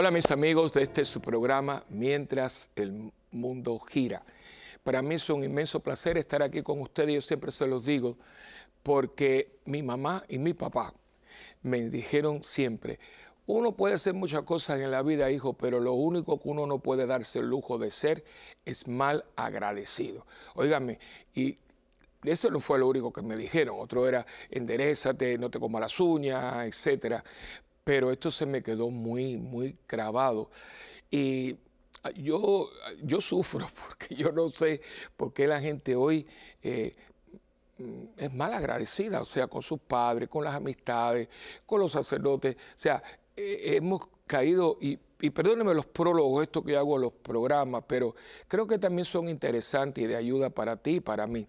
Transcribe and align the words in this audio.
Hola 0.00 0.12
mis 0.12 0.30
amigos 0.30 0.72
de 0.74 0.84
este 0.84 1.04
su 1.04 1.20
programa 1.20 1.82
Mientras 1.88 2.70
el 2.76 3.10
mundo 3.32 3.80
gira. 3.80 4.22
Para 4.84 5.02
mí 5.02 5.16
es 5.16 5.28
un 5.28 5.42
inmenso 5.42 5.80
placer 5.80 6.16
estar 6.16 6.40
aquí 6.40 6.62
con 6.62 6.80
ustedes, 6.80 7.14
yo 7.14 7.20
siempre 7.20 7.50
se 7.50 7.66
los 7.66 7.84
digo, 7.84 8.16
porque 8.84 9.58
mi 9.64 9.82
mamá 9.82 10.22
y 10.28 10.38
mi 10.38 10.54
papá 10.54 10.94
me 11.62 11.90
dijeron 11.90 12.44
siempre, 12.44 13.00
uno 13.46 13.72
puede 13.72 13.94
hacer 13.94 14.14
muchas 14.14 14.44
cosas 14.44 14.78
en 14.78 14.92
la 14.92 15.02
vida, 15.02 15.32
hijo, 15.32 15.54
pero 15.54 15.80
lo 15.80 15.94
único 15.94 16.40
que 16.40 16.48
uno 16.48 16.64
no 16.64 16.78
puede 16.78 17.04
darse 17.04 17.40
el 17.40 17.48
lujo 17.48 17.76
de 17.76 17.90
ser 17.90 18.22
es 18.64 18.86
mal 18.86 19.24
agradecido. 19.34 20.26
Óigame, 20.54 21.00
y 21.34 21.58
eso 22.22 22.52
no 22.52 22.60
fue 22.60 22.78
lo 22.78 22.86
único 22.86 23.12
que 23.12 23.22
me 23.22 23.36
dijeron. 23.36 23.80
Otro 23.80 24.06
era 24.06 24.24
enderezate, 24.48 25.38
no 25.38 25.50
te 25.50 25.58
comas 25.58 25.80
las 25.80 25.98
uñas, 25.98 26.68
etcétera 26.68 27.24
pero 27.88 28.12
esto 28.12 28.30
se 28.30 28.44
me 28.44 28.62
quedó 28.62 28.90
muy, 28.90 29.38
muy 29.38 29.74
grabado. 29.88 30.50
Y 31.10 31.56
yo, 32.16 32.68
yo 33.02 33.18
sufro 33.18 33.66
porque 33.88 34.14
yo 34.14 34.30
no 34.30 34.50
sé 34.50 34.82
por 35.16 35.32
qué 35.32 35.46
la 35.46 35.58
gente 35.58 35.96
hoy 35.96 36.26
eh, 36.62 36.94
es 38.14 38.34
mal 38.34 38.52
agradecida, 38.52 39.22
o 39.22 39.24
sea, 39.24 39.46
con 39.46 39.62
sus 39.62 39.80
padres, 39.80 40.28
con 40.28 40.44
las 40.44 40.54
amistades, 40.54 41.30
con 41.64 41.80
los 41.80 41.92
sacerdotes. 41.92 42.56
O 42.56 42.58
sea, 42.78 43.02
eh, 43.34 43.76
hemos 43.76 44.06
caído, 44.26 44.76
y, 44.82 44.98
y 45.18 45.30
perdónenme 45.30 45.72
los 45.72 45.86
prólogos, 45.86 46.42
esto 46.42 46.62
que 46.62 46.76
hago 46.76 46.98
los 46.98 47.14
programas, 47.14 47.84
pero 47.86 48.14
creo 48.48 48.66
que 48.66 48.78
también 48.78 49.06
son 49.06 49.30
interesantes 49.30 50.04
y 50.04 50.06
de 50.06 50.16
ayuda 50.16 50.50
para 50.50 50.76
ti 50.76 50.96
y 50.96 51.00
para 51.00 51.26
mí. 51.26 51.48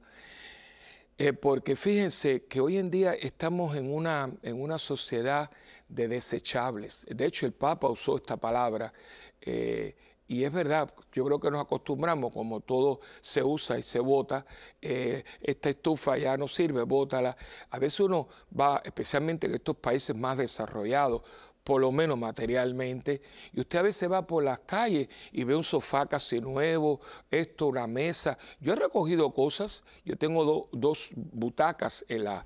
Eh, 1.22 1.34
porque 1.34 1.76
fíjense 1.76 2.46
que 2.46 2.62
hoy 2.62 2.78
en 2.78 2.90
día 2.90 3.14
estamos 3.14 3.76
en 3.76 3.94
una, 3.94 4.32
en 4.42 4.62
una 4.62 4.80
sociedad 4.80 5.52
de 5.90 6.08
desechables. 6.08 7.06
De 7.10 7.26
hecho, 7.26 7.46
el 7.46 7.52
Papa 7.52 7.90
usó 7.90 8.16
esta 8.16 8.38
palabra. 8.38 8.94
Eh, 9.42 9.98
y 10.30 10.46
es 10.46 10.54
verdad, 10.54 10.94
yo 11.12 11.26
creo 11.26 11.38
que 11.38 11.52
nos 11.52 11.62
acostumbramos, 11.62 12.32
como 12.32 12.62
todo 12.62 13.02
se 13.20 13.44
usa 13.44 13.78
y 13.78 13.84
se 13.84 14.00
vota, 14.00 14.46
eh, 14.82 15.26
esta 15.42 15.70
estufa 15.72 16.18
ya 16.18 16.38
no 16.38 16.48
sirve, 16.48 16.84
bótala. 16.84 17.36
A 17.70 17.80
veces 17.80 18.00
uno 18.00 18.30
va, 18.58 18.82
especialmente 18.86 19.48
en 19.48 19.56
estos 19.56 19.76
países 19.76 20.16
más 20.16 20.38
desarrollados, 20.38 21.24
por 21.64 21.82
lo 21.82 21.92
menos 21.92 22.18
materialmente, 22.18 23.22
y 23.54 23.60
usted 23.60 23.80
a 23.80 23.84
veces 23.84 24.12
va 24.12 24.26
por 24.26 24.44
las 24.44 24.60
calles 24.60 25.08
y 25.32 25.44
ve 25.44 25.56
un 25.56 25.64
sofá 25.64 26.08
casi 26.08 26.42
nuevo, 26.42 27.00
esto, 27.30 27.68
una 27.68 27.88
mesa. 27.88 28.38
Yo 28.60 28.74
he 28.74 28.76
recogido 28.76 29.32
cosas, 29.34 29.84
yo 30.04 30.18
tengo 30.18 30.70
dos 30.72 31.10
butacas 31.16 32.06
en 32.08 32.24
la, 32.24 32.46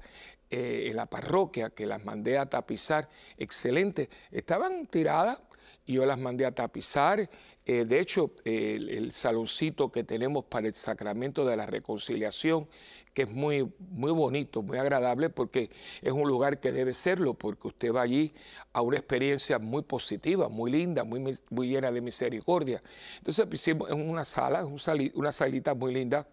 eh, 0.50 0.88
en 0.90 0.96
la 0.96 1.06
parroquia 1.06 1.70
que 1.70 1.86
las 1.86 2.04
mandé 2.04 2.38
a 2.38 2.46
tapizar, 2.46 3.10
excelente, 3.38 4.10
estaban 4.32 4.88
tiradas 4.88 5.40
y 5.86 5.94
yo 5.94 6.06
las 6.06 6.18
mandé 6.18 6.46
a 6.46 6.52
tapizar. 6.52 7.30
Eh, 7.66 7.86
de 7.86 8.00
hecho, 8.00 8.32
el, 8.44 9.12
saloncito 9.12 9.92
que 9.92 10.04
tenemos 10.04 10.46
para 10.46 10.68
el 10.68 10.74
sacramento 10.74 11.46
de 11.46 11.56
la 11.56 11.66
reconciliación 11.66 12.68
que 13.14 13.24
es 13.24 13.32
muy, 13.32 13.72
muy 13.78 14.12
bonito, 14.12 14.64
muy 14.64 14.78
agradable, 14.80 15.30
porque 15.30 15.70
es 16.02 16.12
un 16.12 16.28
lugar 16.28 16.60
que 16.60 16.72
debe 16.72 16.94
serlo, 16.96 17.36
porque 17.36 17.68
usted 17.68 17.94
va 17.94 18.02
allí 18.02 18.34
a 18.74 18.82
una 18.82 18.98
experiencia 18.98 19.60
muy 19.60 19.84
positiva, 19.84 20.50
muy 20.50 20.72
linda, 20.72 21.04
muy, 21.04 21.22
muy 21.52 21.68
llena 21.68 21.92
de 21.92 22.02
misericordia. 22.02 22.82
Entonces 23.20 23.46
hicimos 23.52 23.92
en 23.92 24.10
una 24.10 24.26
sala, 24.26 24.66
una 24.66 25.32
salita 25.32 25.76
muy 25.76 25.94
linda, 25.94 26.28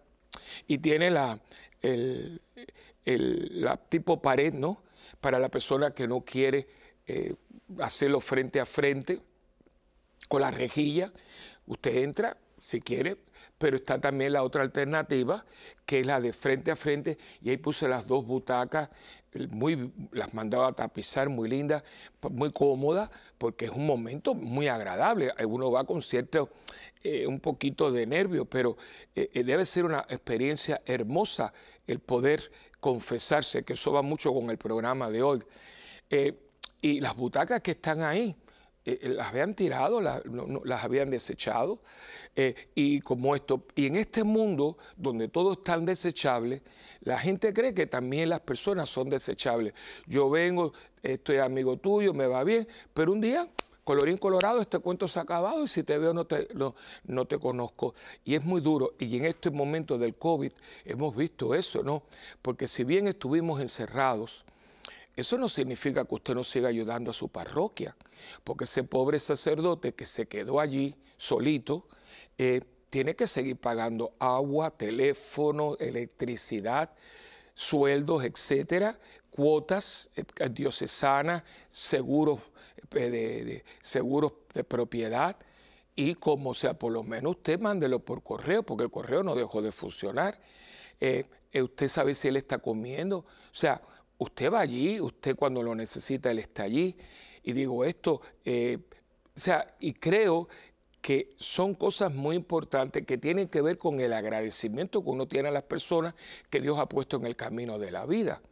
y 0.67 0.77
tiene 0.77 1.11
la, 1.11 1.39
el, 1.81 2.41
la 3.05 3.77
tipo 3.77 4.21
pared, 4.21 4.53
¿no? 4.53 4.83
Para 5.19 5.39
la 5.39 5.49
persona 5.49 5.91
que 5.91 6.07
no 6.07 6.21
quiere 6.21 6.67
eh, 7.07 7.35
hacerlo 7.79 8.19
frente 8.19 8.59
a 8.59 8.65
frente, 8.65 9.19
con 10.27 10.41
la 10.41 10.51
rejilla, 10.51 11.11
usted 11.65 11.97
entra, 11.97 12.37
si 12.59 12.79
quiere, 12.79 13.17
pero 13.57 13.77
está 13.77 13.99
también 13.99 14.33
la 14.33 14.43
otra 14.43 14.63
alternativa, 14.63 15.45
que 15.85 15.99
es 15.99 16.07
la 16.07 16.19
de 16.19 16.33
frente 16.33 16.71
a 16.71 16.75
frente, 16.75 17.17
y 17.41 17.49
ahí 17.49 17.57
puse 17.57 17.87
las 17.87 18.07
dos 18.07 18.25
butacas, 18.25 18.89
muy, 19.49 19.91
las 20.11 20.33
mandaba 20.33 20.69
a 20.69 20.73
tapizar, 20.73 21.29
muy 21.29 21.49
lindas, 21.49 21.83
muy 22.29 22.51
cómodas, 22.51 23.09
porque 23.37 23.65
es 23.65 23.71
un 23.71 23.85
momento 23.85 24.33
muy 24.33 24.67
agradable. 24.67 25.31
Uno 25.45 25.71
va 25.71 25.85
con 25.85 26.01
cierto, 26.01 26.49
eh, 27.03 27.27
un 27.27 27.39
poquito 27.39 27.91
de 27.91 28.05
nervio, 28.05 28.45
pero 28.45 28.77
eh, 29.15 29.29
eh, 29.33 29.43
debe 29.43 29.65
ser 29.65 29.85
una 29.85 30.05
experiencia 30.09 30.81
hermosa 30.85 31.53
el 31.87 31.99
poder 31.99 32.51
confesarse, 32.79 33.63
que 33.63 33.73
eso 33.73 33.91
va 33.91 34.01
mucho 34.01 34.33
con 34.33 34.49
el 34.49 34.57
programa 34.57 35.09
de 35.09 35.23
hoy. 35.23 35.43
Y 36.81 36.99
las 36.99 37.15
butacas 37.15 37.61
que 37.61 37.71
están 37.71 38.01
ahí, 38.01 38.35
eh, 38.83 38.99
eh, 39.03 39.09
las 39.09 39.27
habían 39.27 39.53
tirado, 39.53 40.01
las 40.01 40.83
habían 40.83 41.09
desechado. 41.11 41.81
Eh, 42.35 42.55
y 42.73 42.99
como 43.01 43.35
esto, 43.35 43.67
y 43.75 43.85
en 43.85 43.95
este 43.95 44.23
mundo 44.23 44.77
donde 44.97 45.27
todo 45.27 45.53
es 45.53 45.63
tan 45.63 45.85
desechable, 45.85 46.63
la 47.01 47.19
gente 47.19 47.53
cree 47.53 47.73
que 47.73 47.85
también 47.85 48.29
las 48.29 48.39
personas 48.39 48.89
son 48.89 49.09
desechables. 49.09 49.73
Yo 50.07 50.29
vengo, 50.29 50.73
estoy 51.03 51.37
amigo 51.37 51.77
tuyo, 51.77 52.13
me 52.13 52.25
va 52.25 52.43
bien, 52.43 52.67
pero 52.93 53.11
un 53.11 53.21
día, 53.21 53.47
colorín 53.83 54.17
colorado, 54.17 54.61
este 54.61 54.79
cuento 54.79 55.07
se 55.07 55.19
ha 55.19 55.23
acabado 55.23 55.63
y 55.63 55.67
si 55.67 55.83
te 55.83 55.97
veo 55.97 56.13
no 56.13 56.25
te, 56.25 56.47
no, 56.55 56.73
no 57.03 57.25
te 57.25 57.37
conozco. 57.37 57.93
Y 58.23 58.33
es 58.33 58.43
muy 58.43 58.61
duro. 58.61 58.95
Y 58.97 59.15
en 59.17 59.25
este 59.25 59.51
momento 59.51 59.99
del 59.99 60.15
COVID 60.15 60.51
hemos 60.85 61.15
visto 61.15 61.53
eso, 61.53 61.83
¿no? 61.83 62.03
Porque 62.41 62.67
si 62.67 62.83
bien 62.83 63.07
estuvimos 63.07 63.61
encerrados, 63.61 64.43
eso 65.15 65.37
no 65.37 65.49
significa 65.49 66.05
que 66.05 66.15
usted 66.15 66.33
no 66.33 66.43
siga 66.43 66.69
ayudando 66.69 67.11
a 67.11 67.13
su 67.13 67.29
parroquia, 67.29 67.95
porque 68.43 68.63
ese 68.63 68.83
pobre 68.83 69.19
sacerdote 69.19 69.93
que 69.93 70.05
se 70.05 70.27
quedó 70.27 70.59
allí 70.59 70.95
solito, 71.17 71.87
eh, 72.37 72.61
tiene 72.89 73.15
que 73.15 73.27
seguir 73.27 73.57
pagando 73.57 74.13
agua, 74.19 74.71
teléfono, 74.71 75.77
electricidad, 75.79 76.89
sueldos, 77.53 78.23
etcétera, 78.23 78.99
cuotas 79.29 80.09
eh, 80.15 80.23
diocesanas, 80.49 81.43
seguros 81.69 82.41
eh, 82.91 83.09
de, 83.09 83.63
seguros 83.81 84.33
de 84.53 84.63
propiedad 84.63 85.37
y 85.95 86.15
como 86.15 86.53
sea, 86.53 86.73
por 86.73 86.91
lo 86.91 87.03
menos 87.03 87.37
usted 87.37 87.59
mándelo 87.59 87.99
por 87.99 88.23
correo, 88.23 88.63
porque 88.63 88.85
el 88.85 88.91
correo 88.91 89.23
no 89.23 89.35
dejó 89.35 89.61
de 89.61 89.71
funcionar. 89.71 90.39
usted 91.53 91.87
sabe 91.89 92.15
si 92.15 92.29
él 92.29 92.37
está 92.37 92.59
comiendo. 92.59 93.19
O 93.19 93.25
sea, 93.51 93.81
usted 94.21 94.51
va 94.53 94.59
allí, 94.59 95.01
usted 95.01 95.35
cuando 95.35 95.63
lo 95.63 95.73
necesita, 95.73 96.29
él 96.29 96.37
está 96.37 96.63
allí. 96.63 96.95
Y 97.43 97.53
digo 97.53 97.83
esto, 97.83 98.21
eh, 98.45 98.77
o 99.35 99.39
sea, 99.39 99.75
y 99.79 99.93
creo 99.93 100.47
que 101.01 101.33
son 101.37 101.73
cosas 101.73 102.13
muy 102.13 102.35
importantes 102.35 103.03
que 103.07 103.17
tienen 103.17 103.47
que 103.47 103.61
ver 103.61 103.79
con 103.79 103.99
el 103.99 104.13
agradecimiento 104.13 105.01
que 105.01 105.09
uno 105.09 105.27
tiene 105.27 105.49
a 105.49 105.51
las 105.51 105.63
personas 105.63 106.13
que 106.51 106.61
Dios 106.61 106.77
ha 106.77 106.87
puesto 106.87 107.17
en 107.17 107.25
el 107.25 107.35
camino 107.35 107.79
de 107.79 107.89
la 107.89 108.05
vida. 108.05 108.43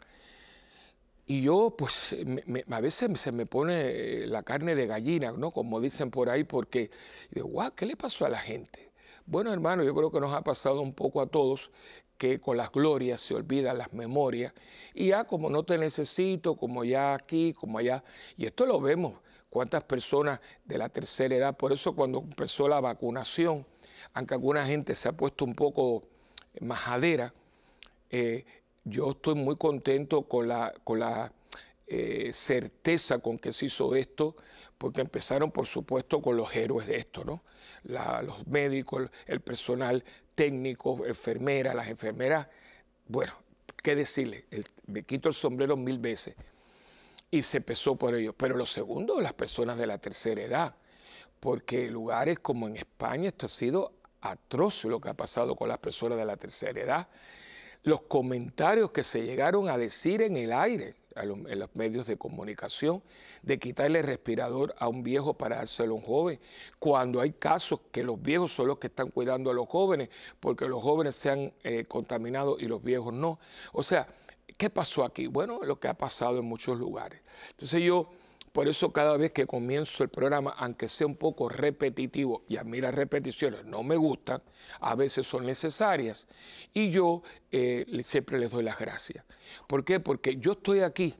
Y 1.27 1.43
yo, 1.43 1.75
pues, 1.77 2.15
a 2.71 2.81
veces 2.81 3.21
se 3.21 3.31
me 3.31 3.45
pone 3.45 4.25
la 4.25 4.41
carne 4.41 4.73
de 4.73 4.87
gallina, 4.87 5.31
¿no? 5.33 5.51
Como 5.51 5.79
dicen 5.79 6.09
por 6.09 6.31
ahí, 6.31 6.43
porque 6.43 6.89
digo, 7.29 7.47
¿qué 7.75 7.85
le 7.85 7.95
pasó 7.95 8.25
a 8.25 8.29
la 8.29 8.39
gente? 8.39 8.91
Bueno, 9.27 9.53
hermano, 9.53 9.83
yo 9.83 9.93
creo 9.93 10.11
que 10.11 10.19
nos 10.19 10.33
ha 10.33 10.41
pasado 10.41 10.81
un 10.81 10.93
poco 10.93 11.21
a 11.21 11.27
todos 11.27 11.69
que 12.19 12.39
con 12.39 12.57
las 12.57 12.71
glorias 12.71 13.21
se 13.21 13.33
olvidan 13.33 13.77
las 13.77 13.93
memorias. 13.93 14.53
Y 14.93 15.07
ya 15.07 15.23
como 15.23 15.49
no 15.49 15.63
te 15.63 15.77
necesito, 15.77 16.55
como 16.55 16.83
ya 16.83 17.15
aquí, 17.15 17.53
como 17.53 17.79
allá, 17.79 18.03
y 18.37 18.45
esto 18.45 18.65
lo 18.65 18.79
vemos, 18.81 19.15
cuántas 19.49 19.83
personas 19.85 20.41
de 20.65 20.77
la 20.77 20.89
tercera 20.89 21.35
edad, 21.35 21.57
por 21.57 21.71
eso 21.71 21.95
cuando 21.95 22.19
empezó 22.19 22.67
la 22.67 22.81
vacunación, 22.81 23.65
aunque 24.13 24.33
alguna 24.33 24.65
gente 24.67 24.93
se 24.95 25.07
ha 25.07 25.13
puesto 25.13 25.45
un 25.45 25.55
poco 25.55 26.03
majadera, 26.59 27.33
eh, 28.11 28.45
yo 28.83 29.11
estoy 29.11 29.35
muy 29.35 29.55
contento 29.55 30.23
con 30.23 30.49
la, 30.49 30.73
con 30.83 30.99
la 30.99 31.31
eh, 31.89 32.31
certeza 32.33 33.19
con 33.19 33.39
que 33.39 33.51
se 33.51 33.65
hizo 33.65 33.95
esto, 33.95 34.35
porque 34.77 35.01
empezaron 35.01 35.51
por 35.51 35.65
supuesto 35.65 36.21
con 36.21 36.37
los 36.37 36.55
héroes 36.55 36.87
de 36.87 36.97
esto, 36.97 37.23
¿no? 37.23 37.43
los 37.83 38.47
médicos, 38.47 39.09
el 39.25 39.41
personal 39.41 40.03
técnico, 40.35 41.05
enfermeras, 41.05 41.75
las 41.75 41.87
enfermeras, 41.87 42.47
bueno, 43.07 43.33
¿qué 43.81 43.95
decirle? 43.95 44.45
me 44.87 45.03
quito 45.03 45.29
el 45.29 45.35
sombrero 45.35 45.75
mil 45.75 45.97
veces. 45.97 46.35
Y 47.31 47.43
se 47.43 47.57
empezó 47.57 47.95
por 47.95 48.15
ello. 48.15 48.33
Pero 48.33 48.55
lo 48.55 48.65
segundo, 48.65 49.19
las 49.21 49.33
personas 49.33 49.77
de 49.77 49.85
la 49.87 49.97
tercera 49.97 50.41
edad, 50.41 50.75
porque 51.39 51.89
lugares 51.89 52.39
como 52.39 52.67
en 52.67 52.77
España 52.77 53.29
esto 53.29 53.45
ha 53.45 53.49
sido 53.49 53.93
atroz 54.21 54.85
lo 54.85 54.99
que 54.99 55.09
ha 55.09 55.13
pasado 55.13 55.55
con 55.55 55.69
las 55.69 55.77
personas 55.77 56.17
de 56.17 56.25
la 56.25 56.37
tercera 56.37 56.79
edad. 56.79 57.07
Los 57.83 58.01
comentarios 58.03 58.91
que 58.91 59.03
se 59.03 59.23
llegaron 59.23 59.69
a 59.69 59.77
decir 59.77 60.21
en 60.21 60.37
el 60.37 60.51
aire, 60.51 60.95
en 61.23 61.59
los 61.59 61.75
medios 61.75 62.07
de 62.07 62.17
comunicación 62.17 63.01
de 63.41 63.59
quitarle 63.59 63.99
el 63.99 64.05
respirador 64.05 64.73
a 64.77 64.87
un 64.87 65.03
viejo 65.03 65.33
para 65.33 65.57
dárselo 65.57 65.93
a 65.93 65.95
un 65.97 66.01
joven, 66.03 66.39
cuando 66.79 67.21
hay 67.21 67.31
casos 67.31 67.79
que 67.91 68.03
los 68.03 68.21
viejos 68.21 68.53
son 68.53 68.67
los 68.67 68.79
que 68.79 68.87
están 68.87 69.09
cuidando 69.09 69.49
a 69.49 69.53
los 69.53 69.67
jóvenes, 69.67 70.09
porque 70.39 70.67
los 70.67 70.81
jóvenes 70.81 71.15
se 71.15 71.29
han 71.29 71.53
eh, 71.63 71.85
contaminado 71.87 72.57
y 72.59 72.65
los 72.65 72.83
viejos 72.83 73.13
no. 73.13 73.39
O 73.73 73.83
sea, 73.83 74.07
¿qué 74.57 74.69
pasó 74.69 75.03
aquí? 75.03 75.27
Bueno, 75.27 75.59
lo 75.63 75.79
que 75.79 75.87
ha 75.87 75.93
pasado 75.93 76.39
en 76.39 76.45
muchos 76.45 76.77
lugares. 76.77 77.23
Entonces 77.51 77.81
yo 77.81 78.09
Por 78.51 78.67
eso 78.67 78.91
cada 78.91 79.15
vez 79.17 79.31
que 79.31 79.45
comienzo 79.45 80.03
el 80.03 80.09
programa, 80.09 80.51
aunque 80.57 80.87
sea 80.87 81.07
un 81.07 81.15
poco 81.15 81.49
repetitivo, 81.49 82.43
y 82.47 82.57
a 82.57 82.63
mí 82.63 82.81
las 82.81 82.95
repeticiones 82.95 83.65
no 83.65 83.83
me 83.83 83.95
gustan, 83.95 84.41
a 84.79 84.95
veces 84.95 85.27
son 85.27 85.45
necesarias, 85.45 86.27
y 86.73 86.89
yo 86.89 87.21
eh, 87.51 87.85
siempre 88.03 88.39
les 88.39 88.51
doy 88.51 88.63
las 88.63 88.79
gracias. 88.79 89.23
¿Por 89.67 89.83
qué? 89.83 89.99
Porque 89.99 90.37
yo 90.37 90.53
estoy 90.53 90.79
aquí, 90.79 91.15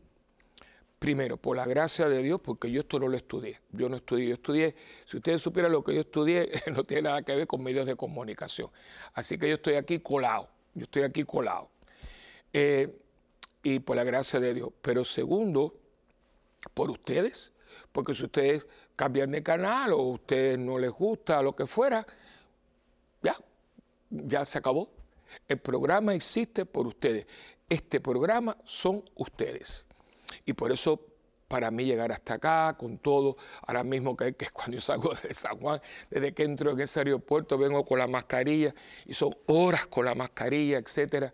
primero, 0.98 1.38
por 1.38 1.56
la 1.56 1.66
gracia 1.66 2.10
de 2.10 2.22
Dios, 2.24 2.42
porque 2.44 2.72
yo 2.72 2.82
esto 2.82 3.00
no 3.00 3.08
lo 3.08 3.18
estudié. 3.18 3.60
Yo 3.72 3.90
no 3.90 3.98
estudié, 3.98 4.28
yo 4.28 4.34
estudié, 4.34 4.76
si 5.06 5.18
ustedes 5.18 5.42
supieran 5.42 5.72
lo 5.72 5.84
que 5.84 5.94
yo 5.94 6.02
estudié, 6.02 6.52
no 6.74 6.84
tiene 6.84 7.04
nada 7.04 7.22
que 7.22 7.36
ver 7.36 7.48
con 7.48 7.64
medios 7.64 7.86
de 7.86 7.96
comunicación. 7.96 8.70
Así 9.14 9.38
que 9.38 9.48
yo 9.48 9.56
estoy 9.56 9.76
aquí 9.76 10.00
colado, 10.00 10.50
yo 10.74 10.84
estoy 10.84 11.04
aquí 11.04 11.24
colado. 11.24 11.70
Eh, 12.52 12.90
y 13.64 13.80
por 13.80 13.96
la 13.96 14.04
gracia 14.04 14.40
de 14.40 14.54
Dios. 14.54 14.70
Pero 14.82 15.04
segundo, 15.06 15.79
por 16.74 16.90
ustedes, 16.90 17.54
porque 17.92 18.14
si 18.14 18.26
ustedes 18.26 18.68
cambian 18.96 19.32
de 19.32 19.44
canal 19.44 19.94
o 19.94 20.00
a 20.00 20.08
ustedes 20.14 20.58
no 20.58 20.78
les 20.78 20.92
gusta, 20.92 21.42
lo 21.42 21.56
que 21.56 21.66
fuera, 21.66 22.06
ya, 23.22 23.36
ya 24.10 24.46
se 24.46 24.58
acabó. 24.58 24.90
El 25.48 25.60
programa 25.60 26.14
existe 26.14 26.66
por 26.66 26.88
ustedes. 26.88 27.28
Este 27.68 28.00
programa 28.00 28.58
son 28.66 29.04
ustedes. 29.16 29.88
Y 30.46 30.54
por 30.54 30.72
eso 30.72 31.06
para 31.48 31.72
mí 31.72 31.84
llegar 31.84 32.12
hasta 32.12 32.36
acá, 32.36 32.76
con 32.78 33.00
todo, 33.00 33.36
ahora 33.66 33.84
mismo 33.84 34.16
que, 34.16 34.34
que 34.36 34.50
cuando 34.52 34.76
yo 34.76 34.82
salgo 34.82 35.14
de 35.16 35.34
San 35.34 35.60
Juan, 35.60 35.82
desde 36.10 36.34
que 36.34 36.44
entro 36.44 36.72
en 36.72 36.80
ese 36.80 37.00
aeropuerto, 37.00 37.58
vengo 37.58 37.84
con 37.86 37.98
la 37.98 38.08
mascarilla 38.08 38.74
y 39.06 39.14
son 39.14 39.36
horas 39.48 39.88
con 39.88 40.06
la 40.06 40.14
mascarilla, 40.14 40.78
etcétera 40.78 41.34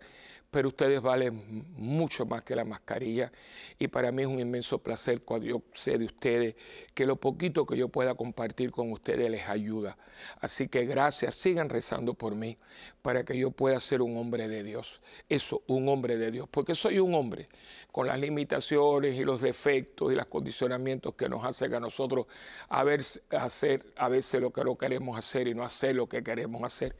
pero 0.56 0.68
ustedes 0.68 1.02
valen 1.02 1.66
mucho 1.76 2.24
más 2.24 2.42
que 2.42 2.56
la 2.56 2.64
mascarilla 2.64 3.30
y 3.78 3.88
para 3.88 4.10
mí 4.10 4.22
es 4.22 4.28
un 4.28 4.40
inmenso 4.40 4.78
placer 4.78 5.20
cuando 5.20 5.46
yo 5.46 5.60
sé 5.74 5.98
de 5.98 6.06
ustedes 6.06 6.54
que 6.94 7.04
lo 7.04 7.16
poquito 7.16 7.66
que 7.66 7.76
yo 7.76 7.90
pueda 7.90 8.14
compartir 8.14 8.70
con 8.70 8.90
ustedes 8.90 9.30
les 9.30 9.46
ayuda. 9.50 9.98
Así 10.40 10.68
que 10.68 10.86
gracias, 10.86 11.34
sigan 11.34 11.68
rezando 11.68 12.14
por 12.14 12.34
mí 12.34 12.56
para 13.02 13.22
que 13.22 13.36
yo 13.36 13.50
pueda 13.50 13.78
ser 13.80 14.00
un 14.00 14.16
hombre 14.16 14.48
de 14.48 14.62
Dios. 14.62 15.02
Eso, 15.28 15.60
un 15.66 15.90
hombre 15.90 16.16
de 16.16 16.30
Dios, 16.30 16.48
porque 16.50 16.74
soy 16.74 17.00
un 17.00 17.12
hombre 17.12 17.50
con 17.92 18.06
las 18.06 18.18
limitaciones 18.18 19.14
y 19.14 19.24
los 19.24 19.42
defectos 19.42 20.10
y 20.10 20.16
los 20.16 20.24
condicionamientos 20.24 21.16
que 21.16 21.28
nos 21.28 21.44
hacen 21.44 21.74
a 21.74 21.80
nosotros 21.80 22.28
a, 22.70 22.82
ver, 22.82 23.02
hacer 23.28 23.92
a 23.98 24.08
veces 24.08 24.40
lo 24.40 24.50
que 24.54 24.64
no 24.64 24.78
queremos 24.78 25.18
hacer 25.18 25.48
y 25.48 25.54
no 25.54 25.64
hacer 25.64 25.96
lo 25.96 26.08
que 26.08 26.22
queremos 26.22 26.62
hacer. 26.62 26.96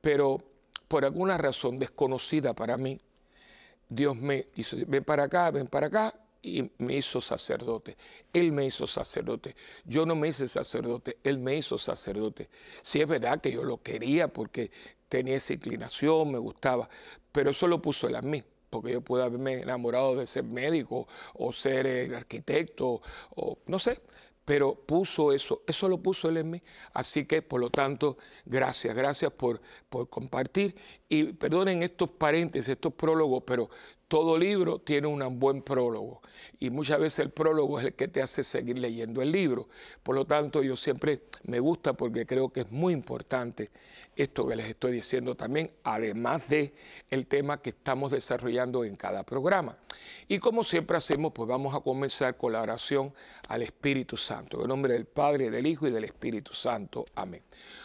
Pero 0.00 0.53
por 0.94 1.04
alguna 1.04 1.36
razón 1.36 1.80
desconocida 1.80 2.54
para 2.54 2.76
mí, 2.76 3.00
Dios 3.88 4.14
me 4.14 4.46
hizo, 4.54 4.76
ven 4.86 5.02
para 5.02 5.24
acá, 5.24 5.50
ven 5.50 5.66
para 5.66 5.88
acá, 5.88 6.14
y 6.40 6.70
me 6.78 6.98
hizo 6.98 7.20
sacerdote. 7.20 7.96
Él 8.32 8.52
me 8.52 8.66
hizo 8.66 8.86
sacerdote. 8.86 9.56
Yo 9.84 10.06
no 10.06 10.14
me 10.14 10.28
hice 10.28 10.46
sacerdote, 10.46 11.18
Él 11.24 11.38
me 11.38 11.56
hizo 11.56 11.78
sacerdote. 11.78 12.48
Sí 12.82 13.00
es 13.00 13.08
verdad 13.08 13.40
que 13.40 13.50
yo 13.50 13.64
lo 13.64 13.82
quería 13.82 14.28
porque 14.28 14.70
tenía 15.08 15.34
esa 15.34 15.54
inclinación, 15.54 16.30
me 16.30 16.38
gustaba, 16.38 16.88
pero 17.32 17.50
eso 17.50 17.66
lo 17.66 17.82
puso 17.82 18.06
Él 18.06 18.14
a 18.14 18.22
mí, 18.22 18.44
porque 18.70 18.92
yo 18.92 19.00
pude 19.00 19.24
haberme 19.24 19.62
enamorado 19.62 20.14
de 20.14 20.28
ser 20.28 20.44
médico 20.44 21.08
o 21.32 21.52
ser 21.52 21.88
eh, 21.88 22.14
arquitecto 22.14 23.02
o 23.34 23.58
no 23.66 23.80
sé, 23.80 24.00
pero 24.44 24.74
puso 24.74 25.32
eso, 25.32 25.62
eso 25.66 25.88
lo 25.88 25.98
puso 25.98 26.28
él 26.28 26.36
en 26.36 26.50
mí. 26.50 26.62
Así 26.92 27.24
que, 27.24 27.42
por 27.42 27.60
lo 27.60 27.70
tanto, 27.70 28.18
gracias, 28.44 28.94
gracias 28.94 29.32
por, 29.32 29.60
por 29.88 30.08
compartir. 30.08 30.74
Y 31.08 31.32
perdonen 31.32 31.82
estos 31.82 32.10
paréntesis, 32.10 32.68
estos 32.68 32.94
prólogos, 32.94 33.42
pero 33.46 33.70
todo 34.08 34.38
libro 34.38 34.78
tiene 34.78 35.06
un 35.06 35.38
buen 35.38 35.62
prólogo 35.62 36.20
y 36.60 36.70
muchas 36.70 37.00
veces 37.00 37.20
el 37.20 37.30
prólogo 37.30 37.78
es 37.78 37.86
el 37.86 37.94
que 37.94 38.08
te 38.08 38.22
hace 38.22 38.44
seguir 38.44 38.78
leyendo 38.78 39.22
el 39.22 39.32
libro. 39.32 39.68
Por 40.02 40.14
lo 40.14 40.24
tanto, 40.24 40.62
yo 40.62 40.76
siempre 40.76 41.22
me 41.44 41.60
gusta 41.60 41.94
porque 41.94 42.26
creo 42.26 42.50
que 42.50 42.60
es 42.60 42.70
muy 42.70 42.92
importante 42.92 43.70
esto 44.16 44.46
que 44.46 44.56
les 44.56 44.66
estoy 44.66 44.92
diciendo 44.92 45.34
también, 45.34 45.70
además 45.82 46.48
de 46.48 46.74
el 47.10 47.26
tema 47.26 47.60
que 47.60 47.70
estamos 47.70 48.10
desarrollando 48.10 48.84
en 48.84 48.96
cada 48.96 49.24
programa. 49.24 49.76
Y 50.28 50.38
como 50.38 50.64
siempre 50.64 50.96
hacemos, 50.96 51.32
pues 51.32 51.48
vamos 51.48 51.74
a 51.74 51.80
comenzar 51.80 52.36
con 52.36 52.52
la 52.52 52.62
oración 52.62 53.12
al 53.48 53.62
Espíritu 53.62 54.16
Santo. 54.16 54.62
En 54.62 54.68
nombre 54.68 54.92
del 54.92 55.06
Padre, 55.06 55.50
del 55.50 55.66
Hijo 55.66 55.86
y 55.86 55.90
del 55.90 56.04
Espíritu 56.04 56.52
Santo. 56.52 57.04
Amén. 57.14 57.42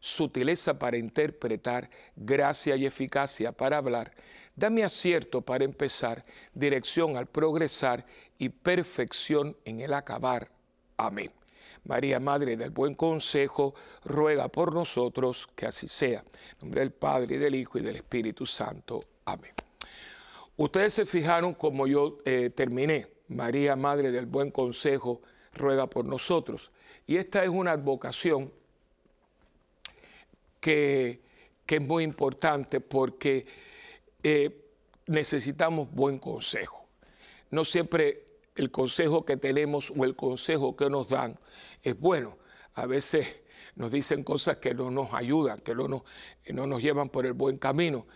sutileza 0.00 0.78
para 0.78 0.96
interpretar, 0.96 1.88
gracia 2.16 2.74
y 2.74 2.86
eficacia 2.86 3.52
para 3.52 3.76
hablar. 3.76 4.12
Dame 4.56 4.82
acierto 4.82 5.42
para 5.42 5.64
empezar, 5.64 6.24
dirección 6.54 7.16
al 7.16 7.26
progresar 7.26 8.04
y 8.38 8.48
perfección 8.48 9.56
en 9.64 9.80
el 9.80 9.92
acabar. 9.92 10.50
Amén. 10.96 11.30
María, 11.84 12.20
Madre 12.20 12.56
del 12.56 12.70
Buen 12.70 12.94
Consejo, 12.94 13.74
ruega 14.04 14.48
por 14.48 14.74
nosotros 14.74 15.48
que 15.54 15.66
así 15.66 15.88
sea. 15.88 16.20
En 16.20 16.58
nombre 16.60 16.80
del 16.80 16.92
Padre, 16.92 17.36
y 17.36 17.38
del 17.38 17.54
Hijo, 17.54 17.78
y 17.78 17.82
del 17.82 17.96
Espíritu 17.96 18.44
Santo. 18.44 19.00
Amén. 19.24 19.52
Ustedes 20.56 20.92
se 20.94 21.06
fijaron 21.06 21.54
como 21.54 21.86
yo 21.86 22.18
eh, 22.24 22.50
terminé. 22.50 23.06
María, 23.28 23.76
Madre 23.76 24.10
del 24.10 24.26
Buen 24.26 24.50
Consejo, 24.50 25.22
ruega 25.54 25.88
por 25.88 26.04
nosotros. 26.04 26.70
Y 27.06 27.16
esta 27.16 27.42
es 27.44 27.48
una 27.48 27.72
advocación 27.72 28.52
que, 30.60 31.28
es 31.66 31.80
muy 31.80 32.02
importante 32.02 32.80
porque 32.80 33.46
eh, 34.24 34.72
necesitamos 35.06 35.90
buen 35.92 36.18
consejo. 36.18 36.88
No 37.50 37.64
siempre 37.64 38.26
el 38.56 38.72
consejo 38.72 39.24
que 39.24 39.36
tenemos 39.36 39.92
o 39.96 40.04
el 40.04 40.16
consejo 40.16 40.74
que 40.74 40.90
nos 40.90 41.08
dan 41.08 41.38
es 41.82 41.98
bueno. 41.98 42.38
A 42.74 42.86
veces 42.86 43.40
nos 43.76 43.92
dicen 43.92 44.24
cosas 44.24 44.56
que 44.56 44.74
no 44.74 44.90
nos 44.90 45.14
ayudan, 45.14 45.60
que 45.60 45.74
no 45.74 45.86
nos, 45.86 46.02
no 46.52 46.66
nos 46.66 46.82
llevan 46.82 47.08
por 47.08 47.24
el 47.24 47.34
buen 47.34 47.56
camino 47.58 48.06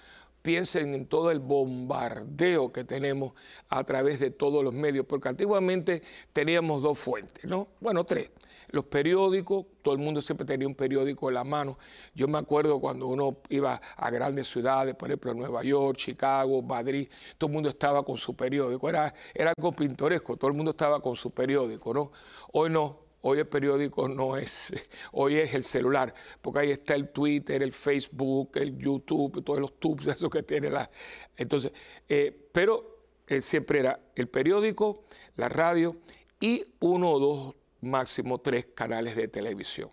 piensen 0.44 0.94
en 0.94 1.06
todo 1.06 1.30
el 1.30 1.38
bombardeo 1.38 2.70
que 2.70 2.84
tenemos 2.84 3.32
a 3.70 3.82
través 3.82 4.20
de 4.20 4.30
todos 4.30 4.62
los 4.62 4.74
medios, 4.74 5.06
porque 5.06 5.30
antiguamente 5.30 6.02
teníamos 6.34 6.82
dos 6.82 6.98
fuentes, 6.98 7.46
¿no? 7.46 7.68
Bueno, 7.80 8.04
tres. 8.04 8.30
Los 8.68 8.84
periódicos, 8.84 9.64
todo 9.80 9.94
el 9.94 10.00
mundo 10.00 10.20
siempre 10.20 10.46
tenía 10.46 10.68
un 10.68 10.74
periódico 10.74 11.30
en 11.30 11.36
la 11.36 11.44
mano. 11.44 11.78
Yo 12.14 12.28
me 12.28 12.36
acuerdo 12.36 12.78
cuando 12.78 13.06
uno 13.06 13.38
iba 13.48 13.80
a 13.96 14.10
grandes 14.10 14.46
ciudades, 14.46 14.94
por 14.94 15.08
ejemplo, 15.08 15.32
Nueva 15.32 15.62
York, 15.62 15.96
Chicago, 15.96 16.60
Madrid, 16.60 17.08
todo 17.38 17.48
el 17.48 17.54
mundo 17.54 17.70
estaba 17.70 18.04
con 18.04 18.18
su 18.18 18.36
periódico. 18.36 18.86
Era, 18.86 19.14
era 19.32 19.50
algo 19.56 19.72
pintoresco, 19.72 20.36
todo 20.36 20.50
el 20.50 20.56
mundo 20.58 20.72
estaba 20.72 21.00
con 21.00 21.16
su 21.16 21.30
periódico, 21.30 21.94
¿no? 21.94 22.12
Hoy 22.52 22.68
no, 22.68 23.03
Hoy 23.26 23.38
el 23.38 23.46
periódico 23.46 24.06
no 24.06 24.36
es, 24.36 24.70
hoy 25.12 25.36
es 25.36 25.54
el 25.54 25.64
celular, 25.64 26.12
porque 26.42 26.60
ahí 26.60 26.70
está 26.72 26.94
el 26.94 27.08
Twitter, 27.08 27.62
el 27.62 27.72
Facebook, 27.72 28.50
el 28.56 28.76
YouTube, 28.76 29.42
todos 29.42 29.60
los 29.60 29.80
tubes, 29.80 30.06
eso 30.08 30.28
que 30.28 30.42
tiene 30.42 30.68
la. 30.68 30.90
Entonces, 31.34 31.72
eh, 32.06 32.48
pero 32.52 32.98
eh, 33.26 33.40
siempre 33.40 33.80
era 33.80 33.98
el 34.14 34.28
periódico, 34.28 35.04
la 35.36 35.48
radio 35.48 35.96
y 36.38 36.66
uno 36.80 37.12
o 37.12 37.18
dos, 37.18 37.54
máximo 37.80 38.42
tres 38.42 38.66
canales 38.74 39.16
de 39.16 39.26
televisión. 39.28 39.90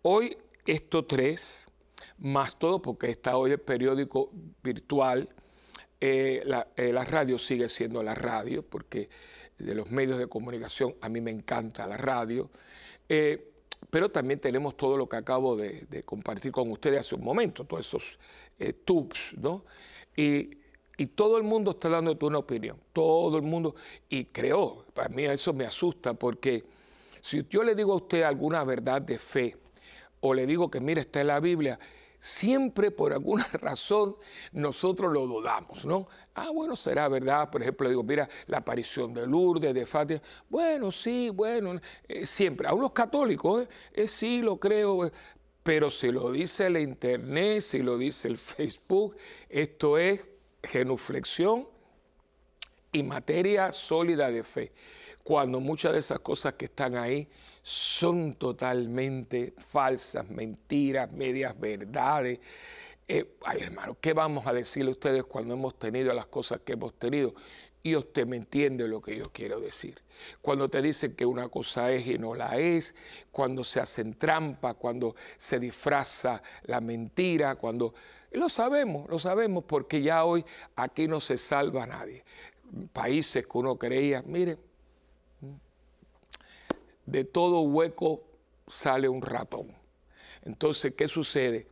Hoy 0.00 0.38
estos 0.64 1.06
tres, 1.06 1.68
más 2.16 2.58
todo, 2.58 2.80
porque 2.80 3.10
está 3.10 3.36
hoy 3.36 3.50
el 3.50 3.60
periódico 3.60 4.30
virtual, 4.62 5.28
eh, 6.00 6.42
la, 6.46 6.66
la 6.76 7.04
radio 7.04 7.36
sigue 7.38 7.68
siendo 7.68 8.02
la 8.02 8.14
radio, 8.14 8.62
porque 8.62 9.10
de 9.58 9.74
los 9.74 9.90
medios 9.90 10.18
de 10.18 10.26
comunicación, 10.26 10.94
a 11.00 11.08
mí 11.08 11.20
me 11.20 11.30
encanta 11.30 11.86
la 11.86 11.96
radio, 11.96 12.50
eh, 13.08 13.52
pero 13.90 14.10
también 14.10 14.40
tenemos 14.40 14.76
todo 14.76 14.96
lo 14.96 15.08
que 15.08 15.16
acabo 15.16 15.56
de, 15.56 16.02
compartir 16.04 16.52
con 16.52 16.70
ustedes 16.70 17.00
hace 17.00 17.14
un 17.14 17.24
momento, 17.24 17.64
todos 17.64 17.86
esos 17.86 18.18
eh, 18.58 18.72
tubes, 18.72 19.34
¿no? 19.36 19.64
Y, 20.16 20.62
todo 21.16 21.38
el 21.38 21.42
mundo 21.42 21.72
está 21.72 21.88
dando 21.88 22.16
una 22.20 22.38
opinión, 22.38 22.78
todo 22.92 23.36
el 23.36 23.42
mundo, 23.42 23.74
y 24.08 24.26
creo, 24.26 24.84
para 24.94 25.08
mí 25.08 25.24
eso 25.24 25.52
me 25.52 25.64
asusta, 25.64 26.14
porque 26.14 26.62
si 27.20 27.44
yo 27.50 27.64
le 27.64 27.74
digo 27.74 27.94
a 27.94 27.96
usted 27.96 28.22
alguna 28.22 28.62
verdad 28.62 29.02
de 29.02 29.18
fe, 29.18 29.56
o 30.20 30.32
le 30.32 30.46
digo 30.46 30.70
que 30.70 30.80
mire, 30.80 31.00
está 31.00 31.20
en 31.20 31.26
la 31.26 31.40
Biblia, 31.40 31.80
siempre 32.24 32.90
por 32.90 33.12
alguna 33.12 33.44
razón 33.60 34.16
nosotros 34.52 35.12
lo 35.12 35.26
dudamos, 35.26 35.84
¿no? 35.84 36.08
Ah, 36.34 36.48
bueno, 36.50 36.74
será 36.74 37.06
verdad, 37.06 37.50
por 37.50 37.60
ejemplo, 37.60 37.86
digo, 37.86 38.02
mira, 38.02 38.26
la 38.46 38.58
aparición 38.58 39.12
de 39.12 39.26
Lourdes, 39.26 39.74
de 39.74 39.84
Fátima, 39.84 40.22
bueno, 40.48 40.90
sí, 40.90 41.28
bueno, 41.28 41.78
eh, 42.08 42.24
siempre, 42.24 42.66
aún 42.66 42.80
los 42.80 42.92
católicos, 42.92 43.68
eh, 43.92 44.08
sí, 44.08 44.40
lo 44.40 44.58
creo, 44.58 45.10
pero 45.62 45.90
si 45.90 46.10
lo 46.10 46.30
dice 46.30 46.68
el 46.68 46.78
Internet, 46.78 47.60
si 47.60 47.80
lo 47.80 47.98
dice 47.98 48.28
el 48.28 48.38
Facebook, 48.38 49.16
esto 49.50 49.98
es 49.98 50.26
genuflexión 50.62 51.73
y 52.94 53.02
materia 53.02 53.72
sólida 53.72 54.30
de 54.30 54.44
fe, 54.44 54.72
cuando 55.24 55.58
muchas 55.58 55.92
de 55.92 55.98
esas 55.98 56.20
cosas 56.20 56.54
que 56.54 56.66
están 56.66 56.96
ahí 56.96 57.28
son 57.60 58.34
totalmente 58.34 59.52
falsas, 59.58 60.30
mentiras, 60.30 61.12
medias 61.12 61.58
verdades. 61.58 62.38
Eh, 63.08 63.34
ay, 63.44 63.62
hermano, 63.62 63.96
¿qué 64.00 64.12
vamos 64.12 64.46
a 64.46 64.52
decirle 64.52 64.90
a 64.90 64.92
ustedes 64.92 65.24
cuando 65.24 65.54
hemos 65.54 65.76
tenido 65.76 66.12
las 66.12 66.26
cosas 66.26 66.60
que 66.64 66.74
hemos 66.74 66.94
tenido? 66.94 67.34
Y 67.82 67.96
usted 67.96 68.26
me 68.26 68.36
entiende 68.36 68.86
lo 68.86 69.02
que 69.02 69.16
yo 69.16 69.30
quiero 69.32 69.60
decir. 69.60 70.00
Cuando 70.40 70.68
te 70.70 70.80
dicen 70.80 71.16
que 71.16 71.26
una 71.26 71.48
cosa 71.48 71.90
es 71.90 72.06
y 72.06 72.16
no 72.16 72.34
la 72.34 72.56
es, 72.58 72.94
cuando 73.32 73.64
se 73.64 73.80
hacen 73.80 74.14
trampa, 74.14 74.74
cuando 74.74 75.16
se 75.36 75.58
disfraza 75.58 76.40
la 76.62 76.80
mentira, 76.80 77.56
cuando... 77.56 77.92
Lo 78.30 78.48
sabemos, 78.48 79.08
lo 79.08 79.20
sabemos 79.20 79.62
porque 79.64 80.02
ya 80.02 80.24
hoy 80.24 80.44
aquí 80.74 81.06
no 81.06 81.20
se 81.20 81.38
salva 81.38 81.86
nadie. 81.86 82.24
Países 82.92 83.46
que 83.46 83.58
uno 83.58 83.76
creía, 83.76 84.22
mire, 84.26 84.58
de 87.06 87.24
todo 87.24 87.60
hueco 87.60 88.22
sale 88.66 89.08
un 89.08 89.22
ratón. 89.22 89.72
Entonces, 90.42 90.94
¿qué 90.96 91.08
sucede? 91.08 91.66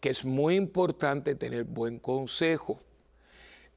Que 0.00 0.10
es 0.10 0.24
muy 0.24 0.56
importante 0.56 1.34
tener 1.34 1.64
buen 1.64 1.98
consejo. 1.98 2.78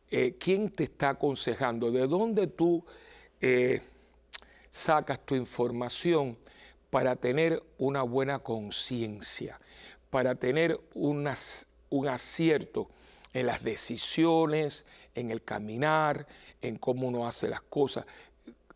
Eh, 0.10 0.36
¿Quién 0.39 0.70
te 0.70 0.86
está 0.86 1.10
aconsejando? 1.10 1.91
¿De 1.91 2.08
dónde 2.08 2.48
tú 2.48 2.84
eh, 3.41 3.82
sacas 4.72 5.25
tu 5.25 5.36
información 5.36 6.38
para 6.89 7.15
tener 7.15 7.62
una 7.77 8.03
buena 8.03 8.39
conciencia, 8.39 9.60
para 10.10 10.36
tener 10.36 10.79
un 10.94 11.27
acierto 11.27 12.89
en 13.34 13.48
las 13.48 13.63
decisiones, 13.63 14.86
en 15.16 15.32
el 15.32 15.44
caminar, 15.44 16.28
en 16.62 16.78
cómo 16.78 17.08
uno 17.08 17.26
hace 17.26 17.48
las 17.48 17.62
cosas? 17.62 18.06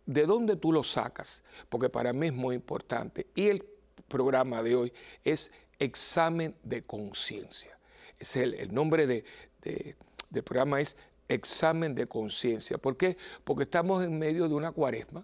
¿de 0.10 0.26
dónde 0.26 0.56
tú 0.56 0.72
lo 0.72 0.82
sacas? 0.82 1.44
Porque 1.70 1.88
para 1.88 2.14
mí 2.14 2.28
es 2.28 2.34
muy 2.34 2.56
importante. 2.56 3.28
Y 3.36 3.48
el 3.48 3.64
programa 4.08 4.64
de 4.64 4.76
hoy 4.76 4.94
es 5.24 5.52
examen 5.78 6.56
de 6.64 6.82
conciencia. 6.82 7.78
Es 8.18 8.36
el, 8.36 8.74
nombre 8.74 9.06
de, 9.06 9.24
del 9.62 10.44
programa 10.44 10.82
es 10.82 10.98
examen 11.28 11.94
de 11.94 12.08
conciencia. 12.08 12.80
¿Por 12.80 12.98
qué? 12.98 13.18
Porque 13.44 13.64
estamos 13.64 14.04
en 14.04 14.18
medio 14.18 14.50
de 14.50 14.56
una 14.56 14.72
cuaresma. 14.72 15.24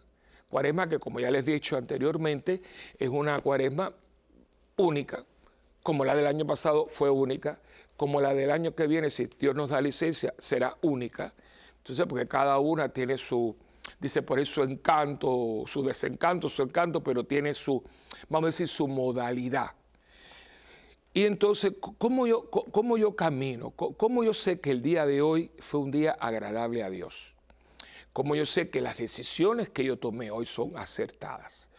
Cuaresma 0.50 0.88
que, 0.88 1.00
como 1.00 1.20
ya 1.20 1.32
les 1.32 1.48
he 1.48 1.54
dicho 1.54 1.78
anteriormente, 1.78 2.62
es 3.00 3.10
una 3.10 3.40
cuaresma 3.40 3.92
única. 4.78 5.26
Como 5.82 6.06
la 6.06 6.16
del 6.16 6.28
año 6.28 6.46
pasado 6.46 6.86
fue 6.88 7.10
única, 7.10 7.60
como 7.98 8.20
la 8.22 8.34
del 8.34 8.52
año 8.52 8.76
que 8.76 8.88
viene, 8.88 9.10
si 9.10 9.26
Dios 9.40 9.56
nos 9.56 9.70
da 9.70 9.82
licencia, 9.82 10.34
será 10.38 10.78
única. 10.82 11.34
Entonces, 11.78 12.06
porque 12.08 12.28
cada 12.28 12.60
una 12.60 12.90
tiene 12.90 13.18
su, 13.18 13.56
dice 14.00 14.22
por 14.22 14.40
eso 14.40 14.56
su 14.56 14.64
encanto, 14.64 15.64
su 15.66 15.84
desencanto, 15.84 16.50
su 16.50 16.64
encanto, 16.64 17.02
pero 17.02 17.24
tiene 17.24 17.54
su, 17.54 17.84
vamos 18.30 18.48
a 18.48 18.50
decir, 18.50 18.68
su 18.68 18.88
modalidad. 18.88 19.72
Y 21.14 21.24
entonces, 21.24 21.74
¿cómo 21.98 22.28
yo, 22.28 22.50
cómo 22.50 22.98
yo 22.98 23.16
camino? 23.16 23.72
¿Cómo 23.72 24.26
yo 24.26 24.34
sé 24.34 24.60
que 24.60 24.72
el 24.72 24.82
día 24.82 25.06
de 25.06 25.22
hoy 25.22 25.50
fue 25.60 25.80
un 25.80 25.90
día 25.90 26.12
agradable 26.12 26.84
a 26.84 26.90
Dios? 26.90 27.34
¿Cómo 28.12 28.36
yo 28.36 28.46
sé 28.46 28.70
que 28.70 28.82
las 28.82 28.98
decisiones 28.98 29.70
que 29.70 29.86
yo 29.86 29.98
tomé 29.98 30.32
hoy 30.32 30.46
son 30.46 30.78
acertadas? 30.78 31.70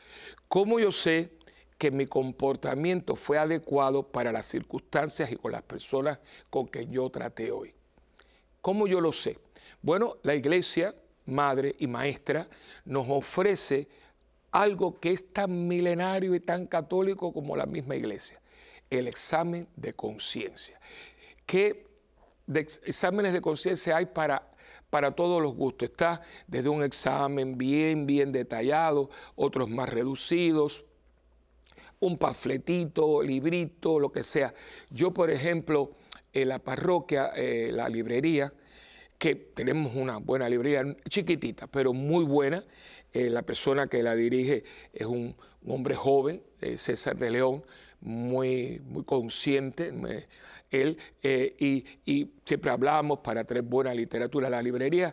¿Cómo 0.49 0.81
yo 0.81 0.91
sé 0.91 1.33
que 1.79 1.91
mi 1.91 2.07
comportamiento 2.07 3.17
fue 3.17 3.39
adecuado 3.39 4.03
para 4.03 4.33
las 4.33 4.47
circunstancias 4.47 5.31
y 5.31 5.37
con 5.37 5.53
las 5.53 5.63
personas 5.63 6.19
con 6.51 6.69
que 6.69 6.87
yo 6.87 7.11
traté 7.11 7.51
hoy? 7.51 7.75
¿Cómo 8.61 8.87
yo 8.87 9.01
lo 9.01 9.13
sé? 9.13 9.39
Bueno, 9.83 10.17
la 10.23 10.35
iglesia 10.35 10.95
madre 11.27 11.75
y 11.79 11.87
maestra, 11.87 12.49
nos 12.85 13.07
ofrece 13.09 13.89
algo 14.51 14.99
que 14.99 15.13
es 15.13 15.29
tan 15.29 15.69
milenario 15.69 16.35
y 16.35 16.41
tan 16.41 16.67
católico 16.67 17.33
como 17.33 17.57
la 17.57 17.67
misma 17.67 17.97
iglesia, 17.97 18.41
el 18.89 19.09
examen 19.09 19.69
de 19.77 19.93
conciencia. 19.93 20.81
¿Qué 21.45 21.87
exámenes 22.85 23.33
de 23.33 23.41
conciencia 23.41 23.97
hay 23.97 24.07
para, 24.07 24.51
para 24.89 25.11
todos 25.11 25.43
los 25.43 25.55
gustos? 25.55 25.91
Está 25.91 26.23
desde 26.47 26.69
un 26.69 26.83
examen 26.83 27.59
bien, 27.59 28.07
bien 28.07 28.33
detallado, 28.33 29.11
otros 29.35 29.69
más 29.69 29.89
reducidos, 29.89 30.85
un 32.07 32.19
panfletito, 32.19 33.21
librito, 33.23 33.99
lo 33.99 34.13
que 34.13 34.23
sea. 34.23 34.55
Yo, 34.91 35.13
por 35.13 35.31
ejemplo, 35.31 35.97
en 36.33 36.49
la 36.49 36.61
parroquia, 36.61 37.33
eh, 37.35 37.71
la 37.73 37.89
librería, 37.89 38.53
que 39.19 39.35
tenemos 39.35 39.95
una 39.95 40.19
buena 40.19 40.49
librería, 40.49 40.85
chiquitita, 41.09 41.67
pero 41.67 41.93
muy 41.93 42.25
buena. 42.25 42.63
Eh, 43.13 43.31
la 43.31 43.43
persona 43.43 43.89
que 43.89 44.03
la 44.03 44.15
dirige 44.15 44.63
es 44.93 45.07
un, 45.07 45.35
hombre 45.67 45.97
joven, 45.97 46.43
eh, 46.61 46.77
César 46.77 47.17
de 47.17 47.31
León, 47.31 47.65
muy, 48.01 48.81
muy 48.85 49.03
consciente. 49.03 49.93
él, 50.71 50.99
y, 51.59 52.31
siempre 52.45 52.71
hablamos 52.71 53.19
para 53.19 53.43
tener 53.43 53.65
buena 53.65 53.93
literatura. 53.93 54.49
La 54.49 54.63
librería 54.63 55.13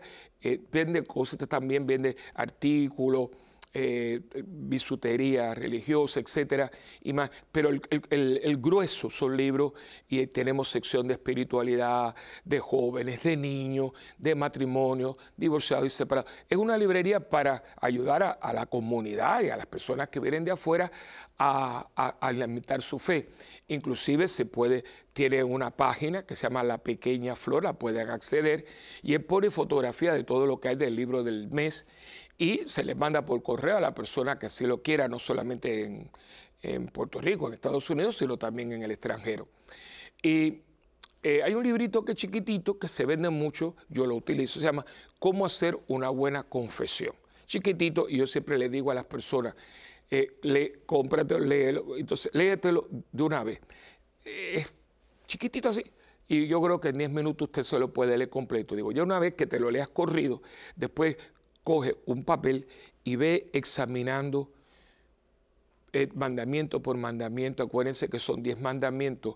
vende 0.71 1.03
cosas, 1.05 1.39
también 1.49 1.87
vende 1.87 2.17
artículos, 2.35 3.29
eh, 3.75 4.21
bisutería 4.45 5.55
religiosa, 5.55 6.19
etcétera, 6.19 6.69
y 7.01 7.11
más. 7.11 7.31
Pero 7.51 7.71
el, 7.71 8.57
grueso 8.57 9.09
son 9.09 9.35
libros 9.35 9.73
y 10.07 10.27
tenemos 10.27 10.69
sección 10.69 11.07
de 11.07 11.15
espiritualidad, 11.15 12.13
de 12.45 12.59
jóvenes, 12.59 13.23
de 13.23 13.35
niños, 13.35 13.91
de 14.19 14.35
matrimonio, 14.35 15.17
divorciados 15.35 15.87
y 15.87 15.89
separados. 15.89 16.31
Es 16.47 16.57
una 16.57 16.77
librería 16.77 17.19
para 17.19 17.63
ayudar 17.81 18.37
a, 18.39 18.53
la 18.53 18.67
comunidad 18.67 19.41
y 19.41 19.49
a 19.49 19.57
las 19.57 19.65
personas 19.65 20.09
que 20.09 20.19
vienen 20.19 20.45
de 20.45 20.51
afuera 20.51 20.91
a, 21.39 21.87
a, 21.95 22.79
su 22.79 22.99
fe. 22.99 23.29
Inclusive 23.69 24.27
se 24.27 24.45
puede, 24.45 24.83
tiene 25.13 25.43
una 25.43 25.71
página 25.71 26.27
que 26.27 26.35
se 26.35 26.43
llama 26.43 26.63
La 26.63 26.77
Pequeña 26.77 27.35
Flor, 27.35 27.63
la 27.63 27.73
pueden 27.73 28.11
acceder 28.11 28.65
y 29.01 29.15
él 29.15 29.23
pone 29.23 29.49
fotografía 29.49 30.13
de 30.13 30.23
todo 30.23 30.45
lo 30.45 30.59
que 30.59 30.69
hay 30.69 30.75
del 30.75 30.95
libro 30.95 31.23
del 31.23 31.49
mes 31.49 31.87
y 32.37 32.59
se 32.67 32.83
les 32.83 32.95
manda 32.95 33.25
por 33.25 33.41
correo 33.43 33.77
a 33.77 33.81
la 33.81 33.93
persona 33.93 34.39
que 34.39 34.47
así 34.47 34.65
lo 34.65 34.81
quiera, 34.81 35.07
no 35.07 35.19
solamente 35.19 36.09
en, 36.61 36.87
Puerto 36.87 37.19
Rico, 37.19 37.47
en 37.47 37.53
Estados 37.53 37.89
Unidos, 37.89 38.17
sino 38.17 38.37
también 38.37 38.71
en 38.71 38.83
el 38.83 38.91
extranjero. 38.91 39.49
Y 40.21 40.61
eh, 41.21 41.43
hay 41.43 41.53
un 41.53 41.63
librito 41.63 42.05
que 42.05 42.13
es 42.13 42.17
chiquitito, 42.17 42.79
que 42.79 42.87
se 42.87 43.05
vende 43.05 43.29
mucho, 43.29 43.75
yo 43.89 44.05
lo 44.05 44.15
utilizo, 44.15 44.59
se 44.59 44.65
llama 44.65 44.85
Cómo 45.19 45.45
hacer 45.45 45.77
una 45.87 46.09
buena 46.09 46.43
confesión. 46.43 47.15
Chiquitito, 47.45 48.07
y 48.07 48.17
yo 48.17 48.27
siempre 48.27 48.57
le 48.57 48.69
digo 48.69 48.91
a 48.91 48.93
las 48.93 49.03
personas, 49.03 49.55
eh, 50.09 50.37
le, 50.43 50.83
cómpratelo, 50.85 51.41
léelo, 51.41 51.97
entonces 51.97 52.33
léetelo 52.33 52.87
de 53.11 53.23
una 53.23 53.43
vez. 53.43 53.59
Es 54.23 54.73
chiquitito 55.27 55.67
así, 55.67 55.83
y 56.27 56.47
yo 56.47 56.61
creo 56.61 56.79
que 56.79 56.89
en 56.89 56.97
10 56.97 57.11
minutos 57.11 57.47
usted 57.47 57.63
se 57.63 57.79
lo 57.79 57.91
puede 57.91 58.17
leer 58.17 58.29
completo. 58.29 58.75
Digo, 58.75 58.91
ya 58.91 59.03
una 59.03 59.19
vez 59.19 59.33
que 59.35 59.45
te 59.45 59.59
lo 59.59 59.69
leas 59.69 59.89
corrido, 59.89 60.41
después 60.75 61.17
coge 61.63 61.95
un 62.05 62.23
papel 62.23 62.67
y 63.03 63.15
ve 63.15 63.49
examinando 63.53 64.51
eh, 65.91 66.09
mandamiento 66.13 66.81
por 66.81 66.97
mandamiento. 66.97 67.63
Acuérdense 67.63 68.09
que 68.09 68.19
son 68.19 68.41
diez 68.41 68.59
mandamientos 68.59 69.35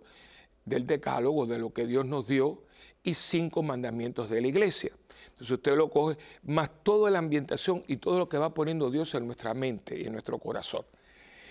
del 0.66 0.86
decálogo, 0.86 1.46
de 1.46 1.60
lo 1.60 1.72
que 1.74 1.86
Dios 1.86 2.06
nos 2.06 2.28
dio, 2.28 2.64
y 3.04 3.14
cinco 3.14 3.64
mandamientos 3.64 4.30
de 4.30 4.42
la 4.42 4.48
iglesia. 4.48 4.92
Entonces 5.28 5.52
usted 5.52 5.78
lo 5.78 5.90
coge, 5.90 6.18
más 6.44 6.70
toda 6.84 7.10
la 7.10 7.20
ambientación 7.20 7.84
y 7.88 7.98
todo 7.98 8.18
lo 8.18 8.28
que 8.28 8.38
va 8.38 8.54
poniendo 8.54 8.90
Dios 8.92 9.14
en 9.16 9.26
nuestra 9.26 9.54
mente 9.54 9.98
y 9.98 10.06
en 10.06 10.14
nuestro 10.14 10.40
corazón. 10.40 10.86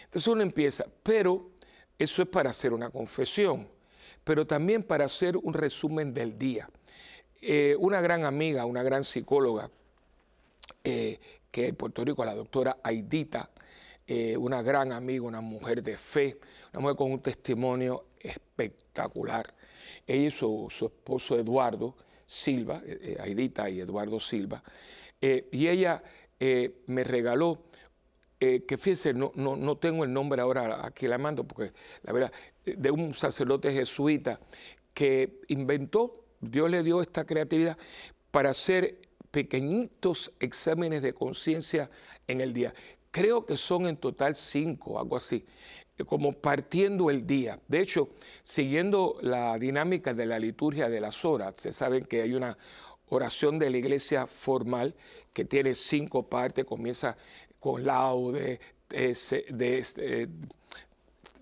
Entonces 0.05 0.27
uno 0.27 0.43
empieza, 0.43 0.87
pero 1.03 1.51
eso 1.99 2.23
es 2.23 2.29
para 2.29 2.51
hacer 2.51 2.73
una 2.73 2.91
confesión, 2.91 3.69
pero 4.25 4.47
también 4.47 4.83
para 4.83 5.07
hacer 5.07 5.37
un 5.37 5.55
resumen 5.55 6.13
del 6.13 6.39
día. 6.39 6.69
Eh, 7.41 7.77
una 7.79 8.01
gran 8.01 8.25
amiga, 8.25 8.65
una 8.67 8.83
gran 8.83 9.05
psicóloga, 9.05 9.71
eh, 10.85 11.19
que 11.51 11.69
en 11.69 11.77
Puerto 11.77 12.05
Rico, 12.05 12.25
la 12.25 12.35
doctora 12.35 12.79
Aidita, 12.83 13.51
eh, 14.07 14.37
una 14.37 14.63
gran 14.63 14.93
amiga, 14.93 15.25
una 15.25 15.41
mujer 15.41 15.83
de 15.83 15.97
fe, 15.97 16.39
una 16.73 16.81
mujer 16.81 16.97
con 16.97 17.13
un 17.13 17.21
testimonio 17.21 18.07
espectacular. 18.21 19.53
Ella 20.07 20.29
y 20.29 20.31
su, 20.31 20.69
esposo 20.71 21.39
Eduardo 21.39 21.97
Silva, 22.27 22.83
eh, 22.85 23.17
Aidita 23.21 23.69
y 23.69 23.81
Eduardo 23.81 24.21
Silva, 24.21 24.63
y 25.21 25.67
ella 25.67 26.03
me 26.87 27.03
regaló 27.03 27.65
que 28.39 28.77
fíjense, 28.79 29.15
no, 29.15 29.33
no, 29.35 29.57
no, 29.57 29.77
tengo 29.79 30.05
el 30.05 30.13
nombre 30.13 30.43
ahora 30.43 30.87
aquí 30.87 31.09
la 31.09 31.17
mando, 31.17 31.45
porque 31.45 31.73
la 32.03 32.13
verdad, 32.13 32.33
de 32.65 32.91
un 32.91 33.15
sacerdote 33.15 33.73
jesuita 33.73 34.39
que 34.93 35.41
inventó, 35.49 36.25
Dios 36.41 36.71
le 36.71 36.83
dio 36.83 37.01
esta 37.01 37.25
creatividad 37.25 37.79
para 38.31 38.51
hacer 38.51 38.99
pequeñitos 39.31 40.33
exámenes 40.41 41.03
de 41.03 41.13
conciencia 41.13 41.91
en 42.27 42.41
el 42.41 42.53
día. 42.53 42.75
Creo 43.11 43.47
que 43.47 43.57
son 43.57 43.87
en 43.87 43.97
total 43.97 44.37
cinco, 44.37 44.99
algo 44.99 45.17
así, 45.17 45.45
como 46.07 46.33
partiendo 46.33 47.11
el 47.11 47.27
día. 47.27 47.59
De 47.69 47.81
hecho, 47.81 48.11
siguiendo 48.43 49.19
la 49.23 49.59
dinámica 49.59 50.13
de 50.13 50.27
la 50.27 50.39
liturgia 50.39 50.89
de 50.89 51.01
las 51.01 51.25
horas, 51.25 51.55
se 51.57 51.73
saben 51.73 52.05
que 52.05 52.23
hay 52.23 52.35
una 52.35 52.59
oración 53.09 53.59
de 53.59 53.71
la 53.71 53.79
iglesia 53.79 54.27
formal 54.27 54.95
que 55.33 55.45
tiene 55.45 55.75
cinco 55.75 56.29
partes, 56.29 56.65
comienza 56.65 57.17
con 57.59 57.85
laude, 57.85 58.61
de, 58.89 59.11
este, 59.11 59.47
de 59.51 60.29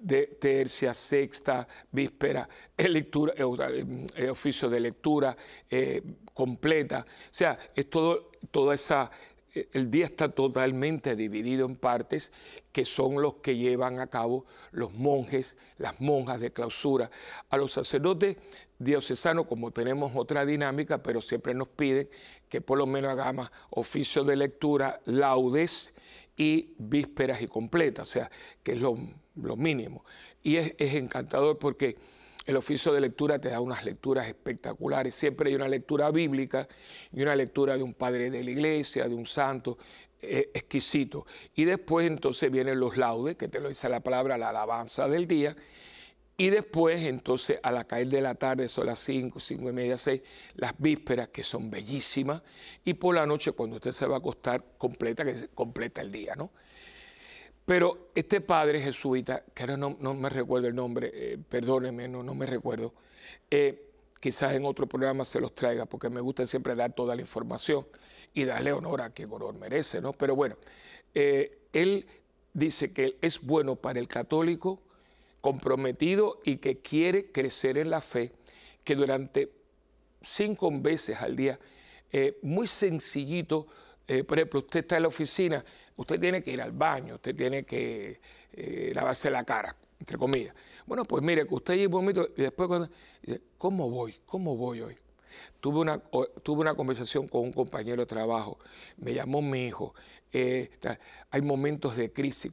tercia, 0.06 0.94
sexta, 0.94 1.66
víspera, 1.90 2.48
lectura, 2.76 3.34
eh, 3.36 4.30
oficio 4.30 4.68
de 4.68 4.80
lectura 4.80 5.36
eh, 5.70 6.02
completa. 6.32 7.06
O 7.08 7.34
sea, 7.34 7.58
es 7.74 7.88
todo, 7.88 8.30
toda 8.50 8.74
esa, 8.74 9.10
eh, 9.54 9.68
el 9.72 9.90
día 9.90 10.06
está 10.06 10.28
totalmente 10.28 11.16
dividido 11.16 11.66
en 11.66 11.76
partes 11.76 12.32
que 12.72 12.84
son 12.84 13.22
los 13.22 13.36
que 13.36 13.56
llevan 13.56 14.00
a 14.00 14.08
cabo 14.08 14.46
los 14.72 14.92
monjes, 14.92 15.56
las 15.78 16.00
monjas 16.00 16.40
de 16.40 16.52
clausura. 16.52 17.10
A 17.48 17.56
los 17.56 17.72
sacerdotes 17.72 18.36
diocesanos, 18.78 19.46
como 19.46 19.70
tenemos 19.70 20.12
otra 20.14 20.44
dinámica, 20.44 21.02
pero 21.02 21.22
siempre 21.22 21.54
nos 21.54 21.68
piden 21.68 22.08
que 22.48 22.60
por 22.60 22.78
lo 22.78 22.86
menos 22.86 23.12
hagamos 23.12 23.50
oficio 23.70 24.24
de 24.24 24.36
lectura, 24.36 25.00
laudes 25.06 25.94
y 26.36 26.74
vísperas 26.78 27.40
y 27.42 27.46
completas, 27.46 28.08
o 28.08 28.12
sea, 28.12 28.30
que 28.62 28.72
es 28.72 28.78
lo, 28.80 28.96
mínimo. 29.56 30.04
Y 30.42 30.56
es, 30.56 30.74
encantador 30.78 31.58
porque 31.58 31.96
el 32.46 32.56
oficio 32.56 32.92
de 32.92 33.00
lectura 33.00 33.38
te 33.38 33.48
da 33.50 33.60
unas 33.60 33.84
lecturas 33.84 34.26
espectaculares. 34.26 35.14
Siempre 35.14 35.50
hay 35.50 35.56
una 35.56 35.68
lectura 35.68 36.10
bíblica 36.10 36.68
y 37.12 37.22
una 37.22 37.34
lectura 37.34 37.76
de 37.76 37.82
un 37.82 37.94
padre 37.94 38.30
de 38.30 38.42
la 38.44 38.50
iglesia, 38.50 39.08
de 39.08 39.14
un 39.14 39.26
santo, 39.26 39.78
eh, 40.20 40.50
exquisito. 40.54 41.26
Y 41.54 41.64
después 41.64 42.06
entonces 42.06 42.50
vienen 42.50 42.80
los 42.80 42.96
laudes, 42.96 43.36
que 43.36 43.48
te 43.48 43.60
lo 43.60 43.68
dice 43.68 43.88
la 43.88 44.00
palabra, 44.00 44.36
la 44.36 44.50
alabanza 44.50 45.08
del 45.08 45.26
día, 45.26 45.56
y 46.36 46.50
después, 46.50 47.02
entonces, 47.04 47.60
a 47.62 47.70
la 47.70 47.84
caer 47.84 48.08
de 48.08 48.20
la 48.20 48.34
tarde, 48.34 48.66
son 48.66 48.86
las 48.86 48.98
5, 49.00 49.38
5 49.38 49.68
y 49.68 49.72
media, 49.72 49.96
6, 49.96 50.20
las 50.56 50.74
vísperas, 50.78 51.28
que 51.28 51.44
son 51.44 51.70
bellísimas, 51.70 52.42
y 52.84 52.94
por 52.94 53.14
la 53.14 53.24
noche, 53.24 53.52
cuando 53.52 53.76
usted 53.76 53.92
se 53.92 54.06
va 54.06 54.16
a 54.16 54.18
acostar, 54.18 54.64
completa, 54.76 55.24
que 55.24 55.48
completa 55.54 56.00
el 56.00 56.10
día, 56.10 56.34
¿no? 56.34 56.50
Pero 57.64 58.10
este 58.14 58.40
padre 58.40 58.80
jesuita, 58.80 59.44
que 59.54 59.62
ahora 59.62 59.76
no, 59.76 60.14
me 60.14 60.28
recuerdo 60.28 60.66
el 60.66 60.74
nombre, 60.74 61.10
eh, 61.14 61.38
perdóneme, 61.48 62.08
no, 62.08 62.22
no 62.22 62.34
me 62.34 62.46
recuerdo, 62.46 62.92
eh, 63.50 63.90
quizás 64.20 64.54
en 64.54 64.64
otro 64.64 64.86
programa 64.86 65.24
se 65.24 65.40
los 65.40 65.54
traiga, 65.54 65.86
porque 65.86 66.10
me 66.10 66.20
gusta 66.20 66.46
siempre 66.46 66.74
dar 66.74 66.92
toda 66.94 67.14
la 67.14 67.20
información 67.20 67.86
y 68.34 68.44
darle 68.44 68.72
honor 68.72 69.02
a 69.02 69.10
quien 69.10 69.32
honor 69.32 69.54
merece, 69.54 70.00
¿no? 70.00 70.12
Pero 70.12 70.34
bueno, 70.34 70.56
eh, 71.14 71.68
él 71.72 72.06
dice 72.52 72.92
que 72.92 73.18
es 73.20 73.40
bueno 73.40 73.76
para 73.76 74.00
el 74.00 74.08
católico, 74.08 74.82
comprometido 75.44 76.40
y 76.42 76.56
que 76.56 76.78
quiere 76.78 77.30
crecer 77.30 77.76
en 77.76 77.90
la 77.90 78.00
fe, 78.00 78.32
que 78.82 78.94
durante 78.94 79.52
cinco 80.22 80.70
veces 80.72 81.20
al 81.20 81.36
día, 81.36 81.60
eh, 82.10 82.38
muy 82.40 82.66
sencillito, 82.66 83.66
eh, 84.08 84.24
por 84.24 84.38
ejemplo, 84.38 84.60
usted 84.60 84.80
está 84.80 84.96
en 84.96 85.02
la 85.02 85.08
oficina, 85.08 85.62
usted 85.96 86.18
tiene 86.18 86.42
que 86.42 86.50
ir 86.50 86.62
al 86.62 86.72
baño, 86.72 87.16
usted 87.16 87.36
tiene 87.36 87.64
que 87.64 88.18
eh, 88.54 88.92
lavarse 88.94 89.30
la 89.30 89.44
cara, 89.44 89.76
entre 90.00 90.16
comillas. 90.16 90.54
Bueno, 90.86 91.04
pues 91.04 91.22
mire, 91.22 91.46
que 91.46 91.54
usted 91.54 91.74
lleva 91.74 91.98
un 91.98 92.04
momento 92.04 92.26
y 92.34 92.40
después 92.40 92.66
cuando 92.66 92.88
¿cómo 93.58 93.90
voy? 93.90 94.16
¿Cómo 94.24 94.56
voy 94.56 94.80
hoy? 94.80 94.96
Tuve 95.60 95.80
una, 95.80 95.98
tuve 96.42 96.60
una 96.62 96.74
conversación 96.74 97.28
con 97.28 97.42
un 97.42 97.52
compañero 97.52 98.00
de 98.00 98.06
trabajo, 98.06 98.58
me 98.96 99.12
llamó 99.12 99.42
mi 99.42 99.66
hijo, 99.66 99.94
hay 101.30 101.42
momentos 101.42 101.96
de 101.96 102.12
crisis, 102.12 102.52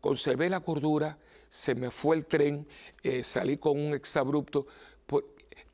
conservé 0.00 0.50
la 0.50 0.60
cordura, 0.60 1.18
se 1.48 1.74
me 1.74 1.90
fue 1.90 2.16
el 2.16 2.26
tren, 2.26 2.66
eh, 3.02 3.22
salí 3.22 3.58
con 3.58 3.78
un 3.78 3.94
exabrupto, 3.94 4.66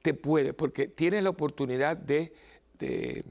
te 0.02 0.14
puede, 0.14 0.52
porque 0.52 0.88
tienes 0.88 1.22
la 1.22 1.30
oportunidad 1.30 1.96
de, 1.96 2.32
de, 2.78 3.24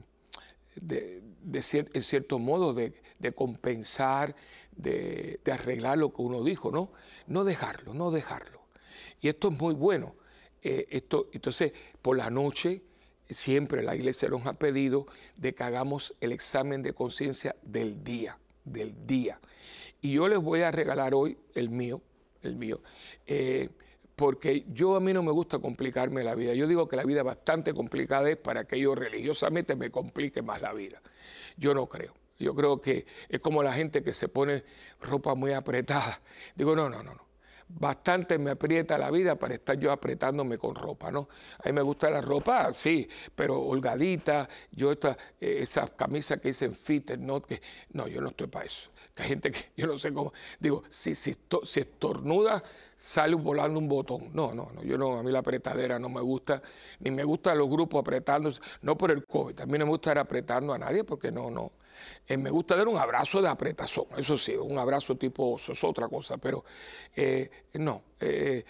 en 0.76 2.02
cierto 2.02 2.38
modo, 2.38 2.74
de, 2.74 2.92
compensar, 3.34 4.34
de, 4.72 5.40
arreglar 5.50 5.98
lo 5.98 6.12
que 6.12 6.22
uno 6.22 6.42
dijo, 6.44 6.70
¿no? 6.70 6.92
No 7.26 7.44
dejarlo, 7.44 7.94
no 7.94 8.10
dejarlo. 8.10 8.60
Y 9.20 9.28
esto 9.28 9.48
es 9.48 9.58
muy 9.58 9.74
bueno. 9.74 10.14
Eh, 10.62 10.86
esto, 10.90 11.28
entonces, 11.32 11.72
por 12.02 12.16
la 12.16 12.30
noche, 12.30 12.82
siempre 13.34 13.82
la 13.82 13.94
iglesia 13.94 14.28
nos 14.28 14.46
ha 14.46 14.54
pedido 14.54 15.06
de 15.36 15.54
que 15.54 15.62
hagamos 15.62 16.14
el 16.20 16.32
examen 16.32 16.82
de 16.82 16.92
conciencia 16.92 17.56
del 17.62 18.02
día, 18.02 18.38
del 18.64 19.06
día. 19.06 19.40
Y 20.00 20.12
yo 20.12 20.28
les 20.28 20.38
voy 20.38 20.62
a 20.62 20.70
regalar 20.70 21.14
hoy 21.14 21.38
el 21.54 21.70
mío, 21.70 22.00
el 22.42 22.56
mío. 22.56 22.80
Eh, 23.26 23.68
porque 24.16 24.64
yo 24.68 24.96
a 24.96 25.00
mí 25.00 25.12
no 25.12 25.22
me 25.22 25.32
gusta 25.32 25.58
complicarme 25.58 26.22
la 26.22 26.34
vida. 26.34 26.54
Yo 26.54 26.66
digo 26.66 26.88
que 26.88 26.96
la 26.96 27.04
vida 27.04 27.22
bastante 27.22 27.72
complicada 27.72 28.28
es 28.30 28.36
para 28.36 28.64
que 28.64 28.78
yo 28.78 28.94
religiosamente 28.94 29.76
me 29.76 29.90
complique 29.90 30.42
más 30.42 30.60
la 30.60 30.72
vida. 30.72 31.00
Yo 31.56 31.74
no 31.74 31.86
creo. 31.86 32.14
Yo 32.38 32.54
creo 32.54 32.80
que 32.80 33.06
es 33.28 33.40
como 33.40 33.62
la 33.62 33.72
gente 33.72 34.02
que 34.02 34.12
se 34.12 34.28
pone 34.28 34.64
ropa 35.00 35.34
muy 35.34 35.52
apretada. 35.52 36.20
Digo, 36.54 36.74
no, 36.74 36.88
no, 36.88 37.02
no, 37.02 37.14
no 37.14 37.29
bastante 37.78 38.38
me 38.38 38.50
aprieta 38.52 38.98
la 38.98 39.10
vida 39.10 39.36
para 39.36 39.54
estar 39.54 39.78
yo 39.78 39.92
apretándome 39.92 40.58
con 40.58 40.74
ropa, 40.74 41.10
¿no? 41.10 41.28
A 41.58 41.68
mí 41.68 41.72
me 41.72 41.82
gusta 41.82 42.10
la 42.10 42.20
ropa, 42.20 42.72
sí, 42.72 43.08
pero 43.34 43.60
holgadita, 43.60 44.48
yo 44.72 44.92
esta, 44.92 45.16
eh, 45.40 45.58
esas 45.60 45.90
camisas 45.90 46.40
que 46.40 46.48
dicen 46.48 46.74
fitted, 46.74 47.18
¿no? 47.18 47.42
Que, 47.42 47.60
no, 47.92 48.08
yo 48.08 48.20
no 48.20 48.30
estoy 48.30 48.48
para 48.48 48.66
eso. 48.66 48.90
Gente 49.22 49.50
que, 49.50 49.70
yo 49.76 49.86
no 49.86 49.98
sé 49.98 50.12
cómo, 50.12 50.32
digo, 50.58 50.82
si, 50.88 51.14
si, 51.14 51.34
si 51.64 51.80
estornuda, 51.80 52.62
sale 52.96 53.34
volando 53.34 53.78
un 53.78 53.88
botón. 53.88 54.30
No, 54.32 54.54
no, 54.54 54.70
no, 54.74 54.82
yo 54.82 54.98
no, 54.98 55.18
a 55.18 55.22
mí 55.22 55.30
la 55.30 55.40
apretadera 55.40 55.98
no 55.98 56.08
me 56.08 56.20
gusta, 56.20 56.62
ni 57.00 57.10
me 57.10 57.24
gustan 57.24 57.58
los 57.58 57.68
grupos 57.68 58.00
apretándose, 58.00 58.60
no 58.82 58.96
por 58.96 59.10
el 59.10 59.24
COVID, 59.26 59.54
también 59.54 59.80
no 59.80 59.86
me 59.86 59.90
gusta 59.92 60.10
estar 60.10 60.18
apretando 60.18 60.72
a 60.72 60.78
nadie 60.78 61.04
porque 61.04 61.30
no, 61.32 61.50
no, 61.50 61.72
eh, 62.26 62.36
me 62.36 62.50
gusta 62.50 62.76
dar 62.76 62.88
un 62.88 62.98
abrazo 62.98 63.40
de 63.42 63.48
apretazón, 63.48 64.06
eso 64.16 64.36
sí, 64.36 64.54
un 64.54 64.78
abrazo 64.78 65.16
tipo 65.16 65.52
oso, 65.52 65.72
es 65.72 65.84
otra 65.84 66.08
cosa, 66.08 66.38
pero 66.38 66.64
eh, 67.14 67.50
no. 67.74 68.02
Eh, 68.20 68.64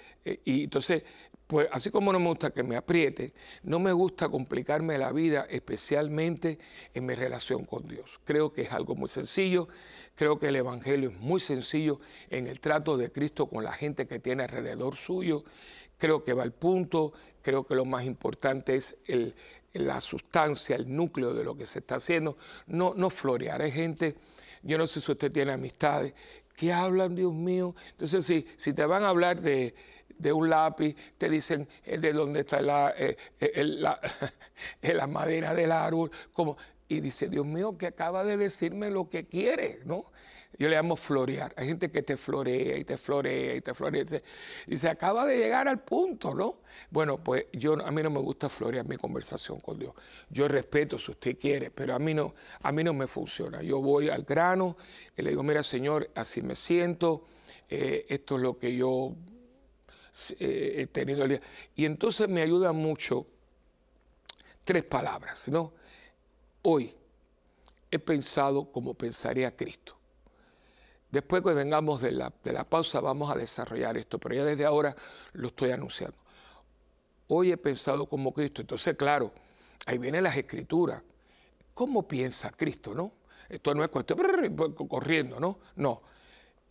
y 0.45 0.65
entonces, 0.65 1.03
pues 1.51 1.67
así 1.73 1.91
como 1.91 2.13
no 2.13 2.21
me 2.21 2.29
gusta 2.29 2.53
que 2.53 2.63
me 2.63 2.77
apriete, 2.77 3.33
no 3.65 3.81
me 3.81 3.91
gusta 3.91 4.29
complicarme 4.29 4.97
la 4.99 5.11
vida, 5.11 5.49
especialmente 5.51 6.61
en 6.95 7.05
mi 7.05 7.15
relación 7.17 7.65
con 7.65 7.89
Dios. 7.89 8.21
Creo 8.25 8.53
que 8.53 8.63
es 8.63 8.71
algo 8.71 8.95
muy 8.95 9.09
sencillo, 9.09 9.67
creo 10.15 10.39
que 10.39 10.47
el 10.47 10.55
Evangelio 10.55 11.11
es 11.11 11.19
muy 11.19 11.41
sencillo 11.41 11.99
en 12.29 12.47
el 12.47 12.61
trato 12.61 12.97
de 12.97 13.11
Cristo 13.11 13.49
con 13.49 13.65
la 13.65 13.73
gente 13.73 14.07
que 14.07 14.21
tiene 14.21 14.45
alrededor 14.45 14.95
suyo. 14.95 15.43
Creo 15.99 16.23
que 16.23 16.35
va 16.35 16.45
al 16.45 16.53
punto, 16.53 17.15
creo 17.43 17.67
que 17.67 17.75
lo 17.75 17.85
más 17.85 18.05
importante 18.05 18.77
es 18.77 18.97
la 19.73 20.01
sustancia, 20.01 20.77
el 20.77 20.95
núcleo 20.95 21.35
de 21.35 21.43
lo 21.43 21.57
que 21.57 21.67
se 21.67 21.81
está 21.81 21.97
haciendo, 21.97 22.37
no, 22.69 22.95
no 22.95 23.11
florear. 23.11 23.61
Hay 23.61 23.73
gente, 23.73 24.15
yo 24.63 24.79
no 24.79 24.87
sé 24.87 25.01
si 25.01 25.11
usted 25.11 25.33
tiene 25.33 25.51
amistades, 25.51 26.15
que 26.61 26.75
hablan, 26.75 27.15
Dios 27.15 27.33
mío. 27.33 27.75
Entonces, 27.93 28.27
si, 28.27 28.47
si 28.59 28.75
te 28.75 28.85
van 28.85 29.03
a 29.03 29.09
hablar 29.09 29.41
de, 29.41 29.73
un 30.31 30.51
lápiz, 30.51 30.95
te 31.17 31.31
dicen 31.31 31.67
eh, 31.87 31.97
de 31.97 32.13
dónde 32.13 32.41
está 32.41 32.61
la, 32.61 32.93
eh, 32.99 33.17
eh, 33.41 34.93
la, 34.93 35.07
madera 35.07 35.55
del 35.55 35.73
árbol, 35.73 36.11
como, 36.35 36.59
y 36.87 37.01
dice, 37.01 37.31
Dios 37.31 37.47
mío, 37.47 37.79
que 37.79 37.87
acaba 37.87 38.25
de 38.25 38.37
decirme 38.37 38.91
lo 38.91 39.09
que 39.09 39.25
quiere, 39.25 39.81
¿no? 39.87 40.05
Yo 40.59 40.69
le 40.69 40.77
llamo 40.77 40.97
florear. 40.97 41.55
Hay 41.57 41.69
gente 41.69 41.91
que 41.91 42.03
te 42.03 42.17
florea 42.17 42.77
y 42.77 42.85
te 42.85 42.99
florea 42.99 43.55
y 43.55 43.61
te 43.61 43.73
florea. 43.73 44.05
Y 44.67 44.77
se 44.77 44.89
acaba 44.89 45.25
de 45.25 45.39
llegar 45.39 45.69
al 45.69 45.81
punto, 45.81 46.35
¿no? 46.35 46.59
Bueno, 46.91 47.23
pues 47.23 47.47
yo 47.53 47.75
a 47.85 47.91
mí 47.91 48.03
no 48.03 48.11
me 48.11 48.21
gusta 48.21 48.49
florear 48.49 48.87
mi 48.87 48.97
conversación 48.97 49.61
con 49.61 49.79
Dios. 49.79 49.95
Yo 50.29 50.49
respeto 50.49 50.99
si 50.99 51.13
usted 51.13 51.39
quiere, 51.39 51.71
pero 51.71 51.95
a 51.95 51.99
mí 51.99 52.13
no, 52.13 52.35
a 52.63 52.73
mí 52.73 52.85
no 52.85 52.93
me 52.93 53.07
funciona. 53.07 53.63
Yo 53.63 53.81
voy 53.81 54.11
al 54.11 54.25
grano 54.25 54.77
y 55.17 55.23
le 55.23 55.31
digo, 55.31 55.43
mira, 55.43 55.63
Señor, 55.63 56.11
así 56.15 56.43
me 56.43 56.55
siento. 56.55 57.27
Eh, 57.69 58.07
esto 58.09 58.37
es 58.37 58.43
lo 58.43 58.59
que 58.59 58.75
yo 58.75 59.15
eh, 60.39 60.75
he 60.79 60.87
tenido 60.89 61.23
el 61.23 61.31
día. 61.31 61.41
Y 61.77 61.85
entonces 61.85 62.29
me 62.29 62.43
ayuda 62.43 62.73
mucho 62.73 63.27
tres 64.65 64.85
palabras, 64.85 65.49
¿no? 65.49 65.73
Hoy 66.63 66.93
he 67.91 67.99
pensado 67.99 68.71
como 68.71 68.95
pensaría 68.95 69.57
Cristo. 69.57 70.00
Después 71.11 71.43
que 71.43 71.53
vengamos 71.53 72.03
de 72.03 72.13
la, 72.13 72.33
de 72.43 72.53
la 72.53 72.65
pausa 72.65 73.01
vamos 73.01 73.31
a 73.31 73.35
desarrollar 73.37 73.97
esto, 73.97 74.19
pero 74.19 74.37
ya 74.37 74.45
desde 74.45 74.65
ahora 74.65 74.95
lo 75.33 75.49
estoy 75.49 75.73
anunciando. 75.73 76.17
Hoy 77.29 77.53
he 77.53 77.57
pensado 77.57 78.07
como 78.07 78.33
Cristo, 78.33 78.61
entonces 78.61 78.97
claro, 78.97 79.33
ahí 79.87 79.99
vienen 79.99 80.25
las 80.25 80.37
escrituras. 80.37 81.03
¿Cómo 81.75 82.07
piensa 82.07 82.51
Cristo, 82.51 82.95
no? 82.95 83.13
Esto 83.49 83.75
no 83.75 83.83
es 83.83 83.91
cuestión 83.91 84.19
corriendo, 84.89 85.41
¿no? 85.41 85.59
No. 85.77 86.03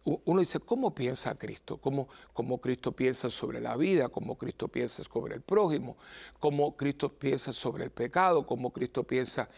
Uno 0.03 0.39
dice, 0.39 0.59
¿cómo 0.59 0.95
piensa 0.95 1.35
Cristo? 1.35 1.77
¿Cómo, 1.77 2.07
¿Cómo, 2.33 2.59
Cristo 2.59 2.93
piensa 2.93 3.29
sobre 3.29 3.59
la 3.59 3.75
vida? 3.75 4.09
¿Cómo 4.09 4.37
Cristo 4.37 4.67
piensa 4.67 5.03
sobre 5.03 5.35
el 5.35 5.41
prójimo? 5.41 5.97
¿Cómo 6.39 6.75
Cristo 6.75 7.09
piensa 7.09 7.51
sobre 7.51 7.83
el 7.83 7.91
pecado? 7.91 8.45
¿Cómo 8.47 8.71
Cristo 8.71 9.03
piensa 9.03 9.49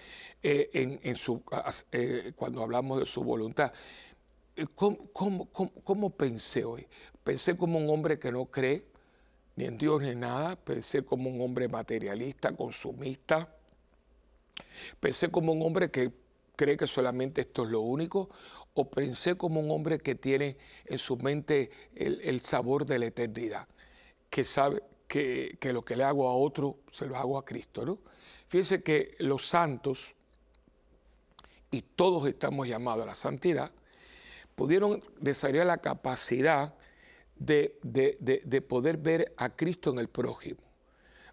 eh, 0.41 0.69
en, 0.73 0.99
eh, 1.91 2.33
cuando 2.35 2.63
hablamos 2.63 2.99
de 2.99 3.05
su 3.05 3.23
voluntad? 3.23 3.71
Eh, 4.55 4.65
¿Cómo, 4.75 6.09
pensé 6.09 6.65
hoy? 6.65 6.85
Pensé 7.23 7.55
como 7.55 7.79
un 7.79 7.89
hombre 7.89 8.19
que 8.19 8.31
no 8.31 8.45
cree 8.45 8.85
ni 9.55 9.65
en 9.65 9.77
Dios 9.77 10.01
ni 10.01 10.15
nada. 10.15 10.55
Pensé 10.55 11.03
como 11.03 11.29
un 11.29 11.41
hombre 11.41 11.67
materialista, 11.67 12.55
consumista. 12.55 13.55
Pensé 14.99 15.29
como 15.29 15.53
un 15.53 15.61
hombre 15.61 15.89
que 15.89 16.11
cree 16.55 16.77
que 16.77 16.87
solamente 16.87 17.41
esto 17.41 17.63
es 17.63 17.69
lo 17.69 17.81
único, 17.81 18.29
o 18.75 18.89
pensé 18.89 19.35
como 19.35 19.59
un 19.59 19.71
hombre 19.71 19.97
que 19.99 20.15
tiene 20.15 20.57
en 20.85 20.97
su 20.99 21.17
mente 21.17 21.71
el, 21.95 22.41
sabor 22.41 22.85
de 22.85 22.99
la 22.99 23.07
eternidad, 23.07 23.67
que 24.29 24.43
sabe 24.43 24.83
que, 25.07 25.57
lo 25.73 25.83
que 25.83 25.95
le 25.95 26.03
hago 26.03 26.27
a 26.27 26.35
otro 26.35 26.77
se 26.91 27.07
lo 27.07 27.17
hago 27.17 27.37
a 27.37 27.45
Cristo. 27.45 27.83
¿no? 27.83 27.97
Fíjense 28.47 28.83
que 28.83 29.15
los 29.19 29.47
santos, 29.47 30.13
y 31.71 31.81
todos 31.81 32.27
estamos 32.27 32.67
llamados 32.67 33.03
a 33.03 33.07
la 33.07 33.15
santidad, 33.15 33.71
pudieron 34.61 35.01
desarrollar 35.19 35.65
la 35.65 35.79
capacidad 35.79 36.75
de, 37.35 37.79
de, 37.81 38.61
poder 38.61 38.97
ver 38.97 39.33
a 39.35 39.49
Cristo 39.49 39.89
en 39.89 39.97
el 39.97 40.07
prójimo. 40.07 40.59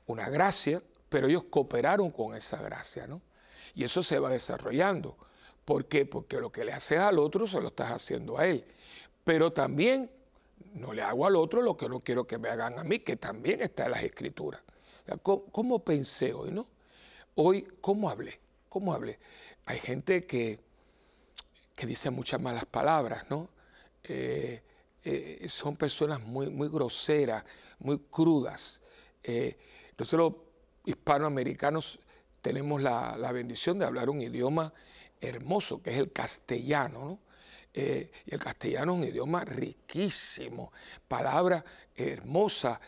Una 0.07 0.31
gracia, 0.31 0.83
pero 1.11 1.27
ellos 1.27 1.45
cooperaron 1.51 2.11
con 2.11 2.35
esa 2.35 2.63
gracia, 2.63 3.07
¿no? 3.07 3.21
Y 3.75 3.85
eso 3.85 4.03
se 4.03 4.19
va 4.19 4.31
desarrollando. 4.31 5.15
¿Por 5.67 5.85
qué? 5.89 6.07
Porque 6.07 6.41
lo 6.41 6.51
que 6.51 6.65
le 6.65 6.73
haces 6.73 7.01
al 7.01 7.19
otro 7.19 7.47
se 7.47 7.61
lo 7.61 7.67
estás 7.67 7.93
haciendo 7.93 8.39
a 8.39 8.47
él. 8.47 8.65
Pero 9.25 9.53
también 9.53 10.11
no 10.73 10.95
le 10.95 11.03
hago 11.03 11.27
al 11.27 11.37
otro 11.37 11.61
lo 11.61 11.77
que 11.77 11.87
no 11.87 12.01
quiero 12.01 12.27
que 12.27 12.39
me 12.39 12.49
hagan 12.49 12.79
a 12.79 12.83
mí, 12.83 13.01
que 13.01 13.17
también 13.17 13.61
está 13.61 13.85
en 13.85 13.91
las 13.91 14.05
escrituras. 14.05 14.63
¿Cómo, 15.23 15.81
pensé 15.81 16.33
hoy, 16.33 16.51
no? 16.51 16.67
Hoy, 17.35 17.69
¿cómo 17.83 18.09
hablé? 18.09 18.41
¿Cómo 18.71 18.95
hablé? 18.95 19.19
Hay 19.67 19.81
gente 19.81 20.25
que, 20.25 20.61
que 21.79 21.87
dice 21.87 22.11
muchas 22.11 22.41
malas 22.41 22.65
palabras, 22.65 23.25
¿no? 23.31 23.49
Eh, 24.03 24.61
eh, 25.05 25.47
son 25.49 25.77
personas 25.77 26.21
muy, 26.21 26.51
muy 26.51 26.69
groseras, 26.69 27.45
muy 27.79 28.01
crudas. 28.11 28.83
Eh, 29.23 29.57
nosotros, 29.97 30.35
hispanoamericanos, 30.85 32.01
tenemos 32.43 32.83
la, 32.83 33.31
bendición 33.31 33.79
de 33.79 33.85
hablar 33.85 34.11
un 34.11 34.21
idioma 34.21 34.73
hermoso, 35.21 35.81
que 35.81 35.91
es 35.91 35.99
el 35.99 36.11
castellano, 36.11 37.21
eh, 37.73 38.11
y 38.27 38.35
el 38.35 38.41
castellano 38.41 38.95
es 38.95 38.99
un 38.99 39.05
idioma 39.05 39.45
riquísimo, 39.45 40.73
palabras 41.07 41.63
hermosas, 41.95 42.81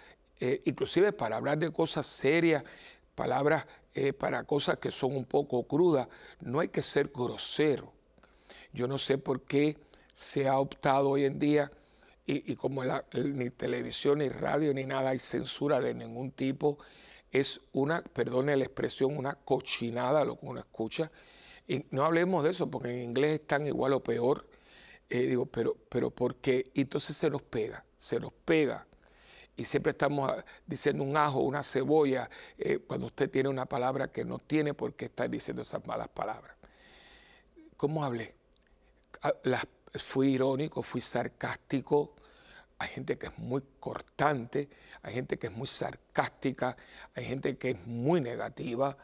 inclusive 0.65 1.13
para 1.13 1.37
hablar 1.37 1.59
de 1.59 1.71
cosas 1.71 2.07
serias, 2.07 2.65
palabras 3.15 3.67
para 4.19 4.43
cosas 4.45 4.79
que 4.79 4.91
son 4.91 5.15
un 5.15 5.27
poco 5.27 5.63
crudas, 5.63 6.09
no 6.41 6.59
hay 6.59 6.69
que 6.69 6.83
ser 6.83 7.09
grosero. 7.09 8.00
Yo 8.73 8.87
no 8.87 8.99
sé 8.99 9.19
por 9.19 9.43
qué 9.43 9.77
se 10.13 10.49
ha 10.49 10.59
optado 10.59 11.11
hoy 11.11 11.25
en 11.25 11.39
día, 11.39 11.71
y, 12.27 12.55
como 12.55 12.83
ni 13.15 13.51
televisión, 13.51 14.19
ni 14.19 14.29
radio, 14.29 14.73
ni 14.73 14.85
nada 14.85 15.11
hay 15.11 15.19
censura 15.19 15.81
de 15.81 15.95
ningún 15.95 16.31
tipo, 16.31 16.79
es 17.33 17.61
una, 17.73 18.03
perdone 18.03 18.57
la 18.57 18.65
expresión, 18.65 19.17
una 19.17 19.35
cochinada 19.35 20.25
lo 20.25 20.39
que 20.39 20.47
uno 20.47 20.61
escucha. 20.61 21.11
Y 21.67 21.87
no 21.91 22.05
hablemos 22.05 22.45
de 22.45 22.51
eso, 22.51 22.71
porque 22.71 22.91
en 22.91 23.03
inglés 23.03 23.41
están 23.41 23.67
igual 23.67 23.93
o 23.95 24.03
peor. 24.03 24.47
Eh, 25.09 25.27
digo, 25.27 25.47
pero, 25.47 25.77
pero 25.89 26.11
¿por 26.11 26.37
qué? 26.37 26.71
Y 26.75 26.83
entonces 26.83 27.17
se 27.17 27.31
nos 27.31 27.43
pega, 27.43 27.85
se 27.97 28.21
nos 28.21 28.33
pega. 28.33 28.87
Y 29.57 29.65
siempre 29.65 29.93
estamos 29.93 30.31
ah, 30.31 30.45
diciendo 30.67 31.05
un 31.05 31.17
ajo, 31.17 31.41
una 31.41 31.63
cebolla, 31.63 32.31
eh, 32.59 32.79
cuando 32.79 33.07
usted 33.07 33.31
tiene 33.31 33.49
una 33.49 33.67
palabra 33.67 34.09
que 34.09 34.25
no 34.25 34.39
tiene 34.39 34.75
por 34.75 34.95
qué 34.95 35.07
estar 35.07 35.29
diciendo 35.29 35.63
esas 35.63 35.85
malas 35.87 36.09
palabras. 36.09 36.57
¿Cómo 37.77 38.05
hablé? 38.05 38.40
Fui 39.95 40.35
irónico, 40.35 40.83
fui 40.83 41.01
sarcástico, 41.01 42.15
hay 42.79 42.89
gente 42.89 43.19
que 43.19 43.27
es 43.27 43.39
muy 43.39 43.63
cortante, 43.79 44.69
hay 45.03 45.15
gente 45.15 45.39
que 45.39 45.49
es 45.49 45.53
muy 45.53 45.67
sarcástica, 45.67 46.77
hay 47.15 47.25
gente 47.27 47.59
que 47.59 47.71
es 47.71 47.87
muy 47.87 48.21
negativa. 48.21 48.97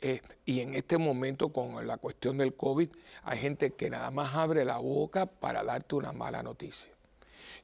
Eh, 0.00 0.22
y 0.46 0.60
en 0.60 0.74
este 0.74 0.96
momento 0.96 1.52
con 1.52 1.86
la 1.86 1.98
cuestión 1.98 2.38
del 2.38 2.54
COVID, 2.54 2.88
hay 3.24 3.38
gente 3.38 3.72
que 3.72 3.90
nada 3.90 4.10
más 4.10 4.34
abre 4.34 4.64
la 4.64 4.78
boca 4.78 5.26
para 5.26 5.62
darte 5.62 5.96
una 5.96 6.12
mala 6.12 6.42
noticia. 6.42 6.92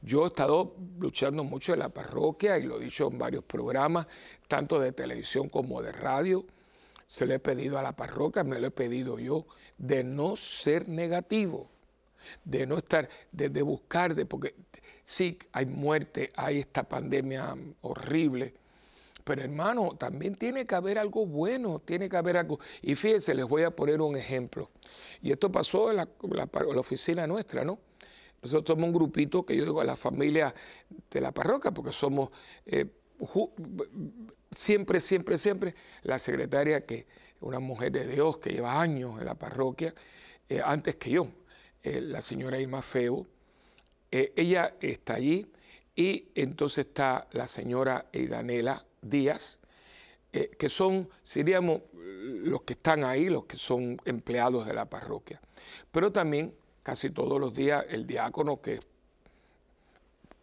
Yo 0.02 0.24
he 0.24 0.26
estado 0.26 0.74
luchando 0.98 1.44
mucho 1.44 1.72
en 1.72 1.78
la 1.78 1.88
parroquia 1.88 2.58
y 2.58 2.64
lo 2.64 2.78
he 2.78 2.84
dicho 2.84 3.08
en 3.08 3.16
varios 3.16 3.44
programas, 3.44 4.06
tanto 4.48 4.78
de 4.78 4.92
televisión 4.92 5.48
como 5.48 5.80
de 5.80 5.92
radio. 5.92 6.44
Se 7.06 7.24
le 7.24 7.36
he 7.36 7.38
pedido 7.38 7.78
a 7.78 7.82
la 7.82 7.92
parroquia, 7.92 8.44
me 8.44 8.58
lo 8.58 8.66
he 8.66 8.70
pedido 8.70 9.18
yo, 9.18 9.46
de 9.78 10.04
no 10.04 10.36
ser 10.36 10.88
negativo, 10.88 11.70
de 12.44 12.66
no 12.66 12.78
estar, 12.78 13.08
de, 13.32 13.48
de 13.48 13.62
buscar, 13.62 14.14
de, 14.14 14.26
porque 14.26 14.54
sí, 15.04 15.38
hay 15.52 15.66
muerte, 15.66 16.32
hay 16.36 16.60
esta 16.60 16.82
pandemia 16.82 17.54
horrible, 17.82 18.54
pero 19.24 19.42
hermano, 19.42 19.96
también 19.98 20.36
tiene 20.36 20.66
que 20.66 20.74
haber 20.74 20.98
algo 20.98 21.24
bueno, 21.24 21.78
tiene 21.78 22.10
que 22.10 22.16
haber 22.16 22.36
algo. 22.36 22.60
Y 22.82 22.94
fíjense, 22.94 23.34
les 23.34 23.46
voy 23.46 23.62
a 23.62 23.70
poner 23.70 24.00
un 24.02 24.16
ejemplo. 24.16 24.70
Y 25.22 25.32
esto 25.32 25.50
pasó 25.50 25.90
en 25.90 25.96
la, 25.96 26.08
oficina 26.76 27.26
nuestra, 27.26 27.64
¿no? 27.64 27.78
Nosotros 28.42 28.76
somos 28.76 28.88
un 28.88 28.94
grupito 28.94 29.46
que 29.46 29.56
yo 29.56 29.64
digo 29.64 29.80
a 29.80 29.84
la 29.84 29.96
familia 29.96 30.54
de 31.10 31.20
la 31.22 31.32
parroquia, 31.32 31.70
porque 31.70 31.92
somos 31.92 32.28
eh, 32.66 32.86
siempre, 34.50 35.00
siempre, 35.00 35.38
siempre 35.38 35.74
la 36.02 36.18
secretaria 36.18 36.84
que 36.84 37.06
una 37.40 37.58
mujer 37.58 37.92
de 37.92 38.06
Dios 38.06 38.36
que 38.38 38.50
lleva 38.50 38.78
años 38.78 39.18
en 39.18 39.24
la 39.24 39.34
parroquia, 39.34 39.94
eh, 40.50 40.60
antes 40.62 40.96
que 40.96 41.10
yo, 41.10 41.28
eh, 41.84 42.00
la 42.00 42.22
señora 42.22 42.58
Irma 42.58 42.80
Feo, 42.80 43.26
eh, 44.10 44.32
ella 44.36 44.74
está 44.80 45.16
allí 45.16 45.46
y 45.94 46.28
entonces 46.34 46.86
está 46.86 47.28
la 47.32 47.46
señora 47.46 48.06
Eidanela 48.10 48.82
Díaz, 49.02 49.60
eh, 50.32 50.52
que 50.58 50.70
son, 50.70 51.10
diríamos, 51.34 51.82
los 51.92 52.62
que 52.62 52.72
están 52.72 53.04
ahí, 53.04 53.28
los 53.28 53.44
que 53.44 53.58
son 53.58 53.98
empleados 54.06 54.66
de 54.66 54.72
la 54.72 54.86
parroquia. 54.88 55.42
Pero 55.92 56.10
también 56.10 56.54
casi 56.82 57.10
todos 57.10 57.38
los 57.38 57.52
días 57.52 57.84
el 57.90 58.06
diácono, 58.06 58.62
que 58.62 58.80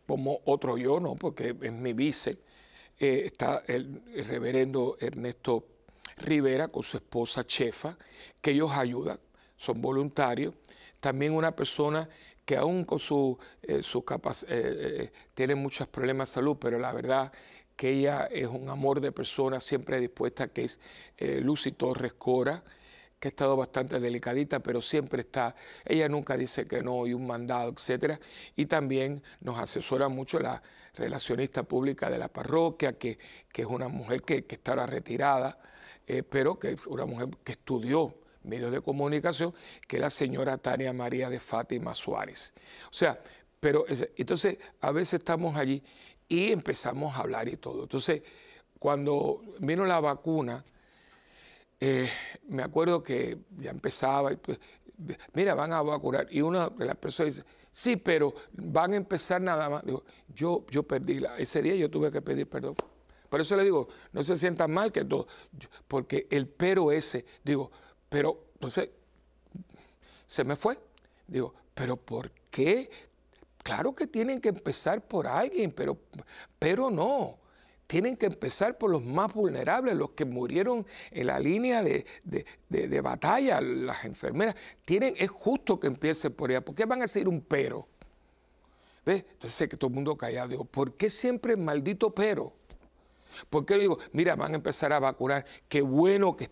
como 0.06 0.42
otro 0.46 0.78
yo, 0.78 1.00
¿no? 1.00 1.16
porque 1.16 1.56
es 1.60 1.74
mi 1.74 1.94
vice, 1.94 2.38
está 3.00 3.64
el, 3.66 4.04
reverendo 4.28 4.96
Ernesto 5.00 5.66
Rivera 6.18 6.68
con 6.68 6.84
su 6.84 6.98
esposa 6.98 7.44
Chefa, 7.44 7.98
que 8.40 8.52
ellos 8.52 8.70
ayudan, 8.72 9.20
son 9.58 9.82
voluntarios. 9.82 10.54
También 11.02 11.34
una 11.34 11.54
persona 11.56 12.08
que 12.46 12.56
aún 12.56 12.86
con 12.86 13.00
su, 13.00 13.38
eh, 13.64 13.82
eh, 13.82 14.46
eh, 14.48 15.12
tiene 15.34 15.56
muchos 15.56 15.88
problemas 15.88 16.30
de 16.30 16.34
salud, 16.36 16.58
pero 16.60 16.78
la 16.80 16.94
verdad 16.94 17.34
que 17.76 17.90
ella 17.90 18.28
es 18.32 18.48
un 18.48 18.70
amor 18.70 19.02
de 19.02 19.12
persona, 19.12 19.60
siempre 19.60 20.00
dispuesta, 20.00 20.50
que 20.50 20.66
es 20.66 20.80
Lucy 21.42 21.72
Torres 21.72 22.14
Cora, 22.14 22.64
que 23.20 23.28
ha 23.28 23.30
estado 23.30 23.58
bastante 23.58 24.00
delicadita, 24.00 24.60
pero 24.60 24.82
siempre 24.82 25.22
está, 25.22 25.56
ella 25.86 26.08
nunca 26.08 26.38
dice 26.38 26.68
que 26.68 26.84
no, 26.84 27.08
y 27.08 27.14
un 27.16 27.26
mandado, 27.26 27.72
etcétera, 27.72 28.20
y 28.56 28.68
también 28.68 29.24
nos 29.40 29.58
asesora 29.58 30.10
mucho 30.10 30.40
la 30.40 30.62
relacionista 30.94 31.64
pública 31.64 32.12
de 32.12 32.20
la 32.20 32.28
parroquia, 32.28 32.94
que, 33.00 33.18
que 33.52 33.64
es 33.64 33.68
una 33.68 33.88
mujer 33.88 34.22
que, 34.22 34.46
que 34.46 34.56
está 34.56 34.74
ahora 34.74 34.86
retirada, 34.86 35.58
pero 36.30 36.60
que 36.60 36.74
es 36.74 36.86
una 36.86 37.06
mujer 37.08 37.30
que 37.44 37.54
estudió 37.54 38.14
medios 38.44 38.72
de 38.72 38.82
comunicación, 38.82 39.54
que 39.88 40.00
la 40.00 40.10
señora 40.10 40.58
Tania 40.58 40.94
María 40.94 41.30
de 41.30 41.40
Fátima 41.40 41.94
Suárez. 41.94 42.54
O 42.90 42.94
sea, 42.94 43.22
pero 43.60 43.86
entonces 43.88 44.58
a 44.82 44.92
veces 44.92 45.20
estamos 45.20 45.56
allí 45.56 45.84
y 46.28 46.52
empezamos 46.52 47.16
a 47.16 47.20
hablar 47.20 47.48
y 47.48 47.58
todo. 47.58 47.84
Entonces, 47.84 48.24
cuando 48.80 49.42
vino 49.60 49.86
la 49.86 50.00
vacuna, 50.00 50.64
eh, 51.80 52.10
me 52.48 52.64
acuerdo 52.64 53.04
que 53.04 53.38
ya 53.60 53.72
empezaba, 53.72 54.32
y 54.32 54.38
pues, 54.38 54.60
mira, 55.34 55.54
van 55.56 55.74
a 55.74 55.82
vacunar. 55.82 56.28
Y 56.32 56.42
una 56.42 56.70
de 56.70 56.86
las 56.86 56.96
personas 56.96 57.36
dice, 57.36 57.48
sí, 57.72 57.96
pero 57.98 58.34
van 58.54 58.94
a 58.94 58.96
empezar 58.96 59.42
nada 59.42 59.70
más. 59.70 59.86
Digo, 59.86 60.04
yo, 60.34 60.66
yo 60.70 60.84
perdí, 60.84 61.24
ese 61.38 61.62
día 61.62 61.76
yo 61.76 61.90
tuve 61.90 62.12
que 62.12 62.22
pedir 62.22 62.48
perdón. 62.48 62.76
Por 63.30 63.40
eso 63.40 63.56
le 63.56 63.64
digo, 63.64 63.88
no 64.12 64.24
se 64.24 64.36
sientan 64.36 64.72
mal 64.72 64.92
que 64.92 65.06
todo, 65.06 65.26
porque 65.88 66.28
el 66.30 66.48
pero 66.48 66.92
ese, 66.92 67.26
digo, 67.44 67.72
pero 68.12 68.44
entonces 68.56 68.90
se 70.28 70.44
me 70.44 70.58
fue. 70.58 70.78
Digo, 71.28 71.54
pero 71.74 71.96
¿por 71.96 72.30
qué? 72.50 72.90
Claro 73.64 73.96
que 73.96 74.06
tienen 74.06 74.42
que 74.42 74.50
empezar 74.50 75.02
por 75.02 75.28
alguien, 75.28 75.72
pero, 75.72 75.98
pero 76.60 76.92
no. 76.92 77.38
tienen 77.88 78.18
que 78.18 78.26
empezar 78.26 78.78
por 78.78 78.90
los 78.90 79.02
más 79.02 79.34
vulnerables, 79.34 79.96
los 79.96 80.10
que 80.10 80.26
murieron 80.26 80.86
en 81.10 81.28
la 81.28 81.40
línea 81.40 81.82
de, 81.84 83.02
batalla, 83.02 83.62
las 83.62 84.04
enfermeras. 84.04 84.56
Tienen, 84.84 85.16
es 85.18 85.30
justo 85.30 85.80
que 85.80 85.88
empiece 85.88 86.30
por 86.30 86.52
ella. 86.52 86.60
¿Por 86.60 86.76
qué 86.76 86.84
van 86.84 87.00
a 87.00 87.04
decir 87.04 87.30
un 87.30 87.40
pero? 87.40 87.88
¿Ves? 89.06 89.24
Entonces 89.32 89.70
que 89.70 89.78
todo 89.78 89.88
el 89.88 89.96
mundo 89.96 90.18
callado. 90.18 90.50
Digo, 90.50 90.66
¿por 90.66 90.98
qué 90.98 91.10
siempre 91.10 91.56
maldito 91.56 92.14
pero? 92.14 92.52
¿Por 93.50 93.66
qué 93.66 93.78
digo, 93.78 94.00
mira, 94.12 94.36
van 94.36 94.52
a 94.52 94.56
empezar 94.56 94.92
a 94.92 95.00
vacunar? 95.00 95.46
Qué 95.70 95.82
bueno 95.82 96.36
que... 96.36 96.50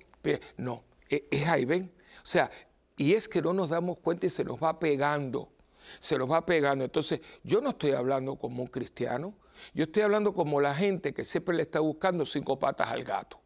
No, 0.55 0.83
es 1.09 1.47
ahí, 1.47 1.65
¿ven? 1.65 1.91
O 2.23 2.25
sea, 2.25 2.49
y 2.97 3.13
es 3.13 3.27
que 3.27 3.41
no 3.41 3.53
nos 3.53 3.69
damos 3.69 3.97
cuenta 3.99 4.25
y 4.25 4.29
se 4.29 4.43
nos 4.43 4.61
va 4.61 4.77
pegando, 4.77 5.51
se 5.99 6.17
nos 6.17 6.29
va 6.29 6.45
pegando. 6.45 6.83
Entonces, 6.83 7.21
yo 7.43 7.61
no 7.61 7.71
estoy 7.71 7.91
hablando 7.91 8.35
como 8.35 8.61
un 8.61 8.67
cristiano, 8.67 9.33
yo 9.73 9.85
estoy 9.85 10.03
hablando 10.03 10.33
como 10.33 10.61
la 10.61 10.75
gente 10.75 11.13
que 11.13 11.23
siempre 11.23 11.55
le 11.55 11.63
está 11.63 11.79
buscando 11.79 12.25
cinco 12.25 12.59
patas 12.59 12.87
al 12.87 13.03
gato. 13.03 13.39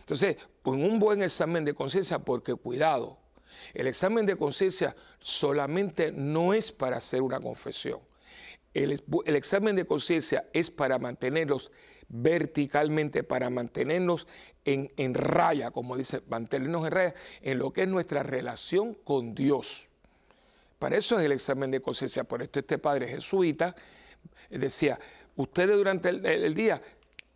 Entonces, 0.00 0.36
con 0.62 0.82
un 0.82 0.98
buen 0.98 1.22
examen 1.22 1.64
de 1.64 1.74
conciencia, 1.74 2.18
porque 2.18 2.54
cuidado, 2.54 3.18
el 3.72 3.86
examen 3.86 4.26
de 4.26 4.36
conciencia 4.36 4.94
solamente 5.18 6.12
no 6.12 6.52
es 6.52 6.72
para 6.72 6.98
hacer 6.98 7.22
una 7.22 7.40
confesión. 7.40 8.00
El, 8.74 9.00
el 9.24 9.36
examen 9.36 9.76
de 9.76 9.86
conciencia 9.86 10.48
es 10.52 10.70
para 10.70 10.98
mantenerlos 10.98 11.70
verticalmente 12.08 13.22
para 13.22 13.50
mantenernos 13.50 14.26
en, 14.64 15.14
raya, 15.14 15.70
como 15.70 15.96
dice, 15.96 16.22
mantenernos 16.28 16.86
en 16.86 16.92
raya 16.92 17.14
en 17.42 17.58
lo 17.58 17.72
que 17.72 17.82
es 17.82 17.88
nuestra 17.88 18.22
relación 18.22 18.94
con 18.94 19.34
Dios. 19.34 19.88
Para 20.78 20.96
eso 20.96 21.18
es 21.18 21.24
el 21.24 21.32
examen 21.32 21.70
de 21.70 21.80
conciencia. 21.80 22.24
Por 22.24 22.42
esto 22.42 22.60
este 22.60 22.78
padre 22.78 23.08
jesuita 23.08 23.74
decía, 24.50 24.98
ustedes 25.36 25.76
durante 25.76 26.08
el, 26.10 26.54
día, 26.54 26.80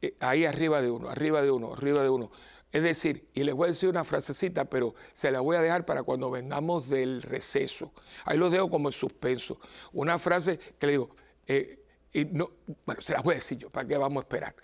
eh, 0.01 0.15
ahí 0.21 0.45
arriba 0.45 0.81
de 0.83 0.91
uno, 0.91 1.09
arriba 1.09 1.43
de 1.43 1.51
uno, 1.51 1.73
arriba 1.73 2.03
de 2.03 2.11
uno. 2.11 2.31
Es 2.71 2.83
decir, 2.83 3.29
y 3.33 3.45
les 3.45 3.55
voy 3.55 3.65
a 3.65 3.69
decir 3.69 3.89
una 3.89 4.05
frasecita, 4.05 4.67
pero 4.67 4.95
se 5.15 5.31
la 5.31 5.41
voy 5.41 5.57
a 5.57 5.63
dejar 5.63 5.87
para 5.87 6.03
cuando 6.03 6.31
vengamos 6.31 6.89
del 6.91 7.23
receso. 7.23 7.93
Ahí 8.27 8.37
lo 8.37 8.51
dejo 8.51 8.69
como 8.69 8.89
en 8.89 8.93
suspenso. 8.93 9.59
Una 9.93 10.19
frase 10.19 10.59
que 10.79 10.87
le 10.87 10.93
digo, 10.93 11.11
eh, 11.47 11.79
y 12.13 12.25
no, 12.25 12.51
bueno, 12.87 13.01
se 13.01 13.13
las 13.13 13.23
voy 13.23 13.33
a 13.33 13.35
decir 13.37 13.59
yo, 13.59 13.71
¿para 13.71 13.87
qué 13.87 13.97
vamos 13.97 14.23
a 14.23 14.25
esperar? 14.25 14.55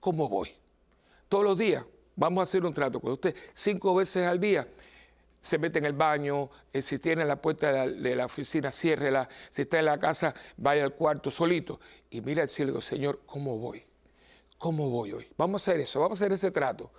¿Cómo 0.00 0.28
voy? 0.28 0.52
Todos 1.28 1.44
los 1.44 1.58
días 1.58 1.84
vamos 2.16 2.40
a 2.40 2.42
hacer 2.44 2.64
un 2.64 2.74
trato 2.74 3.00
con 3.00 3.12
usted. 3.12 3.34
Cinco 3.54 3.94
veces 3.94 4.26
al 4.26 4.40
día 4.40 4.66
se 5.40 5.58
mete 5.58 5.78
en 5.78 5.84
el 5.84 5.92
baño, 5.92 6.50
eh, 6.72 6.82
si 6.82 6.98
tiene 6.98 7.24
la 7.24 7.40
puerta 7.40 7.86
de 7.86 8.16
la, 8.16 8.26
oficina, 8.26 8.70
ciérrela, 8.70 9.28
si 9.50 9.62
está 9.62 9.78
en 9.78 9.86
la 9.86 9.98
casa, 9.98 10.34
vaya 10.56 10.84
al 10.84 10.94
cuarto 10.94 11.30
solito 11.30 11.80
y 12.10 12.20
mira 12.20 12.42
al 12.42 12.48
cielo 12.48 12.70
y 12.70 12.72
digo, 12.72 12.82
Señor, 12.82 13.20
¿cómo 13.24 13.56
voy? 13.58 13.84
¿Cómo 14.58 14.90
voy 14.90 15.12
hoy? 15.12 15.28
Vamos 15.36 15.66
a 15.66 15.70
hacer 15.70 15.80
eso, 15.80 16.00
vamos 16.00 16.20
a 16.20 16.24
hacer 16.24 16.32
ese 16.32 16.50
trato. 16.50 16.90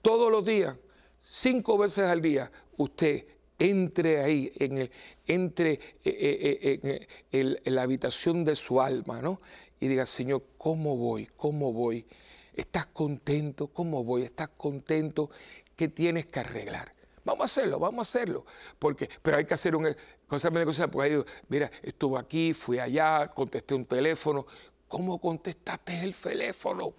Todos 0.00 0.30
los 0.30 0.44
días, 0.44 0.76
cinco 1.18 1.76
veces 1.76 2.06
al 2.06 2.22
día, 2.22 2.50
usted 2.76 3.26
entre 3.58 4.22
ahí, 4.22 4.52
en 4.56 4.78
el, 4.78 4.90
entre 5.26 5.72
eh, 5.72 5.80
eh, 6.04 6.80
eh, 6.82 7.06
en 7.30 7.74
la 7.74 7.82
habitación 7.82 8.44
de 8.44 8.56
su 8.56 8.80
alma, 8.80 9.22
¿no? 9.22 9.40
Y 9.80 9.88
diga, 9.88 10.06
Señor, 10.06 10.44
¿cómo 10.58 10.96
voy? 10.96 11.26
¿Cómo 11.36 11.72
voy? 11.72 12.06
¿Estás 12.54 12.86
contento? 12.86 13.68
¿Cómo 13.68 14.02
voy? 14.04 14.22
¿Estás 14.22 14.48
contento? 14.56 15.30
¿Qué 15.76 15.88
tienes 15.88 16.26
que 16.26 16.40
arreglar? 16.40 16.92
Vamos 17.24 17.42
a 17.42 17.44
hacerlo, 17.44 17.78
vamos 17.78 17.98
a 17.98 18.18
hacerlo. 18.18 18.44
Porque, 18.78 19.08
pero 19.22 19.36
hay 19.36 19.44
que 19.44 19.54
hacer 19.54 19.74
un 19.76 19.94
cosa 20.26 20.50
de 20.50 20.64
cosas, 20.64 20.88
porque 20.88 21.06
ahí 21.06 21.10
digo, 21.10 21.24
mira, 21.48 21.70
estuve 21.82 22.18
aquí, 22.18 22.54
fui 22.54 22.78
allá, 22.78 23.28
contesté 23.28 23.74
un 23.74 23.86
teléfono. 23.86 24.46
¿Cómo 24.88 25.20
contestaste 25.20 26.02
el 26.02 26.14
teléfono? 26.14 26.94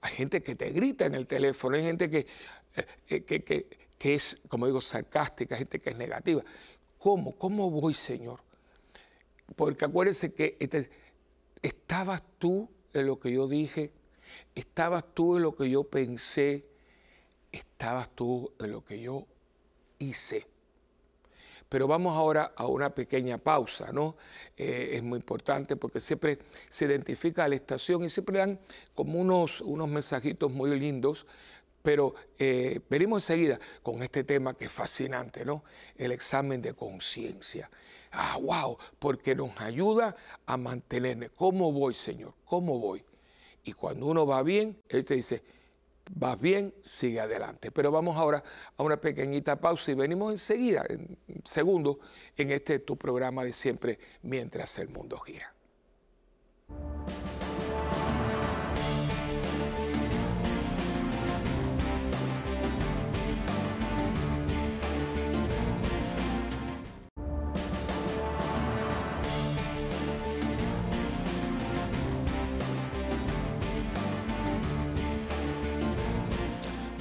Hay 0.00 0.12
gente 0.12 0.42
que 0.42 0.54
te 0.54 0.70
grita 0.70 1.06
en 1.06 1.14
el 1.14 1.26
teléfono, 1.26 1.76
hay 1.76 1.82
gente 1.82 2.10
que, 2.10 2.26
que 3.06 3.83
que 4.04 4.16
es, 4.16 4.38
como 4.48 4.66
digo, 4.66 4.82
sarcástica, 4.82 5.56
gente 5.56 5.80
que 5.80 5.88
es 5.88 5.96
negativa. 5.96 6.42
¿Cómo? 6.98 7.34
¿Cómo 7.38 7.70
voy, 7.70 7.94
Señor? 7.94 8.38
Porque 9.56 9.86
acuérdense 9.86 10.34
que 10.34 10.58
este, 10.60 10.90
estabas 11.62 12.22
tú 12.38 12.68
en 12.92 13.06
lo 13.06 13.18
que 13.18 13.32
yo 13.32 13.48
dije, 13.48 13.92
estabas 14.54 15.06
tú 15.14 15.38
en 15.38 15.42
lo 15.44 15.56
que 15.56 15.70
yo 15.70 15.84
pensé, 15.84 16.66
estabas 17.50 18.10
tú 18.10 18.52
en 18.58 18.72
lo 18.72 18.84
que 18.84 19.00
yo 19.00 19.24
hice. 19.98 20.46
Pero 21.70 21.88
vamos 21.88 22.14
ahora 22.14 22.52
a 22.56 22.66
una 22.66 22.94
pequeña 22.94 23.38
pausa, 23.38 23.90
¿no? 23.90 24.16
Eh, 24.54 24.90
es 24.92 25.02
muy 25.02 25.16
importante 25.16 25.76
porque 25.76 25.98
siempre 25.98 26.40
se 26.68 26.84
identifica 26.84 27.44
a 27.44 27.48
la 27.48 27.54
estación 27.54 28.04
y 28.04 28.10
siempre 28.10 28.36
dan 28.36 28.60
como 28.94 29.18
unos, 29.18 29.62
unos 29.62 29.88
mensajitos 29.88 30.52
muy 30.52 30.78
lindos 30.78 31.26
pero 31.84 32.14
eh, 32.38 32.80
venimos 32.88 33.28
enseguida 33.28 33.60
con 33.82 34.02
este 34.02 34.24
tema 34.24 34.54
que 34.54 34.64
es 34.64 34.72
fascinante, 34.72 35.44
¿no? 35.44 35.64
El 35.94 36.12
examen 36.12 36.62
de 36.62 36.72
conciencia. 36.72 37.68
Ah, 38.10 38.38
wow, 38.40 38.78
porque 38.98 39.34
nos 39.34 39.60
ayuda 39.60 40.16
a 40.46 40.56
mantenernos. 40.56 41.32
¿Cómo 41.36 41.72
voy, 41.72 41.92
Señor? 41.92 42.32
¿Cómo 42.46 42.78
voy? 42.78 43.04
Y 43.64 43.74
cuando 43.74 44.06
uno 44.06 44.24
va 44.24 44.42
bien, 44.42 44.80
Él 44.88 45.04
te 45.04 45.12
dice, 45.12 45.42
vas 46.14 46.40
bien, 46.40 46.72
sigue 46.80 47.20
adelante. 47.20 47.70
Pero 47.70 47.90
vamos 47.90 48.16
ahora 48.16 48.42
a 48.78 48.82
una 48.82 48.96
pequeñita 48.96 49.60
pausa 49.60 49.90
y 49.90 49.94
venimos 49.94 50.32
enseguida, 50.32 50.86
en 50.88 51.18
segundo, 51.44 51.98
en 52.34 52.50
este 52.50 52.78
tu 52.78 52.96
programa 52.96 53.44
de 53.44 53.52
siempre, 53.52 53.98
mientras 54.22 54.78
el 54.78 54.88
mundo 54.88 55.18
gira. 55.18 55.52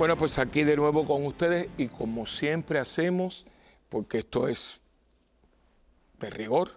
Bueno, 0.03 0.17
pues 0.17 0.37
aquí 0.37 0.65
de 0.65 0.75
nuevo 0.75 1.05
con 1.05 1.25
ustedes 1.25 1.69
y 1.77 1.87
como 1.87 2.25
siempre 2.25 2.77
hacemos, 2.77 3.45
porque 3.87 4.17
esto 4.17 4.49
es 4.49 4.81
de 6.19 6.29
rigor, 6.29 6.71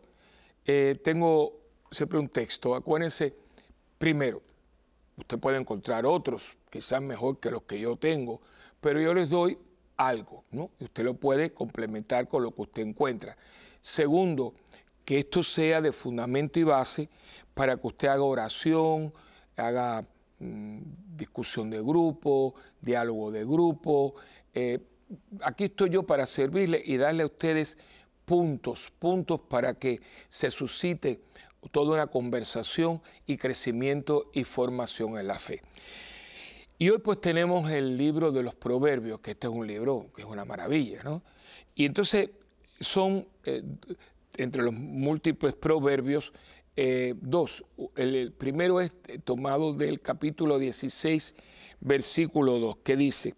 eh, 0.64 0.94
tengo 1.02 1.58
siempre 1.90 2.20
un 2.20 2.28
texto. 2.28 2.76
Acuérdense, 2.76 3.34
primero, 3.98 4.42
usted 5.16 5.40
puede 5.40 5.58
encontrar 5.58 6.06
otros, 6.06 6.56
quizás 6.70 7.02
mejor 7.02 7.40
que 7.40 7.50
los 7.50 7.64
que 7.64 7.80
yo 7.80 7.96
tengo, 7.96 8.40
pero 8.80 9.00
yo 9.00 9.12
les 9.12 9.28
doy 9.28 9.58
algo, 9.96 10.44
¿no? 10.52 10.70
Y 10.78 10.84
usted 10.84 11.02
lo 11.02 11.14
puede 11.14 11.52
complementar 11.52 12.28
con 12.28 12.44
lo 12.44 12.52
que 12.52 12.62
usted 12.62 12.82
encuentra. 12.82 13.36
Segundo, 13.80 14.54
que 15.04 15.18
esto 15.18 15.42
sea 15.42 15.80
de 15.80 15.90
fundamento 15.90 16.60
y 16.60 16.62
base 16.62 17.08
para 17.54 17.76
que 17.76 17.88
usted 17.88 18.06
haga 18.06 18.22
oración, 18.22 19.12
haga 19.56 20.04
discusión 20.38 21.70
de 21.70 21.80
grupo, 21.80 22.54
diálogo 22.80 23.30
de 23.30 23.44
grupo. 23.44 24.14
Eh, 24.54 24.80
aquí 25.42 25.64
estoy 25.64 25.90
yo 25.90 26.02
para 26.04 26.26
servirle 26.26 26.82
y 26.84 26.96
darle 26.96 27.22
a 27.22 27.26
ustedes 27.26 27.78
puntos, 28.24 28.92
puntos 28.98 29.40
para 29.40 29.74
que 29.74 30.00
se 30.28 30.50
suscite 30.50 31.20
toda 31.70 31.94
una 31.94 32.06
conversación 32.06 33.00
y 33.26 33.36
crecimiento 33.36 34.30
y 34.32 34.44
formación 34.44 35.18
en 35.18 35.26
la 35.26 35.38
fe. 35.38 35.62
Y 36.78 36.90
hoy 36.90 36.98
pues 36.98 37.20
tenemos 37.20 37.70
el 37.70 37.96
libro 37.96 38.30
de 38.32 38.42
los 38.42 38.54
proverbios, 38.54 39.20
que 39.20 39.30
este 39.32 39.46
es 39.46 39.52
un 39.52 39.66
libro 39.66 40.10
que 40.14 40.22
es 40.22 40.28
una 40.28 40.44
maravilla, 40.44 41.02
¿no? 41.02 41.22
Y 41.74 41.86
entonces 41.86 42.30
son, 42.80 43.26
eh, 43.44 43.62
entre 44.36 44.62
los 44.62 44.74
múltiples 44.74 45.54
proverbios, 45.54 46.32
eh, 46.76 47.14
dos. 47.16 47.64
El, 47.96 48.32
primero 48.32 48.80
es 48.82 48.98
tomado 49.24 49.72
del 49.72 50.00
capítulo 50.00 50.58
16, 50.58 51.34
versículo 51.80 52.58
2, 52.58 52.76
que 52.84 52.96
dice, 52.96 53.34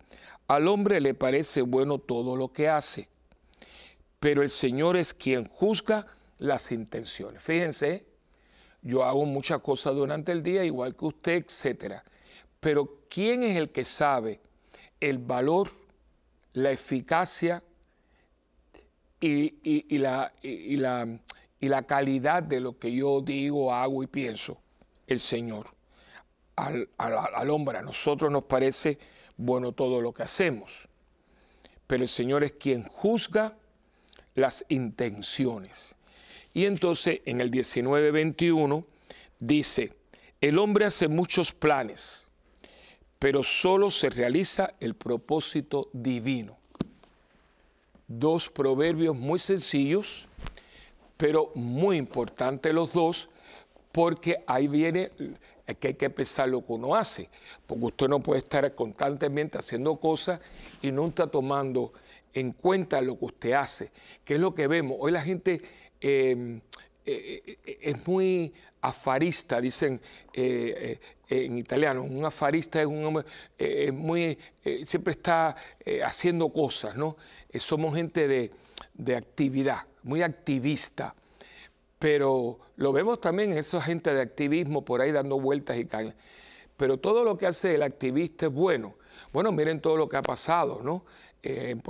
al 0.48 0.66
hombre 0.66 1.00
le 1.00 1.14
parece 1.14 1.62
bueno 1.62 1.98
todo 1.98 2.34
lo 2.34 2.52
que 2.52 2.68
hace, 2.68 3.08
pero 4.18 4.42
el 4.42 4.50
Señor 4.50 4.96
es 4.96 5.14
quien 5.14 5.46
juzga 5.46 6.06
las 6.38 6.72
intenciones. 6.72 7.40
Fíjense, 7.40 8.04
yo 8.82 9.04
hago 9.04 9.24
muchas 9.24 9.60
cosas 9.60 9.94
durante 9.94 10.32
el 10.32 10.42
día, 10.42 10.64
igual 10.64 10.96
que 10.96 11.04
usted, 11.04 11.44
etcétera. 11.46 12.04
Pero 12.58 13.02
¿quién 13.08 13.44
es 13.44 13.56
el 13.56 13.70
que 13.70 13.84
sabe 13.84 14.40
el 15.00 15.18
valor, 15.18 15.70
la 16.54 16.72
eficacia 16.72 17.62
y, 19.20 19.98
la, 19.98 20.32
y 20.42 20.76
la 20.76 21.20
y 21.60 21.68
la 21.68 21.82
calidad 21.82 22.42
de 22.42 22.60
lo 22.60 22.78
que 22.78 22.92
yo 22.92 23.20
digo, 23.20 23.72
hago 23.72 24.02
y 24.02 24.06
pienso, 24.06 24.58
el 25.06 25.18
Señor. 25.18 25.66
Al, 26.56 27.50
hombre, 27.50 27.78
a 27.78 27.82
nosotros 27.82 28.32
nos 28.32 28.44
parece 28.44 28.98
bueno 29.36 29.72
todo 29.72 30.00
lo 30.00 30.12
que 30.12 30.24
hacemos, 30.24 30.88
pero 31.86 32.02
el 32.02 32.08
Señor 32.08 32.42
es 32.42 32.52
quien 32.52 32.82
juzga 32.84 33.56
las 34.34 34.64
intenciones. 34.68 35.96
Y 36.54 36.64
entonces 36.64 37.20
en 37.26 37.40
el 37.40 37.50
19:21 37.50 38.84
dice, 39.38 39.92
El 40.40 40.58
hombre 40.58 40.86
hace 40.86 41.06
muchos 41.06 41.52
planes, 41.52 42.28
pero 43.18 43.42
solo 43.42 43.90
se 43.90 44.10
realiza 44.10 44.74
el 44.80 44.94
propósito 44.94 45.88
divino. 45.92 46.56
Dos 48.08 48.48
proverbios 48.48 49.14
muy 49.14 49.38
sencillos, 49.38 50.28
pero 51.18 51.50
muy 51.56 51.96
importantes 51.96 52.72
los 52.72 52.92
dos, 52.92 53.28
porque 53.92 54.42
ahí 54.46 54.68
viene 54.68 55.10
que 55.80 55.88
hay 55.88 55.94
que 55.94 56.08
pensar 56.08 56.48
lo 56.48 56.64
que 56.64 56.72
uno 56.72 56.94
hace, 56.94 57.28
porque 57.66 57.84
usted 57.84 58.08
no 58.08 58.20
puede 58.20 58.38
estar 58.38 58.74
constantemente 58.74 59.58
haciendo 59.58 59.96
cosas 59.96 60.40
y 60.80 60.92
no 60.92 61.08
está 61.08 61.26
tomando 61.26 61.92
en 62.32 62.52
cuenta 62.52 63.00
lo 63.00 63.18
que 63.18 63.24
usted 63.24 63.52
hace, 63.52 63.90
que 64.24 64.34
es 64.34 64.40
lo 64.40 64.54
que 64.54 64.68
vemos. 64.68 64.96
Hoy 65.00 65.10
la 65.10 65.22
gente 65.22 65.60
em, 66.00 66.60
eh, 67.04 67.58
eh, 67.66 67.78
es 67.82 68.06
muy 68.06 68.52
afarista, 68.80 69.60
dicen 69.60 70.00
eh, 70.32 71.00
en 71.28 71.58
italiano. 71.58 72.04
Un 72.04 72.24
afarista 72.24 72.80
es 72.80 72.86
un 72.86 73.04
hombre 73.04 73.24
muy, 73.92 74.38
siempre 74.84 75.12
está 75.12 75.56
haciendo 76.04 76.48
cosas, 76.50 76.94
¿no? 76.94 77.16
somos 77.58 77.96
gente 77.96 78.28
de, 78.28 78.52
de, 78.98 79.16
actividad, 79.16 79.86
muy 80.02 80.22
activista. 80.22 81.14
Pero 81.98 82.60
lo 82.76 82.92
vemos 82.92 83.20
también 83.20 83.52
en 83.52 83.58
esa 83.58 83.80
gente 83.80 84.12
de 84.12 84.20
activismo 84.20 84.84
por 84.84 85.00
ahí 85.00 85.10
dando 85.10 85.40
vueltas 85.40 85.78
y 85.78 85.86
caen. 85.86 86.14
Pero 86.76 86.98
todo 86.98 87.24
lo 87.24 87.36
que 87.38 87.46
hace 87.46 87.74
el 87.74 87.82
activista 87.82 88.46
es 88.46 88.52
bueno. 88.52 88.94
Bueno, 89.32 89.50
miren 89.50 89.80
todo 89.80 89.96
lo 89.96 90.08
que 90.08 90.16
ha 90.16 90.22
pasado, 90.22 90.80
¿no? 90.82 91.04
en 91.42 91.80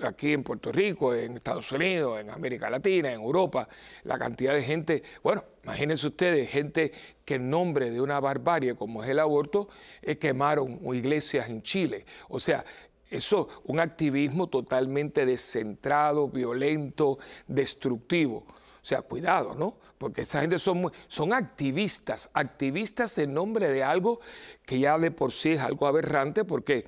aquí 0.00 0.32
en 0.32 0.42
Puerto 0.42 0.72
Rico, 0.72 1.14
en 1.14 1.36
Estados 1.36 1.70
Unidos, 1.72 2.20
en 2.20 2.30
América 2.30 2.68
Latina, 2.68 3.12
en 3.12 3.20
Europa, 3.20 3.68
la 4.04 4.18
cantidad 4.18 4.54
de 4.54 4.62
gente, 4.62 5.02
bueno, 5.22 5.44
imagínense 5.64 6.06
ustedes, 6.06 6.50
gente 6.50 6.92
que 7.24 7.34
en 7.34 7.48
nombre 7.48 7.90
de 7.90 8.00
una 8.00 8.20
barbarie 8.20 8.74
como 8.74 9.02
es 9.02 9.10
el 9.10 9.18
aborto, 9.18 9.68
eh, 10.02 10.16
quemaron 10.18 10.80
iglesias 10.94 11.48
en 11.48 11.62
Chile. 11.62 12.04
O 12.28 12.40
sea, 12.40 12.64
eso, 13.10 13.48
un 13.64 13.80
activismo 13.80 14.48
totalmente 14.48 15.26
descentrado, 15.26 16.28
violento, 16.28 17.18
destructivo. 17.46 18.44
O 18.48 18.88
sea, 18.88 19.02
cuidado, 19.02 19.54
¿no? 19.54 19.78
Porque 19.98 20.22
esa 20.22 20.40
gente 20.40 20.58
son, 20.58 20.92
son 21.08 21.32
activistas, 21.32 22.30
activistas 22.34 23.18
en 23.18 23.34
nombre 23.34 23.70
de 23.70 23.82
algo 23.82 24.20
que 24.64 24.78
ya 24.78 24.98
de 24.98 25.10
por 25.10 25.32
sí 25.32 25.52
es 25.52 25.60
algo 25.60 25.86
aberrante, 25.86 26.44
porque 26.44 26.86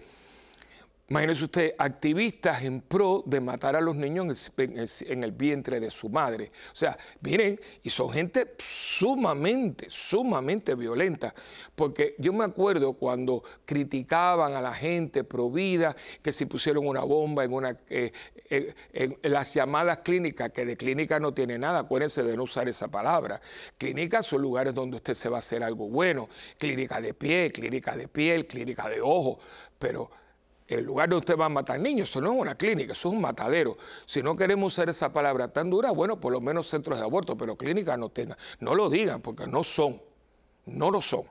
Imagínense 1.11 1.45
usted, 1.45 1.75
activistas 1.79 2.63
en 2.63 2.83
pro 2.83 3.23
de 3.25 3.41
matar 3.41 3.75
a 3.75 3.81
los 3.81 3.97
niños 3.97 4.53
en 4.59 5.25
el, 5.25 5.33
vientre 5.33 5.81
de 5.81 5.91
su 5.91 6.11
madre. 6.11 6.53
O 6.71 6.77
sea, 6.77 6.99
miren, 7.23 7.59
y 7.83 7.89
son 7.89 8.11
gente 8.11 8.55
sumamente, 8.59 9.87
sumamente 9.89 10.75
violenta. 10.75 11.35
Porque 11.75 12.15
yo 12.19 12.35
me 12.35 12.45
acuerdo 12.45 12.93
cuando 12.93 13.43
criticaban 13.65 14.55
a 14.55 14.61
la 14.61 14.75
gente 14.75 15.25
pro 15.25 15.51
vida, 15.51 15.97
que 16.21 16.31
si 16.31 16.45
pusieron 16.45 16.87
una 16.87 17.05
bomba 17.05 17.43
en, 17.43 17.55
una, 17.55 17.75
eh, 17.89 18.13
en 18.93 19.17
las 19.23 19.55
llamadas 19.55 20.01
clínicas, 20.01 20.53
que 20.53 20.67
de 20.67 20.77
clínica 20.77 21.19
no 21.19 21.33
tiene 21.33 21.59
nada, 21.59 21.79
acuérdense 21.79 22.23
de 22.23 22.37
no 22.37 22.43
usar 22.43 22.69
esa 22.69 22.89
palabra. 22.89 23.41
Clínicas 23.79 24.27
son 24.27 24.43
lugares 24.43 24.75
donde 24.75 24.97
usted 24.97 25.15
se 25.15 25.31
va 25.31 25.37
a 25.37 25.39
hacer 25.39 25.65
algo 25.65 25.89
bueno. 25.89 26.29
Clínica 26.59 27.01
de 27.01 27.15
pie, 27.15 27.51
clínica 27.51 27.97
de 27.97 28.09
piel, 28.09 28.47
clínica 28.47 28.91
de 28.91 29.01
ojo. 29.01 29.39
Pero 29.79 30.11
el 30.69 30.85
lugar 30.85 31.09
donde 31.09 31.21
usted 31.21 31.39
va 31.39 31.47
a 31.47 31.49
matar 31.49 31.81
niños, 31.81 32.11
eso 32.11 32.21
no 32.21 32.33
es 32.33 32.39
una 32.39 32.55
clínica, 32.55 32.93
eso 32.93 33.09
es 33.09 33.15
un 33.15 33.21
matadero. 33.23 33.79
Si 34.05 34.23
no 34.23 34.37
queremos 34.37 34.75
usar 34.75 34.89
esa 34.91 35.11
palabra 35.11 35.49
tan 35.49 35.71
dura, 35.71 35.91
bueno, 35.93 36.21
por 36.21 36.31
lo 36.31 36.43
menos 36.43 36.69
centros 36.69 36.99
de 36.99 37.05
aborto, 37.05 37.37
pero 37.37 37.57
clínicas 37.57 37.99
no 37.99 38.11
tengan. 38.11 38.37
No 38.61 38.75
lo 38.75 38.91
digan, 38.91 39.23
porque 39.23 39.47
no 39.47 39.65
son, 39.65 40.01
no 40.67 40.91
lo 40.91 41.01
son. 41.01 41.23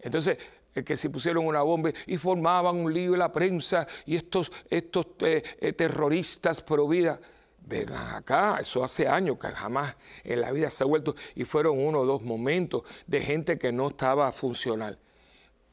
Entonces, 0.00 0.36
es 0.74 0.84
que 0.84 0.96
si 0.98 1.08
pusieron 1.08 1.46
una 1.46 1.62
bomba 1.62 1.92
y 2.06 2.18
formaban 2.18 2.76
un 2.76 2.92
lío 2.92 3.14
en 3.14 3.20
la 3.20 3.32
prensa 3.32 3.86
y 4.04 4.16
estos, 4.16 4.52
estos 4.68 5.06
eh, 5.20 5.42
eh, 5.60 5.72
terroristas 5.72 6.60
pro 6.60 6.86
vida, 6.86 7.18
vengan 7.66 8.16
acá, 8.16 8.58
eso 8.60 8.84
hace 8.84 9.08
años 9.08 9.38
que 9.38 9.48
jamás 9.48 9.96
en 10.22 10.40
la 10.42 10.52
vida 10.52 10.68
se 10.68 10.84
ha 10.84 10.86
vuelto 10.86 11.14
y 11.34 11.44
fueron 11.44 11.78
uno 11.78 12.00
o 12.00 12.06
dos 12.06 12.22
momentos 12.22 12.82
de 13.06 13.20
gente 13.20 13.58
que 13.58 13.72
no 13.72 13.88
estaba 13.88 14.30
funcional. 14.32 14.98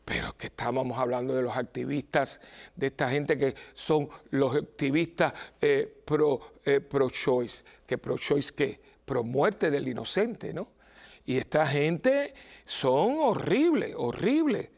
Pero 0.03 0.35
que 0.35 0.47
estábamos 0.47 0.97
hablando 0.97 1.35
de 1.35 1.43
los 1.43 1.55
activistas, 1.55 2.41
de 2.75 2.87
esta 2.87 3.09
gente 3.09 3.37
que 3.37 3.53
son 3.73 4.09
los 4.31 4.55
activistas 4.55 5.33
eh, 5.61 6.01
pro, 6.05 6.39
eh, 6.65 6.81
pro 6.81 7.07
que 7.85 7.97
pro 7.97 8.17
choice 8.17 8.53
qué, 8.53 8.79
pro 9.05 9.23
muerte 9.23 9.69
del 9.69 9.87
inocente, 9.87 10.53
¿no? 10.53 10.69
Y 11.25 11.37
esta 11.37 11.67
gente 11.67 12.33
son 12.65 13.19
horribles, 13.19 13.93
horribles. 13.95 14.69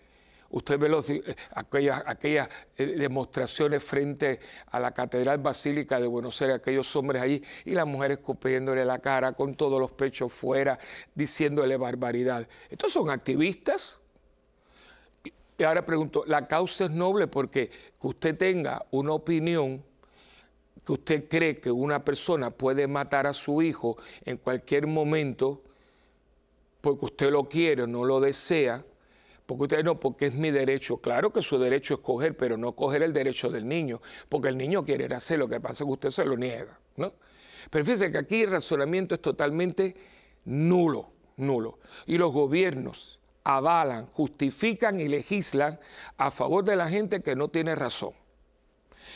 Usted 0.50 0.78
ve 0.78 0.90
los, 0.90 1.10
eh, 1.10 1.24
aquellas, 1.56 2.04
aquellas 2.06 2.48
demostraciones 2.78 3.84
frente 3.84 4.40
a 4.68 4.80
la 4.80 4.92
Catedral 4.92 5.40
Basílica 5.40 6.00
de 6.00 6.06
Buenos 6.06 6.40
Aires, 6.42 6.58
aquellos 6.58 6.94
hombres 6.96 7.24
allí 7.24 7.42
y 7.66 7.72
las 7.72 7.88
mujeres 7.88 8.20
escupiéndole 8.20 8.86
la 8.86 9.00
cara 9.00 9.34
con 9.34 9.56
todos 9.56 9.80
los 9.80 9.94
pechos 9.94 10.32
fuera, 10.32 10.78
diciéndole 11.16 11.78
barbaridad. 11.78 12.48
Estos 12.70 12.92
son 12.92 13.10
activistas 13.10 14.03
y 15.63 15.65
ahora 15.65 15.86
pregunto, 15.86 16.26
la 16.28 16.45
causa 16.45 16.84
es 16.86 16.91
noble 16.91 17.28
porque 17.28 17.69
que 17.69 18.08
usted 18.08 18.38
tenga 18.38 18.86
una 18.91 19.13
opinión 19.13 19.82
que 20.86 20.91
usted 20.91 21.30
cree 21.30 21.62
que 21.62 21.71
una 21.71 22.04
persona 22.04 22.52
puede 22.52 22.86
matar 22.86 23.28
a 23.28 23.34
su 23.34 23.62
hijo 23.62 23.95
en 24.26 24.36
cualquier 24.36 24.88
momento 24.88 25.63
porque 26.82 27.06
usted 27.06 27.32
lo 27.32 27.47
quiere 27.47 27.84
o 27.84 27.88
no 27.88 28.04
lo 28.04 28.19
desea, 28.19 28.84
porque 29.45 29.63
usted 29.63 29.86
no, 29.86 30.02
porque 30.02 30.26
es 30.26 30.34
mi 30.34 30.52
derecho. 30.52 30.97
Claro 30.97 31.32
que 31.32 31.41
su 31.41 31.58
derecho 31.58 31.93
es 31.93 31.99
coger, 32.02 32.36
pero 32.36 32.58
no 32.58 32.73
coger 32.73 33.02
el 33.02 33.13
derecho 33.13 33.49
del 33.49 33.65
niño, 33.65 34.02
porque 34.28 34.49
el 34.49 34.58
niño 34.58 34.84
quiere 34.84 35.06
hacer 35.15 35.39
lo 35.39 35.47
que 35.47 35.62
pasa 35.62 35.86
es 35.86 35.88
que 35.88 35.93
usted 35.93 36.10
se 36.10 36.26
lo 36.26 36.36
niega, 36.36 36.78
¿no? 36.97 37.13
Pero 37.69 37.86
fíjese 37.86 38.12
que 38.12 38.17
aquí 38.17 38.41
el 38.41 38.52
razonamiento 38.52 39.15
es 39.15 39.21
totalmente 39.21 39.95
nulo, 40.43 41.10
nulo. 41.38 41.80
Y 42.06 42.17
los 42.17 42.34
gobiernos 42.34 43.21
avalan, 43.44 44.08
justifican 44.08 45.00
y 45.00 45.08
legislan 45.08 45.80
a 46.18 46.32
favor 46.32 46.64
de 46.64 46.76
la 46.76 46.90
gente 46.90 47.22
que 47.22 47.36
no 47.36 47.48
tiene 47.50 47.76
razón. 47.76 48.14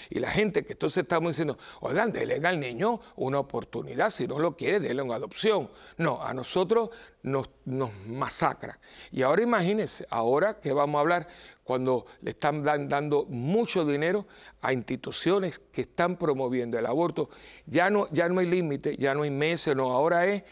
Y 0.09 0.19
la 0.19 0.29
gente 0.29 0.63
que 0.63 0.73
entonces 0.73 1.03
estamos 1.03 1.33
diciendo, 1.33 1.57
oigan, 1.81 2.11
denle 2.11 2.45
al 2.47 2.59
niño 2.59 2.99
una 3.15 3.39
oportunidad, 3.39 4.09
si 4.09 4.27
no 4.27 4.39
lo 4.39 4.55
quiere, 4.55 4.79
denle 4.79 5.01
una 5.01 5.15
adopción. 5.15 5.69
No, 5.97 6.21
a 6.21 6.33
nosotros 6.33 6.89
nos, 7.23 7.49
nos 7.65 7.93
masacra. 8.05 8.79
Y 9.11 9.21
ahora 9.21 9.43
imagínense, 9.43 10.05
ahora 10.09 10.59
que 10.59 10.71
vamos 10.71 10.97
a 10.97 11.01
hablar, 11.01 11.27
cuando 11.63 12.05
le 12.21 12.31
están 12.31 12.63
dando 12.63 13.25
mucho 13.25 13.85
dinero 13.85 14.27
a 14.61 14.71
instituciones 14.71 15.59
que 15.59 15.81
están 15.81 16.15
promoviendo 16.15 16.79
el 16.79 16.85
aborto, 16.85 17.29
ya 17.65 17.89
no, 17.89 18.07
ya 18.11 18.29
no 18.29 18.39
hay 18.39 18.47
límite, 18.47 18.95
ya 18.97 19.13
no 19.13 19.23
hay 19.23 19.31
meses, 19.31 19.75
no, 19.75 19.91
ahora 19.91 20.25
es 20.27 20.43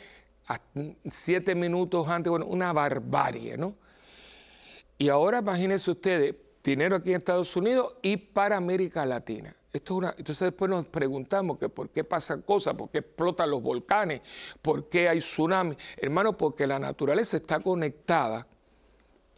siete 1.12 1.56
minutos 1.56 2.08
antes, 2.08 2.30
bueno, 2.30 2.46
una 2.46 2.72
barbarie, 2.74 3.58
¿no? 3.58 3.76
Y 4.98 5.10
ahora 5.10 5.40
imagínense 5.40 5.92
ustedes, 5.92 6.36
dinero 6.64 6.96
aquí 6.96 7.12
en 7.12 7.18
Estados 7.18 7.56
Unidos 7.56 7.96
y 8.02 8.18
para 8.18 8.58
América 8.58 9.06
Latina. 9.06 9.56
Esto 9.74 9.94
es 9.94 9.98
una, 9.98 10.10
entonces 10.18 10.40
después 10.40 10.72
nos 10.72 10.86
preguntamos 10.86 11.58
que 11.58 11.68
por 11.68 11.90
qué 11.90 12.06
pasan 12.06 12.44
cosas, 12.44 12.76
por 12.76 12.90
qué 12.90 13.00
explotan 13.00 13.50
los 13.50 13.62
volcanes, 13.62 14.22
por 14.62 14.88
qué 14.88 15.10
hay 15.10 15.20
tsunamis. 15.20 15.78
Hermano, 15.98 16.38
porque 16.38 16.66
la 16.66 16.80
naturaleza 16.80 17.38
está 17.38 17.60
conectada 17.60 18.48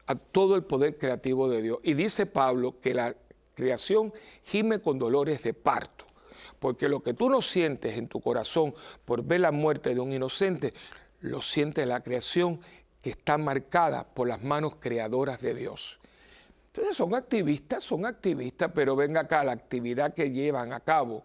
a 0.06 0.16
todo 0.16 0.56
el 0.56 0.64
poder 0.64 0.98
creativo 0.98 1.50
de 1.50 1.62
Dios. 1.62 1.80
Y 1.84 1.96
dice 1.96 2.28
Pablo 2.28 2.80
que 2.80 2.94
la 2.94 3.16
creación 3.56 4.14
gime 4.44 4.80
con 4.80 5.00
dolores 5.00 5.42
de 5.42 5.54
parto. 5.54 6.07
Porque 6.60 6.90
lo 6.90 7.02
que 7.02 7.14
tú 7.14 7.30
no 7.30 7.42
sientes 7.42 7.98
en 7.98 8.08
tu 8.08 8.20
corazón 8.20 8.74
por 9.06 9.24
ver 9.24 9.42
la 9.42 9.52
muerte 9.52 9.94
de 9.94 10.00
un 10.00 10.12
inocente, 10.12 10.74
lo 11.22 11.42
siente 11.42 11.86
la 11.86 12.02
creación 12.02 12.60
que 13.02 13.12
está 13.12 13.38
marcada 13.38 14.04
por 14.04 14.28
las 14.28 14.44
manos 14.44 14.76
creadoras 14.80 15.42
de 15.42 15.54
Dios. 15.54 16.00
Entonces 16.68 16.98
son 16.98 17.16
activistas, 17.16 17.84
son 17.84 18.06
activistas, 18.06 18.72
pero 18.74 18.96
venga 18.96 19.22
acá, 19.22 19.44
la 19.44 19.52
actividad 19.52 20.14
que 20.14 20.32
llevan 20.32 20.74
a 20.74 20.80
cabo, 20.80 21.24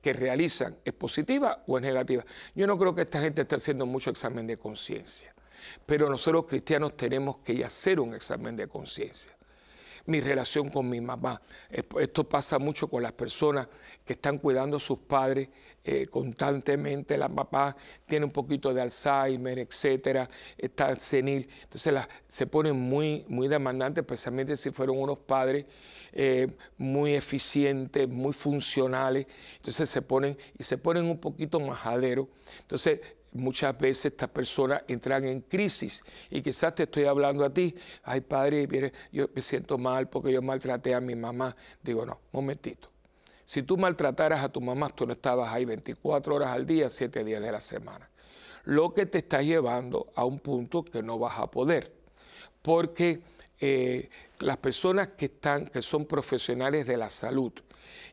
que 0.00 0.12
realizan, 0.12 0.76
¿es 0.84 0.94
positiva 0.94 1.62
o 1.66 1.76
es 1.76 1.82
negativa? 1.82 2.24
Yo 2.54 2.66
no 2.66 2.78
creo 2.78 2.94
que 2.94 3.02
esta 3.02 3.20
gente 3.20 3.42
esté 3.42 3.56
haciendo 3.56 3.84
mucho 3.86 4.10
examen 4.10 4.46
de 4.46 4.56
conciencia, 4.56 5.34
pero 5.84 6.08
nosotros 6.08 6.46
cristianos 6.46 6.96
tenemos 6.96 7.38
que 7.38 7.64
hacer 7.64 8.00
un 8.00 8.14
examen 8.14 8.56
de 8.56 8.68
conciencia 8.68 9.36
mi 10.06 10.20
relación 10.20 10.70
con 10.70 10.88
mi 10.88 11.00
mamá. 11.00 11.40
Esto 11.70 12.24
pasa 12.28 12.58
mucho 12.58 12.88
con 12.88 13.02
las 13.02 13.12
personas 13.12 13.68
que 14.04 14.14
están 14.14 14.38
cuidando 14.38 14.76
a 14.78 14.80
sus 14.80 14.98
padres 14.98 15.48
eh, 15.84 16.06
constantemente. 16.06 17.16
La 17.16 17.28
papá 17.28 17.76
tiene 18.06 18.24
un 18.24 18.32
poquito 18.32 18.72
de 18.72 18.82
Alzheimer, 18.82 19.58
etcétera, 19.58 20.28
está 20.56 20.94
senil. 20.96 21.48
Entonces 21.62 21.94
se 22.28 22.46
ponen 22.46 22.76
muy, 22.76 23.24
muy 23.28 23.48
demandantes, 23.48 24.02
especialmente 24.02 24.56
si 24.56 24.70
fueron 24.70 24.98
unos 24.98 25.18
padres 25.18 25.66
eh, 26.12 26.48
muy 26.78 27.14
eficientes, 27.14 28.08
muy 28.08 28.32
funcionales. 28.32 29.26
Entonces 29.56 29.90
se 29.90 30.02
ponen 30.02 30.36
y 30.58 30.62
se 30.62 30.78
ponen 30.78 31.04
un 31.04 31.18
poquito 31.18 31.60
majaderos. 31.60 32.28
Entonces 32.60 33.00
muchas 33.36 33.76
veces 33.78 34.06
estas 34.06 34.28
personas 34.30 34.82
entran 34.88 35.24
en 35.24 35.40
crisis 35.42 36.02
y 36.30 36.42
quizás 36.42 36.74
te 36.74 36.84
estoy 36.84 37.04
hablando 37.04 37.44
a 37.44 37.52
ti, 37.52 37.74
ay 38.04 38.20
padre, 38.20 38.92
yo 39.12 39.28
me 39.34 39.42
siento 39.42 39.78
mal 39.78 40.08
porque 40.08 40.32
yo 40.32 40.42
maltraté 40.42 40.94
a 40.94 41.00
mi 41.00 41.14
mamá. 41.14 41.54
Digo, 41.82 42.04
no, 42.04 42.20
momentito. 42.32 42.90
Si 43.44 43.62
tú 43.62 43.76
maltrataras 43.76 44.42
a 44.42 44.48
tu 44.48 44.60
mamá, 44.60 44.90
tú 44.90 45.06
no 45.06 45.12
estabas 45.12 45.52
ahí 45.52 45.64
24 45.64 46.34
horas 46.34 46.48
al 46.48 46.66
día, 46.66 46.90
7 46.90 47.22
días 47.22 47.40
de 47.40 47.52
la 47.52 47.60
semana. 47.60 48.10
Lo 48.64 48.92
que 48.92 49.06
te 49.06 49.18
está 49.18 49.40
llevando 49.40 50.08
a 50.16 50.24
un 50.24 50.40
punto 50.40 50.84
que 50.84 51.00
no 51.00 51.18
vas 51.18 51.38
a 51.38 51.48
poder, 51.48 51.92
porque 52.60 53.20
eh, 53.60 54.10
las 54.40 54.56
personas 54.56 55.10
que 55.16 55.26
están, 55.26 55.66
que 55.66 55.80
son 55.80 56.06
profesionales 56.06 56.86
de 56.86 56.96
la 56.96 57.08
salud 57.08 57.52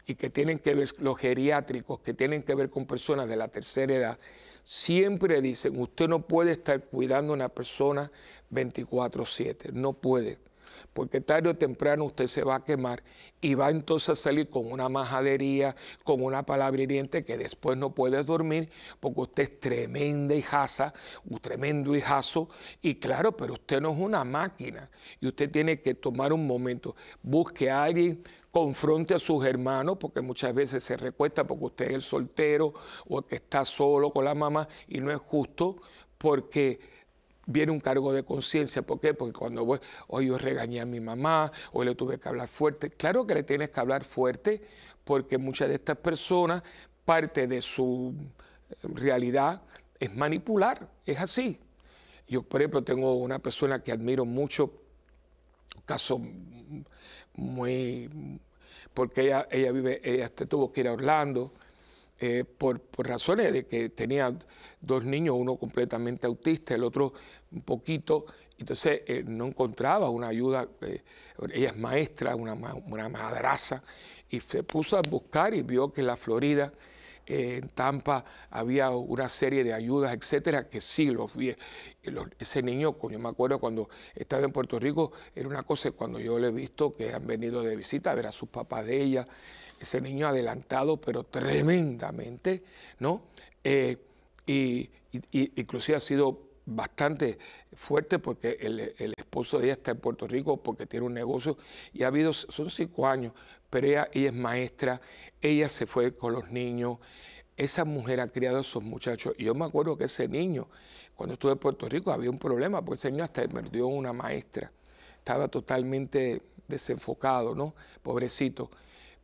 y 0.05 0.15
que 0.15 0.29
tienen 0.29 0.59
que 0.59 0.75
ver, 0.75 0.89
los 0.99 1.17
geriátricos, 1.17 1.99
que 2.01 2.13
tienen 2.13 2.43
que 2.43 2.53
ver 2.55 2.69
con 2.69 2.85
personas 2.85 3.27
de 3.27 3.35
la 3.35 3.47
tercera 3.47 3.93
edad, 3.93 4.19
siempre 4.63 5.41
dicen, 5.41 5.79
usted 5.79 6.07
no 6.07 6.27
puede 6.27 6.51
estar 6.51 6.81
cuidando 6.85 7.33
a 7.33 7.35
una 7.35 7.49
persona 7.49 8.11
24/7, 8.49 9.71
no 9.71 9.93
puede 9.93 10.39
porque 10.93 11.21
tarde 11.21 11.49
o 11.49 11.55
temprano 11.55 12.05
usted 12.05 12.27
se 12.27 12.43
va 12.43 12.55
a 12.55 12.63
quemar 12.63 13.03
y 13.41 13.55
va 13.55 13.69
entonces 13.69 14.09
a 14.09 14.15
salir 14.15 14.49
con 14.49 14.71
una 14.71 14.89
majadería, 14.89 15.75
con 16.03 16.23
una 16.23 16.43
palabra 16.45 16.81
hiriente 16.81 17.23
que 17.23 17.37
después 17.37 17.77
no 17.77 17.93
puede 17.93 18.23
dormir 18.23 18.69
porque 18.99 19.21
usted 19.21 19.43
es 19.43 19.59
tremenda 19.59 20.35
hijaza, 20.35 20.93
un 21.25 21.39
tremendo 21.39 21.95
hijazo, 21.95 22.49
y 22.81 22.95
claro, 22.95 23.35
pero 23.35 23.53
usted 23.53 23.81
no 23.81 23.91
es 23.91 23.99
una 23.99 24.23
máquina 24.23 24.89
y 25.19 25.27
usted 25.27 25.49
tiene 25.51 25.77
que 25.81 25.95
tomar 25.95 26.31
un 26.33 26.45
momento, 26.45 26.95
busque 27.21 27.69
a 27.69 27.83
alguien 27.83 28.23
confronte 28.53 29.15
a 29.15 29.19
sus 29.19 29.43
hermanos, 29.43 29.97
porque 29.99 30.21
muchas 30.21 30.53
veces 30.53 30.83
se 30.83 30.95
recuesta 30.95 31.43
porque 31.43 31.65
usted 31.65 31.85
es 31.87 31.93
el 31.95 32.01
soltero 32.03 32.71
o 33.07 33.17
el 33.17 33.25
que 33.25 33.37
está 33.37 33.65
solo 33.65 34.11
con 34.11 34.25
la 34.25 34.35
mamá 34.35 34.67
y 34.87 34.99
no 34.99 35.11
es 35.11 35.19
justo 35.19 35.77
porque 36.19 36.79
viene 37.47 37.71
un 37.71 37.79
cargo 37.79 38.13
de 38.13 38.23
conciencia. 38.23 38.83
¿Por 38.83 38.99
qué? 38.99 39.15
Porque 39.15 39.33
cuando 39.33 39.65
voy, 39.65 39.79
hoy 40.07 40.27
yo 40.27 40.37
regañé 40.37 40.81
a 40.81 40.85
mi 40.85 40.99
mamá, 40.99 41.51
hoy 41.71 41.87
le 41.87 41.95
tuve 41.95 42.19
que 42.19 42.29
hablar 42.29 42.47
fuerte. 42.47 42.91
Claro 42.91 43.25
que 43.25 43.33
le 43.33 43.41
tienes 43.41 43.71
que 43.71 43.79
hablar 43.79 44.03
fuerte 44.03 44.61
porque 45.03 45.39
muchas 45.39 45.67
de 45.69 45.75
estas 45.75 45.97
personas, 45.97 46.61
parte 47.05 47.47
de 47.47 47.59
su 47.59 48.13
realidad 48.83 49.63
es 49.99 50.15
manipular, 50.15 50.87
es 51.07 51.19
así. 51.19 51.59
Yo, 52.27 52.43
por 52.43 52.61
ejemplo, 52.61 52.83
tengo 52.83 53.15
una 53.15 53.39
persona 53.39 53.83
que 53.83 53.91
admiro 53.91 54.25
mucho, 54.25 54.82
caso 55.85 56.21
muy, 57.35 58.39
porque 58.93 59.21
ella, 59.21 59.47
ella 59.51 59.71
vive, 59.71 60.01
ella 60.03 60.29
tuvo 60.29 60.71
que 60.71 60.81
ir 60.81 60.87
a 60.87 60.93
Orlando, 60.93 61.53
eh, 62.19 62.45
por, 62.45 62.79
razones 62.99 63.51
de 63.51 63.65
que 63.65 63.89
tenía 63.89 64.33
dos 64.79 65.03
niños, 65.03 65.35
uno 65.37 65.57
completamente 65.57 66.25
autista, 66.25 66.73
el 66.73 66.83
otro 66.83 67.11
un 67.51 67.61
poquito, 67.63 68.25
entonces 68.57 69.01
eh, 69.07 69.23
no 69.27 69.47
encontraba 69.47 70.09
una 70.09 70.27
ayuda, 70.27 70.67
eh, 70.81 71.01
ella 71.53 71.71
es 71.71 71.77
maestra, 71.77 72.35
una, 72.35 72.53
una 72.53 73.09
madraza, 73.09 73.83
y 74.29 74.39
se 74.39 74.63
puso 74.63 74.97
a 74.97 75.01
buscar 75.01 75.53
y 75.53 75.63
vio 75.63 75.91
que 75.91 76.01
la 76.01 76.15
Florida, 76.15 76.71
en 77.25 77.69
Tampa, 77.69 78.23
había 78.49 78.89
una 78.89 79.29
serie 79.29 79.63
de 79.63 79.73
ayudas, 79.73 80.13
etcétera, 80.13 80.67
que 80.67 80.81
sí 80.81 81.09
los 81.09 81.35
vi. 81.35 81.55
ese 82.39 82.61
niño, 82.61 82.97
yo 83.09 83.19
me 83.19 83.29
acuerdo 83.29 83.59
cuando 83.59 83.89
estaba 84.15 84.43
en 84.43 84.51
Puerto 84.51 84.79
Rico, 84.79 85.11
era 85.35 85.47
una 85.47 85.63
cosa 85.63 85.91
cuando 85.91 86.19
yo 86.19 86.37
le 86.39 86.47
he 86.47 86.51
visto 86.51 86.95
que 86.95 87.13
han 87.13 87.25
venido 87.25 87.63
de 87.63 87.75
visita 87.75 88.11
a 88.11 88.15
ver 88.15 88.27
a 88.27 88.31
sus 88.31 88.49
papás 88.49 88.85
de 88.85 89.01
ella, 89.01 89.27
ese 89.79 90.01
niño 90.01 90.27
adelantado, 90.27 90.97
pero 90.97 91.23
tremendamente, 91.23 92.63
¿no? 92.99 93.23
Eh, 93.63 93.97
y, 94.45 94.89
inclusive 95.31 95.95
ha 95.95 95.99
sido 95.99 96.53
bastante 96.65 97.37
fuerte 97.75 98.19
porque 98.19 98.57
el, 98.59 99.13
esposo 99.17 99.59
de 99.59 99.65
ella 99.65 99.73
está 99.73 99.91
en 99.91 99.97
Puerto 99.97 100.27
Rico 100.27 100.57
porque 100.57 100.85
tiene 100.85 101.05
un 101.05 101.13
negocio 101.13 101.57
y 101.93 102.03
ha 102.03 102.07
habido, 102.07 102.33
son 102.33 102.69
cinco 102.69 103.07
años, 103.07 103.33
pero 103.73 103.87
ella, 103.87 104.07
es 104.13 104.31
maestra, 104.31 105.01
ella 105.41 105.67
se 105.67 105.87
fue 105.87 106.15
con 106.15 106.33
los 106.33 106.51
niños, 106.51 106.99
esa 107.57 107.85
mujer 107.85 108.19
ha 108.19 108.27
criado 108.27 108.59
a 108.59 108.61
esos 108.61 108.83
muchachos 108.83 109.33
y 109.35 109.45
yo 109.45 109.55
me 109.55 109.65
acuerdo 109.65 109.97
que 109.97 110.03
ese 110.03 110.27
niño, 110.27 110.67
cuando 111.15 111.33
estuve 111.33 111.53
en 111.53 111.57
Puerto 111.57 111.89
Rico 111.89 112.11
había 112.11 112.29
un 112.29 112.37
problema 112.37 112.85
porque 112.85 112.99
ese 112.99 113.09
niño 113.09 113.23
hasta 113.23 113.47
perdió 113.47 113.87
una 113.87 114.13
maestra, 114.13 114.71
estaba 115.17 115.47
totalmente 115.47 116.43
desenfocado, 116.67 117.55
¿no? 117.55 117.73
Pobrecito 118.03 118.69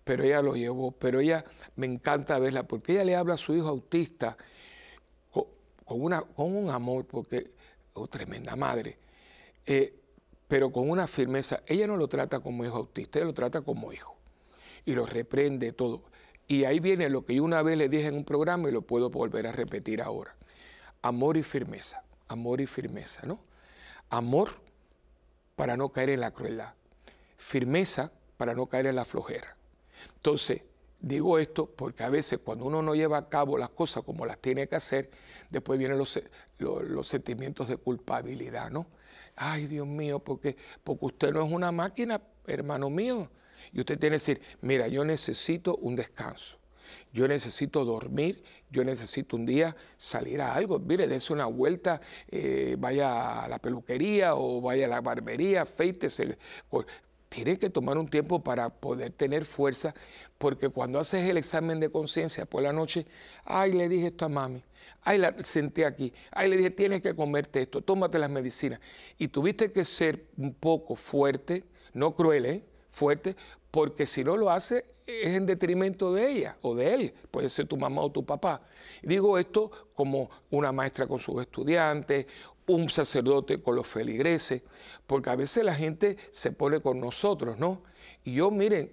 pero 0.04 0.24
ella 0.24 0.42
lo 0.42 0.56
llevó. 0.56 0.92
Pero 0.94 1.20
ella 1.20 1.46
me 1.76 1.86
encanta 1.86 2.40
verla 2.40 2.64
porque 2.64 2.94
ella 2.94 3.04
le 3.04 3.16
habla 3.16 3.36
a 3.36 3.38
su 3.38 3.54
hijo 3.54 3.68
autista 3.68 4.36
con, 5.32 5.46
una, 6.02 6.24
un 6.38 6.72
amor, 6.72 7.06
porque 7.06 7.52
oh, 7.94 8.08
tremenda 8.08 8.56
madre, 8.56 8.98
eh, 9.68 9.94
pero 10.48 10.72
con 10.72 10.90
una 10.90 11.06
firmeza. 11.06 11.62
Ella 11.68 11.86
no 11.86 11.96
lo 11.96 12.08
trata 12.08 12.40
como 12.40 12.66
hijo 12.66 12.78
autista, 12.78 13.20
ella 13.20 13.28
lo 13.28 13.36
trata 13.36 13.62
como 13.62 13.94
hijo 13.94 14.19
y 14.86 14.94
lo 14.94 15.06
reprende 15.06 15.72
todo. 15.72 16.04
Y 16.48 16.64
ahí 16.64 16.80
viene 16.80 17.10
lo 17.10 17.26
que 17.26 17.36
yo 17.36 17.44
una 17.44 17.62
vez 17.62 17.78
le 17.78 17.90
dije 17.90 18.08
en 18.08 18.16
un 18.16 18.26
programa 18.26 18.70
y 18.70 18.72
lo 18.72 18.82
puedo 18.82 19.10
volver 19.10 19.46
a 19.48 19.52
repetir 19.52 20.02
ahora. 20.02 20.36
Amor 21.02 21.38
y 21.38 21.44
firmeza, 21.44 22.04
amor 22.28 22.60
y 22.60 22.66
firmeza, 22.66 23.26
¿no? 23.26 23.40
Amor 24.10 24.50
para 25.56 25.78
no 25.78 25.90
caer 25.90 26.10
en 26.10 26.22
la 26.22 26.32
crueldad, 26.32 26.74
firmeza 27.38 28.12
para 28.38 28.56
no 28.56 28.66
caer 28.66 28.88
en 28.88 28.96
la 28.96 29.06
flojera. 29.06 29.56
Entonces, 30.16 30.62
digo 31.00 31.38
esto 31.38 31.66
porque 31.66 32.04
a 32.04 32.10
veces 32.10 32.40
cuando 32.44 32.66
uno 32.66 32.82
no 32.82 32.96
lleva 32.96 33.18
a 33.18 33.30
cabo 33.30 33.58
las 33.58 33.70
cosas 33.70 34.04
como 34.04 34.26
las 34.26 34.40
tiene 34.40 34.68
que 34.68 34.76
hacer, 34.76 35.10
después 35.50 35.78
vienen 35.78 35.98
los, 35.98 36.20
los, 36.58 37.08
sentimientos 37.08 37.68
de 37.68 37.78
culpabilidad, 37.78 38.72
¿no? 38.72 38.88
Ay, 39.36 39.68
Dios 39.68 39.88
mío, 39.88 40.20
porque, 40.20 40.58
porque 40.84 41.06
usted 41.06 41.32
no 41.32 41.46
es 41.46 41.52
una 41.52 41.72
máquina, 41.72 42.22
hermano 42.48 42.90
mío. 42.90 43.30
Y 43.74 43.80
usted 43.80 44.00
tiene 44.00 44.16
que 44.16 44.22
decir, 44.22 44.42
mira, 44.62 44.88
yo 44.88 45.04
necesito 45.04 45.76
un 45.78 45.96
descanso. 45.96 46.60
Yo 47.14 47.28
necesito 47.28 47.86
dormir, 47.86 48.44
yo 48.72 48.84
necesito 48.84 49.36
un 49.36 49.46
día 49.46 49.76
salir 49.98 50.42
a 50.42 50.54
algo. 50.54 50.80
Mire, 50.80 51.08
dése 51.08 51.34
una 51.34 51.46
vuelta, 51.46 52.02
eh, 52.30 52.76
vaya 52.80 53.44
a 53.44 53.48
la 53.48 53.60
peluquería 53.60 54.36
o 54.36 54.62
vaya 54.62 54.86
a 54.86 54.90
la 54.90 55.02
barbería, 55.02 55.64
afeítese, 55.64 56.38
Tienes 57.30 57.60
que 57.60 57.70
tomar 57.70 57.96
un 58.00 58.08
tiempo 58.10 58.44
para 58.44 58.70
poder 58.70 59.12
tener 59.12 59.46
fuerza, 59.46 59.94
porque 60.40 60.70
cuando 60.70 60.98
haces 60.98 61.30
el 61.30 61.38
examen 61.38 61.80
de 61.80 61.92
conciencia 61.92 62.48
por 62.48 62.64
la 62.64 62.74
noche, 62.74 63.06
ay, 63.46 63.72
le 63.74 63.88
dije 63.88 64.08
esto 64.08 64.26
a 64.26 64.30
mami, 64.30 64.64
ay, 65.04 65.20
la 65.20 65.36
senté 65.44 65.86
aquí, 65.86 66.12
ay, 66.32 66.50
le 66.50 66.58
dije, 66.58 66.72
tienes 66.72 67.04
que 67.04 67.16
comerte 67.16 67.62
esto, 67.62 67.82
tómate 67.82 68.18
las 68.18 68.32
medicinas. 68.32 68.80
Y 69.20 69.28
tuviste 69.28 69.72
que 69.72 69.86
ser 69.86 70.26
un 70.38 70.56
poco 70.56 70.96
fuerte, 70.96 71.66
no 71.94 72.16
cruel, 72.16 72.46
¿eh? 72.48 72.66
Fuerte, 72.90 73.36
porque 73.72 74.06
si 74.06 74.24
no 74.24 74.38
lo 74.38 74.50
hace 74.50 74.86
es 75.06 75.36
en 75.36 75.46
detrimento 75.46 76.14
de 76.14 76.32
ella 76.32 76.58
o 76.62 76.76
de 76.76 76.94
él, 76.94 77.14
puede 77.32 77.50
ser 77.50 77.68
tu 77.68 77.78
mamá 77.78 78.02
o 78.02 78.12
tu 78.12 78.26
papá. 78.26 78.62
Digo 79.02 79.38
esto 79.38 79.72
como 79.96 80.30
una 80.52 80.72
maestra 80.72 81.08
con 81.08 81.20
sus 81.20 81.42
estudiantes, 81.42 82.28
un 82.68 82.90
sacerdote 82.90 83.62
con 83.62 83.76
los 83.76 83.88
feligreses, 83.88 84.62
porque 85.08 85.32
a 85.32 85.36
veces 85.36 85.64
la 85.64 85.74
gente 85.74 86.18
se 86.32 86.52
pone 86.52 86.80
con 86.80 87.00
nosotros, 87.00 87.58
¿no? 87.58 87.82
Y 88.24 88.36
yo, 88.36 88.52
miren, 88.52 88.92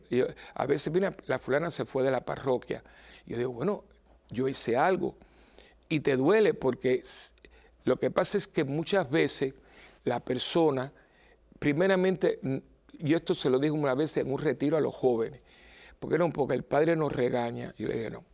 a 0.54 0.66
veces, 0.66 0.92
mira, 0.92 1.14
la 1.26 1.38
fulana 1.38 1.70
se 1.70 1.84
fue 1.84 2.02
de 2.02 2.10
la 2.10 2.24
parroquia. 2.24 2.82
Yo 3.26 3.36
digo, 3.36 3.52
bueno, 3.52 3.84
yo 4.30 4.48
hice 4.48 4.76
algo. 4.76 5.16
Y 5.88 6.00
te 6.00 6.16
duele 6.16 6.54
porque 6.54 7.02
lo 7.84 7.98
que 7.98 8.10
pasa 8.10 8.38
es 8.38 8.48
que 8.48 8.64
muchas 8.64 9.10
veces 9.10 9.54
la 10.04 10.20
persona, 10.20 10.92
primeramente, 11.58 12.40
y 12.98 13.14
esto 13.14 13.34
se 13.34 13.50
lo 13.50 13.58
digo 13.58 13.74
una 13.74 13.94
vez 13.94 14.16
en 14.16 14.32
un 14.32 14.38
retiro 14.38 14.76
a 14.76 14.80
los 14.80 14.94
jóvenes, 14.94 15.40
porque 15.98 16.18
no, 16.18 16.30
porque 16.30 16.54
el 16.54 16.64
padre 16.64 16.96
nos 16.96 17.12
regaña. 17.12 17.74
Yo 17.76 17.88
le 17.88 17.94
dije, 17.94 18.10
no, 18.10 18.24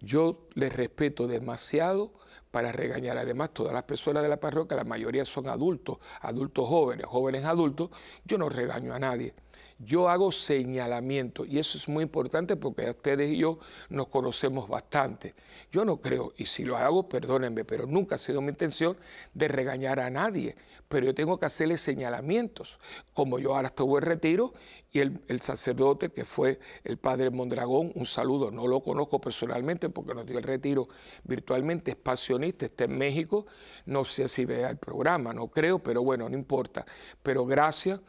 yo 0.00 0.48
les 0.54 0.74
respeto 0.74 1.26
demasiado 1.26 2.12
para 2.50 2.72
regañar. 2.72 3.18
Además, 3.18 3.50
todas 3.52 3.72
las 3.72 3.82
personas 3.84 4.22
de 4.22 4.28
la 4.28 4.38
parroquia, 4.38 4.76
la 4.76 4.84
mayoría 4.84 5.24
son 5.24 5.48
adultos, 5.48 5.98
adultos 6.20 6.68
jóvenes, 6.68 7.06
jóvenes 7.06 7.44
adultos, 7.44 7.90
yo 8.24 8.38
no 8.38 8.48
regaño 8.48 8.94
a 8.94 8.98
nadie. 8.98 9.34
Yo 9.78 10.08
hago 10.08 10.32
señalamiento 10.32 11.44
y 11.44 11.58
eso 11.58 11.76
es 11.76 11.86
muy 11.86 12.02
importante 12.02 12.56
porque 12.56 12.88
ustedes 12.88 13.30
y 13.30 13.38
yo 13.38 13.58
nos 13.90 14.08
conocemos 14.08 14.68
bastante. 14.68 15.34
Yo 15.70 15.84
no 15.84 16.00
creo, 16.00 16.32
y 16.38 16.46
si 16.46 16.64
lo 16.64 16.78
hago, 16.78 17.08
perdónenme, 17.08 17.64
pero 17.64 17.86
nunca 17.86 18.14
ha 18.14 18.18
sido 18.18 18.40
mi 18.40 18.48
intención 18.48 18.96
de 19.34 19.48
regañar 19.48 20.00
a 20.00 20.08
nadie. 20.08 20.56
Pero 20.88 21.06
yo 21.06 21.14
tengo 21.14 21.38
que 21.38 21.44
hacerle 21.44 21.76
señalamientos. 21.76 22.78
Como 23.12 23.38
yo 23.38 23.54
ahora 23.54 23.68
estuve 23.68 23.98
en 23.98 24.06
retiro 24.06 24.54
y 24.92 25.00
el, 25.00 25.20
el 25.28 25.42
sacerdote 25.42 26.10
que 26.10 26.24
fue 26.24 26.58
el 26.82 26.96
padre 26.96 27.28
Mondragón, 27.30 27.92
un 27.94 28.06
saludo, 28.06 28.50
no 28.50 28.66
lo 28.66 28.82
conozco 28.82 29.20
personalmente 29.20 29.90
porque 29.90 30.14
nos 30.14 30.24
dio 30.24 30.38
el 30.38 30.44
retiro 30.44 30.88
virtualmente, 31.24 31.90
es 31.90 31.96
pasionista, 31.98 32.64
está 32.64 32.84
en 32.84 32.96
México, 32.96 33.46
no 33.84 34.06
sé 34.06 34.26
si 34.26 34.46
vea 34.46 34.70
el 34.70 34.78
programa, 34.78 35.34
no 35.34 35.48
creo, 35.48 35.80
pero 35.80 36.02
bueno, 36.02 36.30
no 36.30 36.34
importa. 36.34 36.86
Pero 37.22 37.44
gracias 37.44 38.00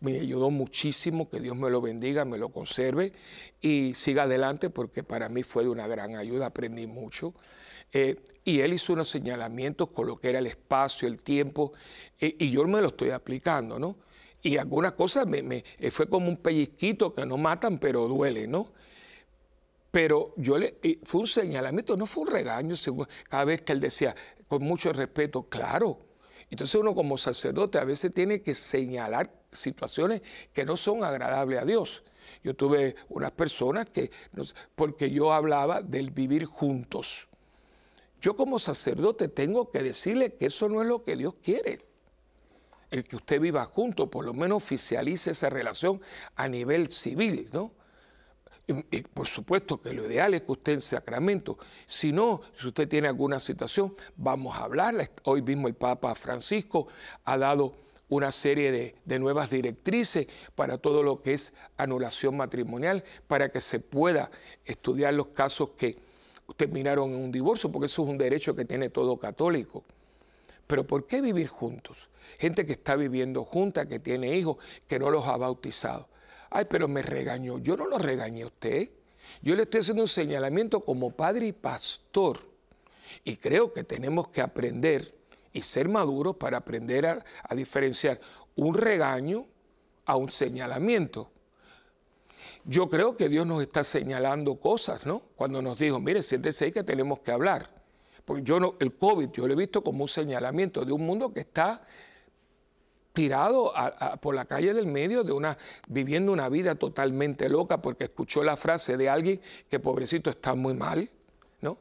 me 0.00 0.18
ayudó 0.20 0.50
muchísimo, 0.50 1.28
que 1.28 1.40
Dios 1.40 1.56
me 1.56 1.70
lo 1.70 1.80
bendiga, 1.80 2.24
me 2.24 2.38
lo 2.38 2.50
conserve 2.50 3.12
y 3.60 3.94
siga 3.94 4.24
adelante 4.24 4.70
porque 4.70 5.02
para 5.02 5.28
mí 5.28 5.42
fue 5.42 5.64
de 5.64 5.70
una 5.70 5.86
gran 5.86 6.16
ayuda, 6.16 6.46
aprendí 6.46 6.86
mucho. 6.86 7.34
Eh, 7.92 8.16
y 8.44 8.60
él 8.60 8.72
hizo 8.72 8.92
unos 8.92 9.08
señalamientos 9.08 9.90
con 9.90 10.06
lo 10.06 10.16
que 10.16 10.30
era 10.30 10.40
el 10.40 10.46
espacio, 10.46 11.06
el 11.06 11.20
tiempo, 11.20 11.72
eh, 12.20 12.34
y 12.38 12.50
yo 12.50 12.64
me 12.64 12.80
lo 12.80 12.88
estoy 12.88 13.10
aplicando, 13.10 13.78
¿no? 13.78 13.96
Y 14.42 14.56
algunas 14.56 14.92
cosas 14.92 15.26
me, 15.26 15.64
eh, 15.78 15.90
fue 15.90 16.08
como 16.08 16.28
un 16.28 16.36
pellizquito 16.38 17.14
que 17.14 17.24
no 17.24 17.36
matan, 17.36 17.78
pero 17.78 18.08
duele, 18.08 18.46
¿no? 18.46 18.66
Pero 19.90 20.34
yo 20.36 20.58
le, 20.58 20.76
fue 21.04 21.20
un 21.20 21.26
señalamiento, 21.28 21.96
no 21.96 22.06
fue 22.06 22.24
un 22.24 22.30
regaño, 22.30 22.74
cada 23.28 23.44
vez 23.44 23.62
que 23.62 23.72
él 23.72 23.80
decía, 23.80 24.14
con 24.48 24.62
mucho 24.62 24.92
respeto, 24.92 25.44
claro. 25.44 26.13
Entonces 26.50 26.74
uno 26.74 26.94
como 26.94 27.18
sacerdote 27.18 27.78
a 27.78 27.84
veces 27.84 28.12
tiene 28.12 28.42
que 28.42 28.54
señalar 28.54 29.30
situaciones 29.52 30.22
que 30.52 30.64
no 30.64 30.76
son 30.76 31.04
agradables 31.04 31.60
a 31.60 31.64
Dios. 31.64 32.02
Yo 32.42 32.54
tuve 32.54 32.96
unas 33.08 33.30
personas 33.32 33.88
que, 33.90 34.10
porque 34.74 35.10
yo 35.10 35.32
hablaba 35.32 35.82
del 35.82 36.10
vivir 36.10 36.44
juntos. 36.44 37.28
Yo 38.20 38.36
como 38.36 38.58
sacerdote 38.58 39.28
tengo 39.28 39.70
que 39.70 39.82
decirle 39.82 40.34
que 40.34 40.46
eso 40.46 40.68
no 40.68 40.82
es 40.82 40.88
lo 40.88 41.02
que 41.02 41.16
Dios 41.16 41.34
quiere. 41.42 41.84
El 42.90 43.04
que 43.04 43.16
usted 43.16 43.40
viva 43.40 43.64
junto, 43.64 44.10
por 44.10 44.24
lo 44.24 44.32
menos 44.32 44.62
oficialice 44.62 45.32
esa 45.32 45.50
relación 45.50 46.00
a 46.36 46.48
nivel 46.48 46.88
civil, 46.88 47.48
¿no? 47.52 47.72
Y, 48.66 49.02
por 49.02 49.26
supuesto 49.26 49.80
que 49.80 49.92
lo 49.92 50.06
ideal 50.06 50.32
es 50.34 50.42
que 50.42 50.52
usted 50.52 50.72
en 50.72 50.80
sacramento. 50.80 51.58
Si 51.84 52.12
no, 52.12 52.40
si 52.58 52.68
usted 52.68 52.88
tiene 52.88 53.08
alguna 53.08 53.38
situación, 53.38 53.94
vamos 54.16 54.56
a 54.56 54.64
hablarla. 54.64 55.08
Hoy 55.24 55.42
mismo 55.42 55.68
el 55.68 55.74
Papa 55.74 56.14
Francisco 56.14 56.88
ha 57.24 57.36
dado 57.36 57.74
una 58.08 58.32
serie 58.32 58.72
de, 58.72 58.94
de, 59.04 59.18
nuevas 59.18 59.50
directrices 59.50 60.28
para 60.54 60.78
todo 60.78 61.02
lo 61.02 61.20
que 61.20 61.34
es 61.34 61.52
anulación 61.76 62.36
matrimonial, 62.36 63.04
para 63.26 63.50
que 63.50 63.60
se 63.60 63.80
pueda 63.80 64.30
estudiar 64.64 65.14
los 65.14 65.28
casos 65.28 65.70
que 65.76 65.98
terminaron 66.56 67.10
en 67.10 67.16
un 67.16 67.32
divorcio, 67.32 67.70
porque 67.70 67.86
eso 67.86 68.02
es 68.04 68.08
un 68.08 68.18
derecho 68.18 68.54
que 68.54 68.64
tiene 68.64 68.90
todo 68.90 69.18
católico. 69.18 69.84
Pero 70.66 70.86
¿por 70.86 71.06
qué 71.06 71.20
vivir 71.20 71.48
juntos? 71.48 72.08
Gente 72.38 72.64
que 72.64 72.72
está 72.72 72.96
viviendo 72.96 73.44
junta, 73.44 73.86
que 73.86 73.98
tiene 73.98 74.36
hijos, 74.36 74.56
que 74.88 74.98
no 74.98 75.10
los 75.10 75.26
ha 75.26 75.36
bautizado. 75.36 76.08
Ay, 76.56 76.66
pero 76.70 76.86
me 76.86 77.02
regañó. 77.02 77.58
Yo 77.58 77.76
no 77.76 77.88
lo 77.88 77.98
regañé 77.98 78.44
a 78.44 78.46
usted. 78.46 78.88
Yo 79.42 79.56
le 79.56 79.64
estoy 79.64 79.80
haciendo 79.80 80.04
un 80.04 80.08
señalamiento 80.08 80.80
como 80.80 81.10
padre 81.10 81.48
y 81.48 81.52
pastor. 81.52 82.38
Y 83.24 83.38
creo 83.38 83.72
que 83.72 83.82
tenemos 83.82 84.28
que 84.28 84.40
aprender 84.40 85.12
y 85.52 85.62
ser 85.62 85.88
maduros 85.88 86.36
para 86.36 86.58
aprender 86.58 87.06
a, 87.06 87.54
diferenciar 87.56 88.20
un 88.54 88.72
regaño 88.74 89.46
a 90.06 90.14
un 90.14 90.30
señalamiento. 90.30 91.28
Yo 92.64 92.88
creo 92.88 93.16
que 93.16 93.28
Dios 93.28 93.44
nos 93.44 93.60
está 93.60 93.82
señalando 93.82 94.54
cosas, 94.54 95.04
¿no? 95.04 95.22
Cuando 95.34 95.60
nos 95.60 95.80
dijo, 95.80 95.98
mire, 95.98 96.22
siéntese 96.22 96.66
ahí 96.66 96.72
que 96.72 96.84
tenemos 96.84 97.18
que 97.18 97.32
hablar. 97.32 97.68
Porque 98.24 98.44
yo 98.44 98.60
no, 98.60 98.76
el 98.78 98.94
COVID, 98.94 99.30
yo 99.32 99.48
lo 99.48 99.54
he 99.54 99.56
visto 99.56 99.82
como 99.82 100.04
un 100.04 100.08
señalamiento 100.08 100.84
de 100.84 100.92
un 100.92 101.04
mundo 101.04 101.32
que 101.32 101.40
está 101.40 101.84
tirado 103.14 103.72
por 104.20 104.34
la 104.34 104.44
calle 104.44 104.74
del 104.74 104.86
medio 104.86 105.24
de 105.24 105.32
una 105.32 105.56
viviendo 105.88 106.32
una 106.32 106.50
vida 106.50 106.74
totalmente 106.74 107.48
loca 107.48 107.80
porque 107.80 108.04
escuchó 108.04 108.44
la 108.44 108.56
frase 108.56 108.98
de 108.98 109.08
alguien 109.08 109.40
que 109.70 109.80
pobrecito 109.80 110.28
está 110.28 110.54
muy 110.54 110.74
mal, 110.74 111.08
¿no? 111.62 111.70
O 111.70 111.78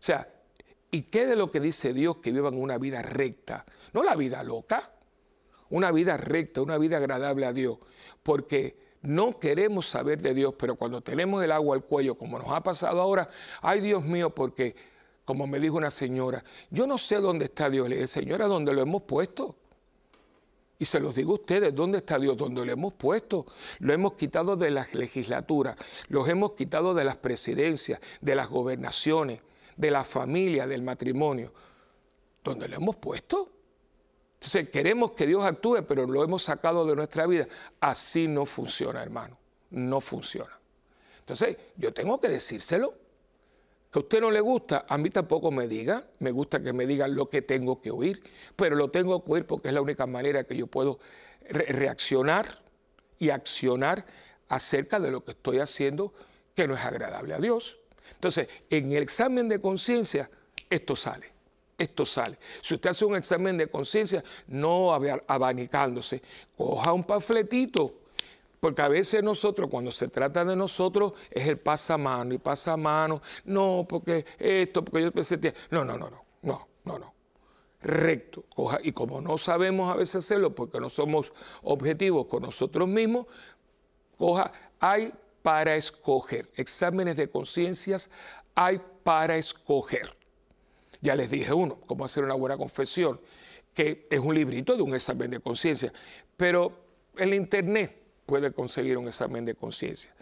sea, 0.00 0.26
¿y 0.90 1.02
qué 1.02 1.26
de 1.26 1.36
lo 1.36 1.50
que 1.52 1.60
dice 1.60 1.92
Dios 1.92 2.16
que 2.16 2.32
vivan 2.32 2.54
una 2.54 2.78
vida 2.78 3.02
recta? 3.02 3.66
No 3.92 4.02
la 4.02 4.16
vida 4.16 4.42
loca, 4.42 4.90
una 5.68 5.92
vida 5.92 6.16
recta, 6.16 6.62
una 6.62 6.78
vida 6.78 6.96
agradable 6.96 7.46
a 7.46 7.52
Dios, 7.52 7.78
porque 8.22 8.76
no 9.02 9.38
queremos 9.38 9.86
saber 9.86 10.20
de 10.22 10.32
Dios, 10.34 10.54
pero 10.58 10.76
cuando 10.76 11.02
tenemos 11.02 11.44
el 11.44 11.52
agua 11.52 11.76
al 11.76 11.84
cuello, 11.84 12.16
como 12.16 12.38
nos 12.38 12.48
ha 12.48 12.62
pasado 12.62 13.00
ahora, 13.00 13.28
ay 13.60 13.80
Dios 13.80 14.02
mío, 14.02 14.34
porque 14.34 14.74
como 15.26 15.46
me 15.46 15.60
dijo 15.60 15.76
una 15.76 15.90
señora, 15.90 16.42
yo 16.70 16.86
no 16.86 16.98
sé 16.98 17.16
dónde 17.16 17.44
está 17.44 17.70
Dios. 17.70 17.88
Le 17.88 17.96
dije, 17.96 18.08
señora, 18.08 18.46
¿dónde 18.46 18.72
lo 18.72 18.80
hemos 18.80 19.02
puesto? 19.02 19.54
Y 20.80 20.86
se 20.86 20.98
los 20.98 21.14
digo 21.14 21.32
a 21.32 21.34
ustedes, 21.34 21.74
¿dónde 21.74 21.98
está 21.98 22.18
Dios? 22.18 22.38
¿Dónde 22.38 22.64
lo 22.64 22.72
hemos 22.72 22.94
puesto? 22.94 23.44
Lo 23.80 23.92
hemos 23.92 24.14
quitado 24.14 24.56
de 24.56 24.70
las 24.70 24.94
legislaturas, 24.94 25.76
los 26.08 26.26
hemos 26.26 26.52
quitado 26.52 26.94
de 26.94 27.04
las 27.04 27.16
presidencias, 27.16 28.00
de 28.22 28.34
las 28.34 28.48
gobernaciones, 28.48 29.42
de 29.76 29.90
la 29.90 30.02
familia, 30.04 30.66
del 30.66 30.80
matrimonio. 30.80 31.52
¿Dónde 32.42 32.66
lo 32.66 32.76
hemos 32.76 32.96
puesto? 32.96 33.50
Entonces 34.36 34.70
queremos 34.70 35.12
que 35.12 35.26
Dios 35.26 35.44
actúe, 35.44 35.84
pero 35.86 36.06
lo 36.06 36.24
hemos 36.24 36.44
sacado 36.44 36.86
de 36.86 36.96
nuestra 36.96 37.26
vida. 37.26 37.46
Así 37.78 38.26
no 38.26 38.46
funciona, 38.46 39.02
hermano. 39.02 39.36
No 39.68 40.00
funciona. 40.00 40.58
Entonces 41.18 41.58
yo 41.76 41.92
tengo 41.92 42.18
que 42.18 42.30
decírselo. 42.30 42.94
Que 43.90 43.98
a 43.98 44.02
usted 44.02 44.20
no 44.20 44.30
le 44.30 44.40
gusta, 44.40 44.84
a 44.88 44.96
mí 44.98 45.10
tampoco 45.10 45.50
me 45.50 45.66
diga. 45.66 46.06
Me 46.20 46.30
gusta 46.30 46.62
que 46.62 46.72
me 46.72 46.86
digan 46.86 47.14
lo 47.14 47.28
que 47.28 47.42
tengo 47.42 47.80
que 47.80 47.90
oír, 47.90 48.22
pero 48.56 48.76
lo 48.76 48.90
tengo 48.90 49.24
que 49.24 49.32
oír 49.32 49.46
porque 49.46 49.68
es 49.68 49.74
la 49.74 49.80
única 49.80 50.06
manera 50.06 50.44
que 50.44 50.56
yo 50.56 50.66
puedo 50.66 50.98
reaccionar 51.48 52.46
y 53.18 53.30
accionar 53.30 54.04
acerca 54.48 55.00
de 55.00 55.10
lo 55.10 55.24
que 55.24 55.32
estoy 55.32 55.58
haciendo 55.58 56.12
que 56.54 56.68
no 56.68 56.74
es 56.74 56.80
agradable 56.80 57.34
a 57.34 57.38
Dios. 57.38 57.78
Entonces, 58.14 58.48
en 58.70 58.92
el 58.92 59.02
examen 59.02 59.48
de 59.48 59.60
conciencia, 59.60 60.30
esto 60.68 60.94
sale 60.94 61.40
esto 61.80 62.04
sale. 62.04 62.38
Si 62.60 62.74
usted 62.74 62.90
hace 62.90 63.04
un 63.04 63.16
examen 63.16 63.56
de 63.56 63.68
conciencia, 63.68 64.22
no 64.48 64.92
abanicándose, 64.92 66.22
coja 66.56 66.92
un 66.92 67.04
panfletito, 67.04 67.99
porque 68.60 68.82
a 68.82 68.88
veces 68.88 69.22
nosotros, 69.22 69.70
cuando 69.70 69.90
se 69.90 70.08
trata 70.08 70.44
de 70.44 70.54
nosotros, 70.54 71.14
es 71.30 71.46
el 71.48 71.58
pasamano 71.58 72.34
y 72.34 72.38
pasamano, 72.38 73.22
no, 73.44 73.86
porque 73.88 74.26
esto, 74.38 74.84
porque 74.84 75.04
yo 75.04 75.12
pensé, 75.12 75.38
no, 75.70 75.84
no, 75.84 75.96
no, 75.96 76.10
no, 76.10 76.24
no, 76.42 76.68
no, 76.84 76.98
no. 76.98 77.14
Recto, 77.82 78.44
y 78.82 78.92
como 78.92 79.22
no 79.22 79.38
sabemos 79.38 79.90
a 79.90 79.96
veces 79.96 80.16
hacerlo 80.16 80.54
porque 80.54 80.78
no 80.78 80.90
somos 80.90 81.32
objetivos 81.62 82.26
con 82.26 82.42
nosotros 82.42 82.86
mismos, 82.86 83.26
coja, 84.18 84.52
hay 84.78 85.14
para 85.40 85.74
escoger, 85.76 86.50
exámenes 86.56 87.16
de 87.16 87.30
conciencias 87.30 88.10
hay 88.54 88.78
para 89.02 89.38
escoger. 89.38 90.14
Ya 91.00 91.16
les 91.16 91.30
dije 91.30 91.54
uno, 91.54 91.78
cómo 91.86 92.04
hacer 92.04 92.22
una 92.22 92.34
buena 92.34 92.58
confesión, 92.58 93.18
que 93.72 94.06
es 94.10 94.20
un 94.20 94.34
librito 94.34 94.76
de 94.76 94.82
un 94.82 94.94
examen 94.94 95.30
de 95.30 95.40
conciencia, 95.40 95.90
pero 96.36 96.72
el 97.16 97.32
Internet 97.32 97.99
puede 98.30 98.52
conseguir 98.52 98.96
un 98.96 99.08
examen 99.08 99.44
de 99.44 99.56
conciencia. 99.56 100.14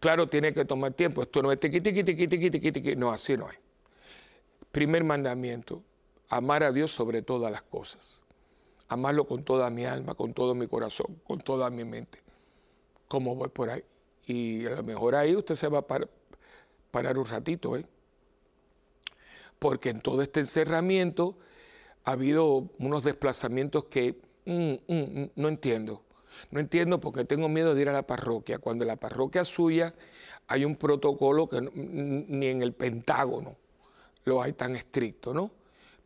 Claro, 0.00 0.26
tiene 0.30 0.54
que 0.54 0.64
tomar 0.64 0.94
tiempo, 0.94 1.20
esto 1.20 1.42
no 1.42 1.52
es 1.52 1.60
tiqui, 1.60 1.82
tiqui, 1.82 2.02
tiqui, 2.02 2.26
tiqui, 2.26 2.50
tiqui, 2.50 2.72
tiqui, 2.72 2.96
no, 2.96 3.10
así 3.10 3.36
no 3.36 3.50
es. 3.50 3.58
Primer 4.72 5.04
mandamiento, 5.04 5.82
amar 6.30 6.62
a 6.64 6.72
Dios 6.72 6.90
sobre 6.90 7.20
todas 7.20 7.52
las 7.52 7.60
cosas. 7.60 8.24
Amarlo 8.88 9.26
con 9.26 9.44
toda 9.44 9.68
mi 9.68 9.84
alma, 9.84 10.14
con 10.14 10.32
todo 10.32 10.54
mi 10.54 10.66
corazón, 10.68 11.20
con 11.22 11.38
toda 11.42 11.68
mi 11.68 11.84
mente. 11.84 12.20
¿Cómo 13.08 13.34
voy 13.34 13.50
por 13.50 13.68
ahí? 13.68 13.84
Y 14.26 14.64
a 14.64 14.76
lo 14.76 14.82
mejor 14.82 15.14
ahí 15.14 15.36
usted 15.36 15.54
se 15.54 15.68
va 15.68 15.80
a 15.80 15.86
parar 16.90 17.18
un 17.18 17.26
ratito, 17.26 17.76
¿eh? 17.76 17.84
porque 19.58 19.90
en 19.90 20.00
todo 20.00 20.22
este 20.22 20.40
encerramiento 20.40 21.36
ha 22.04 22.12
habido 22.12 22.70
unos 22.78 23.04
desplazamientos 23.04 23.84
que 23.84 24.18
mm, 24.46 24.72
mm, 24.88 24.94
mm, 24.94 25.30
no 25.36 25.48
entiendo. 25.48 26.02
No 26.50 26.60
entiendo 26.60 27.00
porque 27.00 27.24
tengo 27.24 27.48
miedo 27.48 27.74
de 27.74 27.82
ir 27.82 27.88
a 27.88 27.92
la 27.92 28.06
parroquia. 28.06 28.58
Cuando 28.58 28.84
en 28.84 28.88
la 28.88 28.96
parroquia 28.96 29.44
suya 29.44 29.94
hay 30.46 30.64
un 30.64 30.76
protocolo 30.76 31.48
que 31.48 31.60
ni 31.60 32.46
en 32.46 32.62
el 32.62 32.72
Pentágono 32.72 33.56
lo 34.24 34.42
hay 34.42 34.52
tan 34.52 34.74
estricto, 34.76 35.32
¿no? 35.32 35.50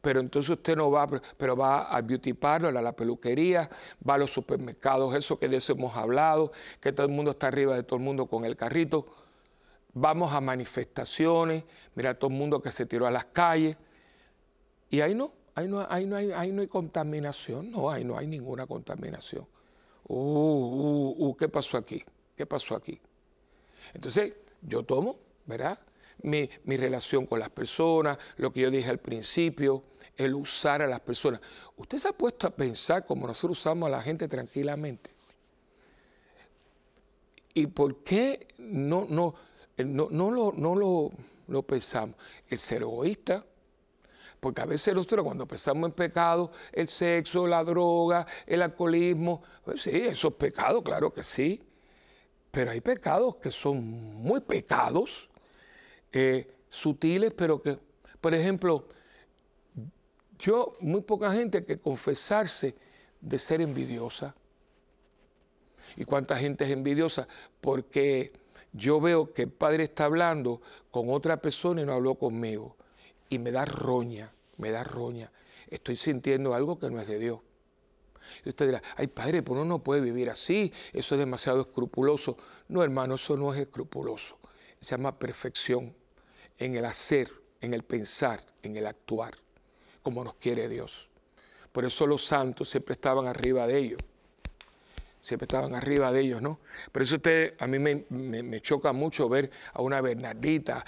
Pero 0.01 0.21
entonces 0.21 0.51
usted 0.51 0.77
no 0.77 0.91
va, 0.91 1.09
pero 1.37 1.57
va 1.57 1.85
al 1.85 2.03
beauty 2.03 2.35
parlor, 2.35 2.77
a 2.77 2.83
la 2.83 2.93
peluquería, 2.93 3.71
va 4.07 4.15
a 4.15 4.19
los 4.19 4.33
supermercados, 4.33 5.15
eso 5.15 5.39
que 5.39 5.49
de 5.49 5.57
eso 5.57 5.73
hemos 5.73 5.97
hablado, 5.97 6.53
que 6.81 6.93
todo 6.93 7.07
el 7.07 7.13
mundo 7.13 7.31
está 7.31 7.49
arriba 7.49 7.75
de 7.75 7.85
todo 7.85 7.97
el 7.97 8.05
mundo 8.05 8.27
con 8.27 8.45
el 8.45 8.55
carrito 8.55 9.07
vamos 9.95 10.33
a 10.33 10.41
manifestaciones, 10.41 11.65
mira 11.95 12.15
todo 12.15 12.31
el 12.31 12.37
mundo 12.37 12.61
que 12.61 12.71
se 12.71 12.85
tiró 12.85 13.07
a 13.07 13.11
las 13.11 13.27
calles, 13.27 13.77
y 14.91 15.01
ahí 15.01 15.15
no, 15.15 15.33
ahí 15.55 15.69
no, 15.69 15.87
ahí 15.89 16.05
no, 16.05 16.17
hay, 16.17 16.33
ahí 16.33 16.53
no 16.53 16.61
hay 16.61 16.69
contaminación, 16.69 17.71
no, 17.71 17.91
ahí 17.91 18.05
no 18.05 18.19
hay 18.19 18.27
ninguna 18.27 18.67
contaminación. 18.67 19.47
Uh, 20.07 20.15
uh, 20.17 21.27
uh, 21.27 21.37
¿qué 21.37 21.49
pasó 21.49 21.77
aquí? 21.77 22.05
¿Qué 22.37 22.47
pasó 22.47 22.77
aquí? 22.77 23.01
Entonces, 23.93 24.35
yo 24.63 24.83
tomo, 24.83 25.19
¿verdad? 25.47 25.79
Mi, 26.23 26.49
relación 26.65 27.27
con 27.27 27.39
las 27.39 27.51
personas, 27.51 28.19
lo 28.37 28.53
que 28.53 28.61
yo 28.61 28.71
dije 28.71 28.89
al 28.89 28.99
principio, 28.99 29.85
el 30.17 30.35
usar 30.35 30.83
a 30.83 30.87
las 30.87 31.01
personas. 31.01 31.41
¿Usted 31.77 31.99
se 31.99 32.09
ha 32.09 32.13
puesto 32.13 32.47
a 32.47 32.51
pensar 32.51 33.05
como 33.05 33.27
nosotros 33.27 33.59
usamos 33.59 33.89
a 33.89 33.91
la 33.91 34.03
gente 34.03 34.29
tranquilamente? 34.29 35.11
¿Y 37.53 37.67
por 37.67 38.03
qué 38.03 38.47
no, 38.59 39.07
no, 39.09 39.35
eh, 39.77 39.85
no, 39.85 40.09
no, 40.11 40.31
lo, 40.31 40.53
no 40.53 41.11
lo, 41.47 41.63
pensamos. 41.63 42.17
El 42.49 42.59
ser 42.59 42.83
egoísta, 42.83 43.45
porque 44.45 44.61
a 44.61 44.67
veces 44.67 44.95
nosotros 44.95 45.25
cuando 45.25 45.49
pensamos 45.49 45.89
en 45.89 45.93
pecado, 45.93 46.51
el 46.71 46.87
sexo, 46.87 47.47
la 47.47 47.65
droga, 47.65 48.27
el 48.47 48.61
alcoholismo, 48.61 49.43
pues 49.65 49.81
sí, 49.81 49.91
esos 49.91 50.35
pecados, 50.35 50.83
claro 50.83 51.15
que 51.15 51.23
sí, 51.23 51.63
pero 52.51 52.71
hay 52.71 52.83
pecados 52.83 53.37
que 53.37 53.51
son 53.51 53.83
muy 53.83 54.41
pecados, 54.41 55.31
eh, 56.13 56.47
sutiles, 56.69 57.33
pero 57.33 57.63
que, 57.63 57.79
Por 58.21 58.35
ejemplo, 58.35 58.87
yo, 60.39 60.75
muy 60.81 61.01
poca 61.01 61.33
gente 61.33 61.65
que 61.65 61.79
confesarse 61.79 62.77
de 63.23 63.39
ser 63.39 63.63
envidiosa. 63.63 64.35
¿Y 65.97 66.05
cuánta 66.05 66.37
gente 66.37 66.65
es 66.67 66.71
envidiosa? 66.71 67.27
Porque 67.63 68.31
yo 68.75 69.01
veo 69.01 69.33
que 69.33 69.45
el 69.45 69.51
Padre 69.51 69.85
está 69.85 70.05
hablando 70.05 70.61
con 70.91 71.09
otra 71.09 71.39
persona 71.39 71.81
y 71.81 71.87
no 71.87 71.95
habló 71.95 72.17
conmigo. 72.17 72.77
Y 73.31 73.39
me 73.39 73.51
da 73.51 73.65
roña, 73.65 74.34
me 74.59 74.71
da 74.71 74.85
roña. 74.85 75.31
Estoy 75.69 75.97
sintiendo 75.97 76.55
algo 76.55 76.79
que 76.79 76.91
no 76.91 77.01
es 77.01 77.07
de 77.07 77.19
Dios. 77.19 77.41
Y 78.45 78.49
usted 78.49 78.67
dirá, 78.67 78.83
ay 78.97 79.07
Padre, 79.09 79.43
pero 79.43 79.55
uno 79.55 79.65
no 79.65 79.79
puede 79.83 80.01
vivir 80.01 80.31
así, 80.31 80.73
eso 80.93 81.15
es 81.15 81.19
demasiado 81.19 81.61
escrupuloso. 81.61 82.37
No, 82.69 82.83
hermano, 82.83 83.17
eso 83.17 83.37
no 83.37 83.53
es 83.53 83.61
escrupuloso. 83.61 84.39
Se 84.81 84.91
llama 84.91 85.19
perfección 85.19 85.95
en 86.59 86.77
el 86.77 86.85
hacer, 86.85 87.31
en 87.61 87.75
el 87.75 87.83
pensar, 87.83 88.45
en 88.63 88.77
el 88.77 88.87
actuar, 88.87 89.35
como 90.03 90.25
nos 90.25 90.35
quiere 90.37 90.69
Dios. 90.69 91.09
Por 91.73 91.85
eso 91.85 92.07
los 92.07 92.25
santos 92.25 92.71
siempre 92.71 92.95
estaban 92.95 93.27
arriba 93.27 93.67
de 93.67 93.79
ellos 93.79 93.99
siempre 95.25 95.47
estaban 95.47 95.75
arriba 95.75 96.13
de 96.13 96.21
ellos, 96.21 96.43
¿no? 96.43 96.61
Por 96.93 97.01
eso 97.01 97.17
a 97.59 97.67
mí 97.67 97.79
me, 97.79 98.61
choca 98.61 98.93
mucho 98.93 99.27
ver 99.27 99.51
a 99.73 99.81
una 99.81 100.03
Bernardita 100.03 100.85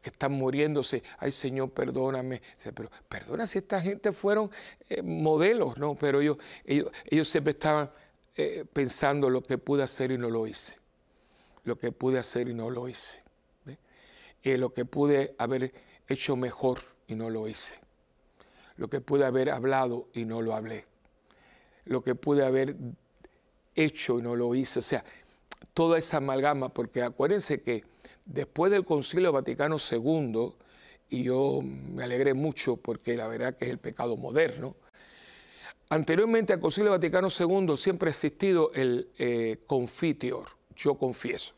que 0.00 0.08
están 0.08 0.32
muriéndose, 0.32 1.02
ay 1.18 1.30
Señor, 1.32 1.70
perdóname, 1.70 2.40
pero 2.74 2.90
perdona 3.06 3.46
si 3.46 3.58
esta 3.58 3.82
gente 3.82 4.12
fueron 4.12 4.50
eh, 4.88 5.02
modelos, 5.02 5.76
¿no? 5.76 5.96
Pero 5.96 6.22
ellos, 6.22 6.38
ellos, 6.64 7.28
siempre 7.28 7.50
estaban 7.50 7.90
eh, 8.36 8.64
pensando 8.72 9.28
lo 9.28 9.42
que 9.42 9.58
pude 9.58 9.82
hacer 9.82 10.12
y 10.12 10.16
no 10.16 10.30
lo 10.30 10.46
hice, 10.46 10.78
lo 11.64 11.78
que 11.78 11.92
pude 11.92 12.18
hacer 12.18 12.48
y 12.48 12.54
no 12.54 12.70
lo 12.70 12.88
hice, 12.88 13.22
lo 14.44 14.72
que 14.72 14.86
pude 14.86 15.34
haber 15.36 15.74
hecho 16.08 16.36
mejor 16.36 16.80
y 17.06 17.16
no 17.16 17.28
lo 17.28 17.48
hice, 17.48 17.78
lo 18.76 18.88
que 18.88 19.02
pude 19.02 19.26
haber 19.26 19.50
hablado 19.50 20.08
y 20.14 20.24
no 20.24 20.40
lo 20.40 20.54
hablé, 20.54 20.86
lo 21.84 22.02
que 22.02 22.14
pude 22.14 22.46
haber 22.46 22.76
hecho 23.74 24.18
y 24.18 24.22
no 24.22 24.36
lo 24.36 24.54
hice. 24.54 24.78
O 24.78 24.82
sea, 24.82 25.04
toda 25.72 25.98
esa 25.98 26.18
amalgama, 26.18 26.68
porque 26.68 27.02
acuérdense 27.02 27.62
que 27.62 27.84
después 28.24 28.70
del 28.72 28.84
Concilio 28.84 29.32
Vaticano 29.32 29.76
II, 29.78 30.54
y 31.10 31.22
yo 31.22 31.60
me 31.62 32.04
alegré 32.04 32.34
mucho 32.34 32.76
porque 32.76 33.16
la 33.16 33.28
verdad 33.28 33.56
que 33.56 33.66
es 33.66 33.70
el 33.70 33.78
pecado 33.78 34.16
moderno, 34.16 34.76
anteriormente 35.90 36.52
al 36.52 36.60
Concilio 36.60 36.90
Vaticano 36.90 37.28
II 37.28 37.76
siempre 37.76 38.08
ha 38.08 38.10
existido 38.10 38.72
el 38.74 39.10
eh, 39.18 39.58
confiteor, 39.66 40.46
yo 40.76 40.94
confieso. 40.94 41.54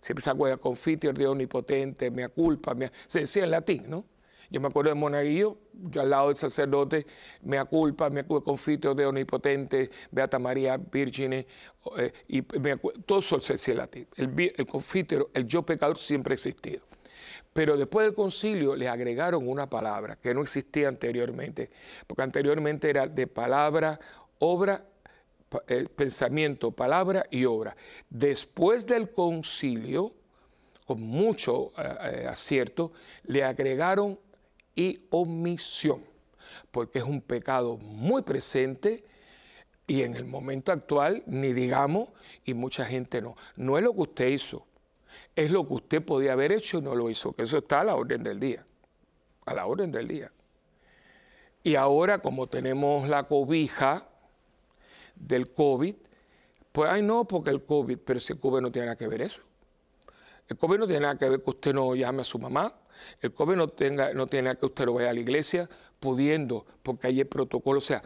Siempre 0.00 0.22
se 0.22 0.30
acuerda, 0.30 0.58
confiteor 0.58 1.16
de 1.16 1.26
omnipotente, 1.26 2.10
mea 2.10 2.28
culpa, 2.28 2.76
se 3.06 3.20
decía 3.20 3.44
en 3.44 3.50
latín, 3.50 3.84
¿no? 3.88 4.04
Yo 4.50 4.60
me 4.60 4.68
acuerdo 4.68 4.90
de 4.90 4.94
Monaguillo, 4.94 5.56
yo 5.72 6.02
al 6.02 6.10
lado 6.10 6.28
del 6.28 6.36
sacerdote, 6.36 7.06
mea 7.42 7.64
culpa, 7.64 8.10
me 8.10 8.26
confito 8.26 8.94
de 8.94 9.06
omnipotente, 9.06 9.90
Beata 10.10 10.38
María 10.38 10.76
Virgine, 10.76 11.46
eh, 11.98 12.12
y 12.28 12.42
me 12.58 12.76
todo 13.06 13.18
eso 13.18 13.38
se 13.40 13.74
latín. 13.74 14.06
El, 14.16 14.52
el 14.56 14.66
confítero, 14.66 15.30
el 15.34 15.46
yo 15.46 15.62
pecador 15.62 15.98
siempre 15.98 16.32
ha 16.32 16.36
existido. 16.36 16.82
Pero 17.52 17.76
después 17.76 18.06
del 18.06 18.14
concilio 18.14 18.74
le 18.74 18.88
agregaron 18.88 19.48
una 19.48 19.70
palabra 19.70 20.16
que 20.16 20.34
no 20.34 20.42
existía 20.42 20.88
anteriormente, 20.88 21.70
porque 22.06 22.22
anteriormente 22.22 22.90
era 22.90 23.06
de 23.06 23.28
palabra, 23.28 23.98
obra, 24.40 24.84
eh, 25.68 25.86
pensamiento, 25.94 26.72
palabra 26.72 27.26
y 27.30 27.44
obra. 27.44 27.76
Después 28.10 28.86
del 28.86 29.10
concilio, 29.12 30.12
con 30.84 31.00
mucho 31.00 31.70
eh, 31.78 32.26
acierto, 32.28 32.92
le 33.24 33.44
agregaron 33.44 34.18
y 34.74 35.06
omisión, 35.10 36.04
porque 36.70 36.98
es 36.98 37.04
un 37.04 37.20
pecado 37.20 37.76
muy 37.76 38.22
presente 38.22 39.04
y 39.86 40.02
en 40.02 40.14
el 40.14 40.24
momento 40.24 40.72
actual, 40.72 41.22
ni 41.26 41.52
digamos, 41.52 42.08
y 42.44 42.54
mucha 42.54 42.84
gente 42.86 43.20
no. 43.20 43.36
No 43.56 43.76
es 43.76 43.84
lo 43.84 43.92
que 43.94 44.00
usted 44.00 44.28
hizo, 44.28 44.66
es 45.36 45.50
lo 45.50 45.66
que 45.66 45.74
usted 45.74 46.04
podía 46.04 46.32
haber 46.32 46.52
hecho 46.52 46.78
y 46.78 46.82
no 46.82 46.94
lo 46.94 47.10
hizo, 47.10 47.32
que 47.32 47.42
eso 47.42 47.58
está 47.58 47.80
a 47.80 47.84
la 47.84 47.94
orden 47.94 48.22
del 48.22 48.40
día, 48.40 48.66
a 49.46 49.54
la 49.54 49.66
orden 49.66 49.92
del 49.92 50.08
día. 50.08 50.32
Y 51.62 51.76
ahora, 51.76 52.18
como 52.18 52.46
tenemos 52.46 53.08
la 53.08 53.24
cobija 53.24 54.06
del 55.14 55.52
COVID, 55.52 55.94
pues, 56.72 56.90
ay 56.90 57.02
no, 57.02 57.24
porque 57.24 57.50
el 57.50 57.64
COVID, 57.64 57.98
pero 57.98 58.20
si 58.20 58.32
el 58.32 58.40
COVID 58.40 58.60
no 58.60 58.72
tiene 58.72 58.86
nada 58.86 58.96
que 58.96 59.06
ver 59.06 59.22
eso. 59.22 59.40
El 60.48 60.58
COVID 60.58 60.78
no 60.78 60.86
tiene 60.86 61.00
nada 61.02 61.16
que 61.16 61.28
ver 61.28 61.42
que 61.42 61.50
usted 61.50 61.72
no 61.72 61.94
llame 61.94 62.20
a 62.22 62.24
su 62.24 62.38
mamá, 62.38 62.74
el 63.20 63.32
COVID 63.32 63.56
no, 63.56 63.68
tenga, 63.68 64.12
no 64.12 64.26
tiene 64.26 64.56
que 64.56 64.66
usted 64.66 64.84
lo 64.86 64.94
vaya 64.94 65.10
a 65.10 65.12
la 65.12 65.20
iglesia 65.20 65.68
pudiendo, 66.00 66.66
porque 66.82 67.08
hay 67.08 67.20
el 67.20 67.26
protocolo. 67.26 67.78
O 67.78 67.82
sea, 67.82 68.02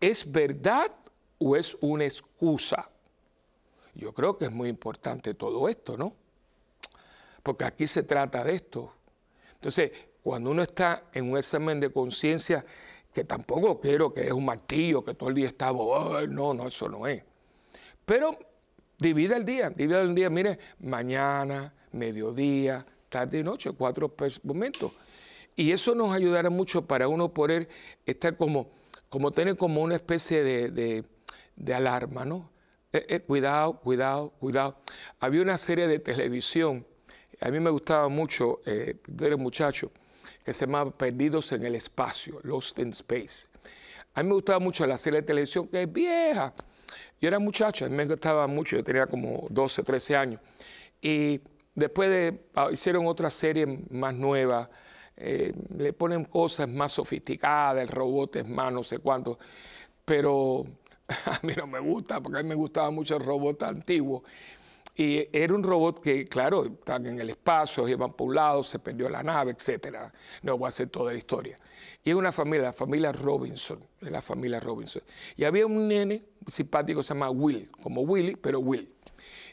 ¿es 0.00 0.30
verdad 0.30 0.92
o 1.38 1.56
es 1.56 1.76
una 1.80 2.04
excusa? 2.04 2.90
Yo 3.94 4.12
creo 4.12 4.36
que 4.36 4.46
es 4.46 4.52
muy 4.52 4.68
importante 4.68 5.34
todo 5.34 5.68
esto, 5.68 5.96
¿no? 5.96 6.14
Porque 7.42 7.64
aquí 7.64 7.86
se 7.86 8.02
trata 8.02 8.44
de 8.44 8.54
esto. 8.54 8.92
Entonces, 9.54 9.90
cuando 10.22 10.50
uno 10.50 10.62
está 10.62 11.04
en 11.12 11.30
un 11.30 11.38
examen 11.38 11.80
de 11.80 11.90
conciencia, 11.90 12.64
que 13.12 13.24
tampoco 13.24 13.80
quiero 13.80 14.12
que 14.12 14.26
es 14.26 14.32
un 14.32 14.44
martillo, 14.44 15.02
que 15.02 15.14
todo 15.14 15.30
el 15.30 15.34
día 15.36 15.46
está, 15.46 15.72
no, 15.72 16.52
no, 16.52 16.68
eso 16.68 16.88
no 16.88 17.06
es. 17.06 17.24
Pero 18.04 18.38
divida 18.98 19.36
el 19.36 19.44
día, 19.44 19.70
divida 19.70 20.02
el 20.02 20.14
día, 20.14 20.28
mire, 20.28 20.58
mañana, 20.80 21.72
mediodía, 21.92 22.84
tarde 23.08 23.40
y 23.40 23.42
noche, 23.42 23.70
cuatro 23.72 24.14
momentos. 24.42 24.92
Y 25.56 25.72
eso 25.72 25.94
nos 25.94 26.12
ayudará 26.12 26.50
mucho 26.50 26.82
para 26.86 27.08
uno 27.08 27.32
poder 27.32 27.68
estar 28.04 28.36
como, 28.36 28.70
como 29.08 29.30
tener 29.30 29.56
como 29.56 29.82
una 29.82 29.96
especie 29.96 30.42
de, 30.42 31.04
alarma, 31.74 32.24
¿no? 32.24 32.50
Eh, 32.92 33.06
eh, 33.08 33.20
cuidado, 33.20 33.80
cuidado, 33.80 34.30
cuidado. 34.38 34.76
Había 35.18 35.42
una 35.42 35.56
serie 35.56 35.88
de 35.88 35.98
televisión, 35.98 36.86
a 37.40 37.50
mí 37.50 37.58
me 37.58 37.70
gustaba 37.70 38.08
mucho, 38.08 38.60
eh, 38.66 38.96
era 39.20 39.36
muchacho, 39.36 39.90
que 40.44 40.52
se 40.52 40.66
llamaba 40.66 40.90
Perdidos 40.90 41.52
en 41.52 41.64
el 41.64 41.74
Espacio, 41.74 42.38
Lost 42.42 42.78
in 42.78 42.90
Space. 42.90 43.48
A 44.14 44.22
mí 44.22 44.28
me 44.28 44.34
gustaba 44.34 44.58
mucho 44.58 44.86
la 44.86 44.98
serie 44.98 45.20
de 45.20 45.26
televisión 45.26 45.68
que 45.68 45.82
es 45.82 45.92
vieja. 45.92 46.54
Yo 47.20 47.28
era 47.28 47.38
muchacho, 47.38 47.86
a 47.86 47.88
mí 47.88 47.96
me 47.96 48.04
gustaba 48.04 48.46
mucho, 48.46 48.76
yo 48.76 48.84
tenía 48.84 49.06
como 49.06 49.46
12, 49.50 49.82
13 49.82 50.16
años. 50.16 50.40
Y 51.00 51.40
Después 51.76 52.08
de, 52.08 52.40
ah, 52.54 52.70
hicieron 52.72 53.06
otra 53.06 53.28
serie 53.30 53.66
más 53.90 54.14
nueva, 54.14 54.68
eh, 55.14 55.52
le 55.76 55.92
ponen 55.92 56.24
cosas 56.24 56.68
más 56.68 56.92
sofisticadas, 56.92 57.82
el 57.82 57.88
robot 57.88 58.36
es 58.36 58.48
más 58.48 58.72
no 58.72 58.82
sé 58.82 58.98
cuánto, 58.98 59.38
pero 60.04 60.64
a 61.26 61.38
mí 61.42 61.52
no 61.54 61.66
me 61.66 61.78
gusta, 61.78 62.20
porque 62.20 62.40
a 62.40 62.42
mí 62.42 62.48
me 62.48 62.54
gustaba 62.54 62.90
mucho 62.90 63.16
el 63.16 63.24
robot 63.24 63.62
antiguo. 63.62 64.24
Y 64.98 65.28
era 65.30 65.54
un 65.54 65.62
robot 65.62 66.00
que, 66.00 66.24
claro, 66.24 66.64
estaban 66.64 67.06
en 67.06 67.20
el 67.20 67.28
espacio, 67.28 67.86
iban 67.86 68.14
por 68.14 68.28
un 68.28 68.34
lado, 68.34 68.64
se 68.64 68.78
perdió 68.78 69.10
la 69.10 69.22
nave, 69.22 69.50
etc. 69.52 70.10
No 70.42 70.56
voy 70.56 70.66
a 70.66 70.68
hacer 70.68 70.88
toda 70.88 71.12
la 71.12 71.18
historia. 71.18 71.58
Y 72.02 72.10
es 72.10 72.16
una 72.16 72.32
familia, 72.32 72.68
la 72.68 72.72
familia 72.72 73.12
Robinson, 73.12 73.78
la 74.00 74.22
familia 74.22 74.58
Robinson. 74.60 75.02
Y 75.36 75.44
había 75.44 75.66
un 75.66 75.86
nene 75.86 76.24
simpático 76.46 77.02
se 77.02 77.12
llama 77.12 77.28
Will, 77.28 77.68
como 77.82 78.00
Willy, 78.02 78.36
pero 78.36 78.60
Will. 78.60 78.88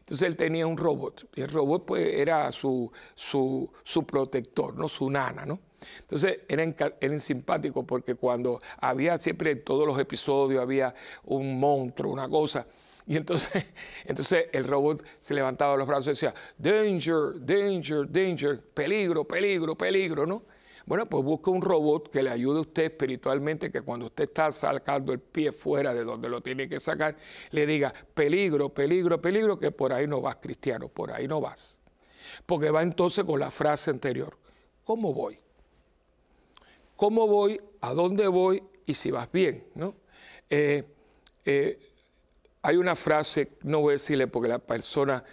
Entonces 0.03 0.27
él 0.27 0.35
tenía 0.35 0.67
un 0.67 0.77
robot 0.77 1.29
y 1.33 1.41
el 1.41 1.49
robot 1.49 1.85
pues 1.85 2.13
era 2.13 2.51
su, 2.51 2.91
su, 3.15 4.05
protector, 4.05 4.75
¿no? 4.75 4.89
su 4.89 5.09
nana. 5.09 5.45
¿no? 5.45 5.59
Entonces 6.01 6.41
eran, 6.49 6.75
eran 6.99 7.19
simpáticos 7.19 7.85
porque 7.85 8.15
cuando 8.15 8.59
había 8.79 9.17
siempre 9.17 9.51
en 9.51 9.63
todos 9.63 9.87
los 9.87 9.97
episodios 9.97 10.61
había 10.61 10.93
un 11.23 11.57
monstruo, 11.57 12.11
una 12.11 12.27
cosa. 12.27 12.67
Y 13.07 13.15
entonces, 13.15 13.65
entonces 14.05 14.47
el 14.51 14.65
robot 14.65 15.05
se 15.21 15.33
levantaba 15.33 15.77
los 15.77 15.87
brazos 15.87 16.07
y 16.07 16.09
decía, 16.11 16.33
danger, 16.57 17.45
danger, 17.45 18.11
danger, 18.11 18.61
peligro, 18.73 19.23
peligro, 19.25 19.75
peligro, 19.77 20.25
¿no? 20.25 20.43
Bueno, 20.85 21.05
pues 21.05 21.23
busca 21.23 21.49
un 21.49 21.61
robot 21.61 22.09
que 22.11 22.21
le 22.21 22.29
ayude 22.29 22.57
a 22.57 22.61
usted 22.61 22.83
espiritualmente, 22.83 23.71
que 23.71 23.81
cuando 23.81 24.07
usted 24.07 24.25
está 24.25 24.51
sacando 24.51 25.13
el 25.13 25.19
pie 25.19 25.51
fuera 25.51 25.93
de 25.93 26.03
donde 26.03 26.27
lo 26.27 26.41
tiene 26.41 26.67
que 26.67 26.79
sacar, 26.79 27.15
le 27.51 27.65
diga, 27.65 27.93
peligro, 28.13 28.69
peligro, 28.69 29.21
peligro, 29.21 29.57
que 29.57 29.71
por 29.71 29.93
ahí 29.93 30.07
no 30.07 30.19
vas, 30.19 30.37
cristiano, 30.37 30.89
por 30.89 31.11
ahí 31.11 31.27
no 31.27 31.39
vas. 31.39 31.79
Porque 32.45 32.69
va 32.69 32.83
entonces 32.83 33.23
con 33.23 33.39
la 33.39 33.49
frase 33.49 33.91
anterior, 33.91 34.37
¿cómo 34.83 35.13
voy? 35.13 35.39
¿Cómo 36.97 37.27
voy? 37.27 37.61
¿A 37.81 37.93
dónde 37.93 38.27
voy? 38.27 38.63
Y 38.85 38.93
si 38.93 39.09
vas 39.09 39.31
bien, 39.31 39.65
¿no? 39.75 39.95
Eh, 40.49 40.83
eh, 41.45 41.79
hay 42.61 42.77
una 42.77 42.95
frase, 42.95 43.53
no 43.63 43.81
voy 43.81 43.91
a 43.91 43.93
decirle 43.93 44.27
porque 44.27 44.49
la 44.49 44.59
persona 44.59 45.23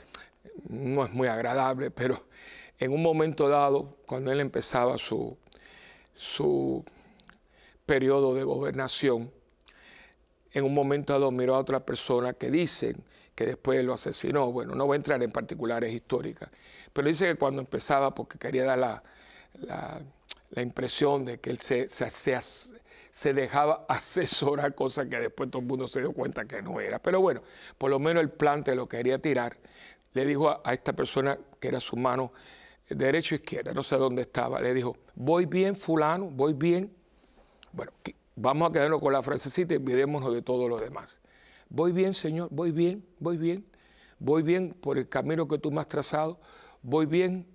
no 0.69 1.05
es 1.05 1.13
muy 1.13 1.29
agradable, 1.29 1.91
pero 1.91 2.21
en 2.79 2.93
un 2.93 3.03
momento 3.03 3.49
dado, 3.49 3.91
cuando 4.07 4.33
él 4.33 4.41
empezaba 4.41 4.97
su, 4.99 5.37
su 6.21 6.85
periodo 7.87 8.35
de 8.35 8.45
gobernación, 8.45 9.33
en 10.53 10.65
un 10.65 10.75
momento 10.75 11.15
dado 11.15 11.31
a 11.31 11.59
otra 11.59 11.81
persona 11.81 12.35
que 12.35 12.51
dicen 12.51 13.03
que 13.35 13.47
después 13.47 13.83
lo 13.83 13.95
asesinó. 13.95 14.53
Bueno, 14.53 14.75
no 14.75 14.87
voy 14.87 14.97
a 14.97 14.99
entrar 14.99 15.23
en 15.23 15.31
particulares 15.31 15.95
históricas, 15.95 16.51
pero 16.93 17.09
dice 17.09 17.27
que 17.27 17.37
cuando 17.37 17.63
empezaba, 17.63 18.15
porque 18.15 18.39
quería 18.39 18.65
dar 18.65 18.79
la, 18.79 19.03
la 20.51 20.63
impresión 20.63 21.25
de 21.25 21.41
que 21.41 21.51
él 21.51 21.59
se, 21.59 21.89
se, 21.89 23.33
dejaba 23.33 23.87
asesorar, 23.89 24.75
cosa 24.75 25.09
que 25.09 25.21
después 25.21 25.51
todo 25.51 25.63
el 25.63 25.69
mundo 25.69 25.89
se 25.89 26.01
dio 26.01 26.13
cuenta 26.13 26.45
que 26.45 26.61
no 26.61 26.81
era. 26.81 26.99
Pero 26.99 27.23
bueno, 27.23 27.43
por 27.79 27.89
lo 27.89 27.99
menos 27.99 28.23
el 28.23 28.31
plan 28.31 28.63
te 28.63 28.75
lo 28.75 28.87
quería 28.87 29.19
tirar. 29.19 29.57
Le 30.13 30.27
dijo 30.27 30.61
a 30.63 30.75
esta 30.75 30.93
persona 30.93 31.39
que 31.59 31.69
era 31.69 31.81
su 31.81 31.97
mano 31.97 32.33
derecho 32.91 33.35
izquierda, 33.35 33.73
no 33.73 33.83
sé 33.83 33.97
dónde 33.97 34.23
estaba, 34.23 34.61
le 34.61 34.75
dijo, 34.75 34.97
voy 35.15 35.47
bien 35.47 35.75
fulano, 35.75 36.27
voy 36.31 36.53
bien. 36.53 36.93
Bueno, 37.73 37.93
vamos 38.37 38.69
a 38.69 38.73
quedarnos 38.73 39.01
con 39.01 39.13
la 39.13 39.23
frasecita 39.23 39.75
y 39.75 39.77
olvidémonos 39.77 40.35
de 40.35 40.43
todo 40.43 40.69
lo 40.69 40.79
demás. 40.79 41.21
Voy 41.69 41.93
bien, 41.93 42.15
Señor, 42.15 42.49
voy 42.51 42.73
bien, 42.73 43.05
voy 43.21 43.37
bien, 43.37 43.65
voy 44.19 44.43
bien 44.43 44.75
por 44.81 44.99
el 44.99 45.09
camino 45.09 45.47
que 45.47 45.59
tú 45.59 45.71
me 45.71 45.81
has 45.81 45.89
trazado, 45.89 46.41
voy 46.83 47.07
bien 47.07 47.47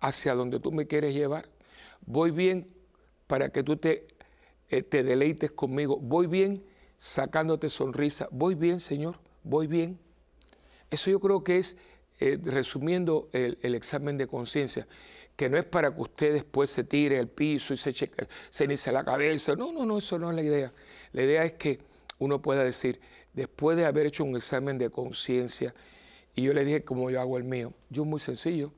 hacia 0.00 0.34
donde 0.34 0.60
tú 0.60 0.70
me 0.70 0.86
quieres 0.86 1.14
llevar, 1.14 1.48
voy 2.04 2.30
bien 2.30 2.68
para 3.26 3.48
que 3.48 3.62
tú 3.62 3.76
te, 3.76 4.06
eh, 4.68 4.82
te 4.82 5.02
deleites 5.02 5.50
conmigo, 5.50 5.98
voy 5.98 6.26
bien 6.26 6.62
sacándote 6.98 7.68
sonrisa, 7.68 8.28
voy 8.30 8.54
bien, 8.54 8.80
Señor, 8.80 9.18
voy 9.42 9.66
bien. 9.66 9.98
Eso 10.90 11.10
yo 11.10 11.20
creo 11.20 11.42
que 11.42 11.58
es 11.58 11.76
eh, 12.18 12.38
resumiendo 12.42 13.28
el, 13.32 13.74
examen 13.74 14.16
de 14.16 14.26
conciencia, 14.26 14.86
que 15.36 15.50
no 15.50 15.58
es 15.58 15.66
para 15.66 15.94
que 15.94 16.00
usted 16.00 16.32
después 16.32 16.70
se 16.70 16.82
tire 16.84 17.18
al 17.18 17.28
piso 17.28 17.74
y 17.74 17.76
se, 17.76 17.92
cheque, 17.92 18.26
se 18.48 18.64
inicie 18.64 18.90
la 18.90 19.04
cabeza. 19.04 19.54
No, 19.54 19.70
no, 19.70 19.84
no, 19.84 19.98
eso 19.98 20.18
no 20.18 20.30
es 20.30 20.36
la 20.36 20.42
idea. 20.42 20.72
La 21.12 21.22
idea 21.22 21.44
es 21.44 21.52
que 21.54 21.78
uno 22.18 22.40
pueda 22.40 22.64
decir, 22.64 23.00
después 23.34 23.76
de 23.76 23.84
haber 23.84 24.06
hecho 24.06 24.24
un 24.24 24.34
examen 24.34 24.78
de 24.78 24.88
conciencia, 24.88 25.74
y 26.34 26.42
yo 26.42 26.54
le 26.54 26.64
dije 26.64 26.84
como 26.84 27.10
yo 27.10 27.20
hago 27.20 27.36
el 27.36 27.44
mío, 27.44 27.74
yo 27.90 28.06
muy 28.06 28.18
sencillo, 28.18 28.72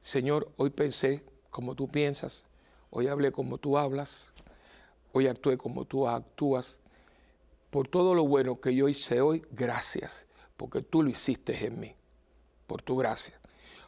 Señor, 0.00 0.50
hoy 0.56 0.70
pensé 0.70 1.22
como 1.50 1.74
tú 1.74 1.88
piensas, 1.88 2.46
hoy 2.88 3.08
hablé 3.08 3.32
como 3.32 3.58
tú 3.58 3.76
hablas, 3.76 4.32
hoy 5.12 5.26
actué 5.26 5.58
como 5.58 5.84
tú 5.84 6.08
actúas. 6.08 6.80
Por 7.70 7.86
todo 7.86 8.14
lo 8.14 8.26
bueno 8.26 8.60
que 8.62 8.74
yo 8.74 8.88
hice 8.88 9.20
hoy, 9.20 9.44
gracias, 9.50 10.26
porque 10.56 10.80
tú 10.80 11.02
lo 11.02 11.10
hiciste 11.10 11.66
en 11.66 11.80
mí 11.80 11.94
por 12.68 12.82
tu 12.82 12.96
gracia. 12.96 13.34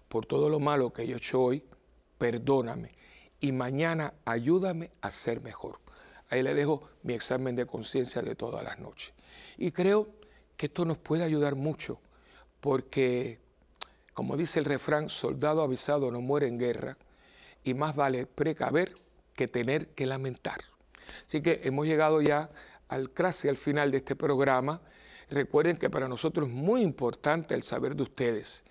Por 0.09 0.27
todo 0.27 0.49
lo 0.49 0.59
malo 0.59 0.93
que 0.93 1.07
yo 1.07 1.15
he 1.15 1.19
hecho 1.19 1.41
hoy, 1.41 1.63
perdóname. 2.19 2.91
Y 3.39 3.53
mañana 3.53 4.15
ayúdame 4.25 4.91
a 5.01 5.11
ser 5.11 5.41
mejor. 5.43 5.79
Ahí 6.31 6.43
le 6.43 6.55
dejo 6.55 6.89
mi 7.05 7.15
examen 7.15 7.55
de 7.55 7.67
conciencia 7.67 8.23
de 8.23 8.35
todas 8.35 8.65
las 8.65 8.81
noches. 8.81 9.15
Y 9.57 9.71
creo 9.71 10.09
que 10.57 10.67
esto 10.67 10.85
nos 10.85 10.99
puede 10.99 11.23
ayudar 11.23 11.55
mucho, 11.55 12.01
porque, 12.61 13.39
como 14.15 14.37
dice 14.37 14.59
el 14.59 14.65
refrán, 14.65 15.09
soldado 15.09 15.63
avisado 15.63 16.11
no 16.11 16.21
muere 16.21 16.49
en 16.49 16.59
guerra, 16.59 16.97
y 17.63 17.75
más 17.75 17.95
vale 17.95 18.27
precaver 18.27 18.95
que 19.35 19.49
tener 19.49 19.89
que 19.89 20.07
lamentar. 20.07 20.61
Así 21.27 21.43
que 21.43 21.61
hemos 21.65 21.87
llegado 21.87 22.21
ya 22.21 22.51
al 22.89 23.13
casi 23.13 23.49
al 23.49 23.57
final 23.57 23.91
de 23.91 23.99
este 23.99 24.17
programa. 24.17 24.81
Recuerden 25.29 25.77
que 25.77 25.91
para 25.91 26.09
nosotros 26.09 26.49
es 26.49 26.55
muy 26.55 26.83
importante 26.83 27.55
el 27.55 27.63
saber 27.63 27.95
de 27.95 28.03
ustedes. 28.03 28.65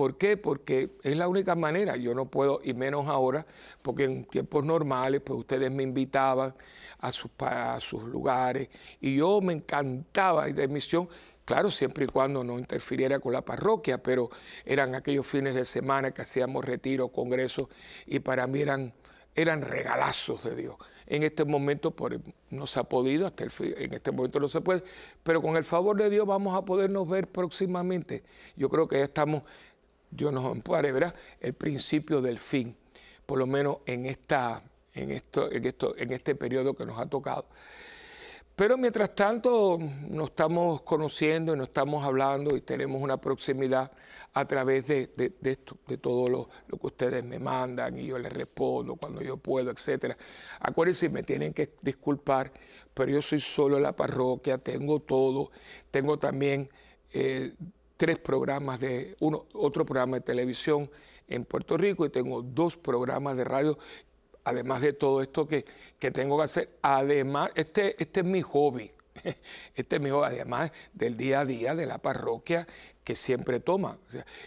¿Por 0.00 0.16
qué? 0.16 0.38
Porque 0.38 0.92
es 1.02 1.14
la 1.14 1.28
única 1.28 1.54
manera, 1.54 1.94
yo 1.94 2.14
no 2.14 2.24
puedo, 2.24 2.62
y 2.64 2.72
menos 2.72 3.06
ahora, 3.06 3.44
porque 3.82 4.04
en 4.04 4.24
tiempos 4.24 4.64
normales, 4.64 5.20
pues 5.20 5.40
ustedes 5.40 5.70
me 5.70 5.82
invitaban 5.82 6.54
a 7.00 7.12
sus, 7.12 7.30
sus 7.80 8.04
lugares 8.04 8.70
y 8.98 9.16
yo 9.16 9.42
me 9.42 9.52
encantaba 9.52 10.46
de 10.46 10.68
misión, 10.68 11.06
claro, 11.44 11.70
siempre 11.70 12.04
y 12.04 12.08
cuando 12.08 12.42
no 12.42 12.58
interfiriera 12.58 13.20
con 13.20 13.34
la 13.34 13.42
parroquia, 13.42 14.02
pero 14.02 14.30
eran 14.64 14.94
aquellos 14.94 15.26
fines 15.26 15.54
de 15.54 15.66
semana 15.66 16.12
que 16.12 16.22
hacíamos 16.22 16.64
retiro, 16.64 17.08
congresos, 17.08 17.68
y 18.06 18.20
para 18.20 18.46
mí 18.46 18.62
eran, 18.62 18.94
eran 19.34 19.60
regalazos 19.60 20.42
de 20.44 20.56
Dios. 20.56 20.76
En 21.10 21.24
este 21.24 21.44
momento 21.44 21.90
por, 21.90 22.20
no 22.50 22.68
se 22.68 22.78
ha 22.78 22.84
podido, 22.84 23.26
hasta 23.26 23.42
el, 23.42 23.50
en 23.76 23.94
este 23.94 24.12
momento 24.12 24.38
no 24.38 24.46
se 24.46 24.60
puede, 24.60 24.84
pero 25.24 25.42
con 25.42 25.56
el 25.56 25.64
favor 25.64 25.96
de 25.96 26.08
Dios 26.08 26.24
vamos 26.24 26.56
a 26.56 26.64
podernos 26.64 27.08
ver 27.08 27.26
próximamente. 27.26 28.22
Yo 28.56 28.68
creo 28.68 28.86
que 28.86 28.98
ya 28.98 29.04
estamos, 29.04 29.42
Dios 30.10 30.32
nos 30.32 30.44
ampare, 30.44 30.92
¿verdad? 30.92 31.14
El 31.40 31.54
principio 31.54 32.20
del 32.20 32.38
fin, 32.38 32.76
por 33.26 33.38
lo 33.38 33.46
menos 33.46 33.78
en, 33.86 34.06
esta, 34.06 34.62
en, 34.94 35.10
esto, 35.10 35.50
en, 35.50 35.64
esto, 35.64 35.96
en 35.96 36.12
este 36.12 36.34
periodo 36.34 36.74
que 36.74 36.84
nos 36.84 36.98
ha 36.98 37.06
tocado. 37.06 37.46
Pero 38.60 38.76
mientras 38.76 39.14
tanto 39.14 39.78
nos 40.10 40.28
estamos 40.28 40.82
conociendo 40.82 41.54
y 41.54 41.56
nos 41.56 41.68
estamos 41.68 42.04
hablando 42.04 42.54
y 42.54 42.60
tenemos 42.60 43.00
una 43.00 43.16
proximidad 43.16 43.90
a 44.34 44.44
través 44.46 44.86
de, 44.86 45.10
esto, 45.42 45.78
de 45.86 45.96
todo 45.96 46.28
lo, 46.28 46.48
que 46.68 46.86
ustedes 46.86 47.24
me 47.24 47.38
mandan 47.38 47.98
y 47.98 48.04
yo 48.04 48.18
les 48.18 48.30
respondo 48.30 48.96
cuando 48.96 49.22
yo 49.22 49.38
puedo, 49.38 49.70
etc. 49.70 50.14
Acuérdense, 50.60 51.08
me 51.08 51.22
tienen 51.22 51.54
que 51.54 51.72
disculpar, 51.80 52.52
pero 52.92 53.10
yo 53.10 53.22
soy 53.22 53.40
solo 53.40 53.78
en 53.78 53.84
la 53.84 53.96
parroquia, 53.96 54.58
tengo 54.58 55.00
todo, 55.00 55.52
tengo 55.90 56.18
también 56.18 56.68
eh, 57.14 57.54
tres 58.00 58.18
programas 58.18 58.80
de, 58.80 59.14
uno, 59.20 59.44
otro 59.52 59.84
programa 59.84 60.16
de 60.16 60.22
televisión 60.22 60.90
en 61.28 61.44
Puerto 61.44 61.76
Rico 61.76 62.06
y 62.06 62.08
tengo 62.08 62.40
dos 62.40 62.78
programas 62.78 63.36
de 63.36 63.44
radio 63.44 63.78
además 64.42 64.80
de 64.80 64.94
todo 64.94 65.20
esto 65.20 65.46
que, 65.46 65.66
tengo 65.98 66.38
que 66.38 66.44
hacer, 66.44 66.78
además, 66.80 67.50
este, 67.54 68.02
este 68.02 68.20
es 68.20 68.26
mi 68.26 68.40
hobby, 68.40 68.90
este 69.74 69.96
es 69.96 70.00
mi 70.00 70.08
hobby, 70.08 70.28
además 70.28 70.72
del 70.94 71.14
día 71.14 71.40
a 71.40 71.44
día 71.44 71.74
de 71.74 71.84
la 71.84 71.98
parroquia 71.98 72.66
que 73.04 73.14
siempre 73.14 73.60
toma. 73.60 73.98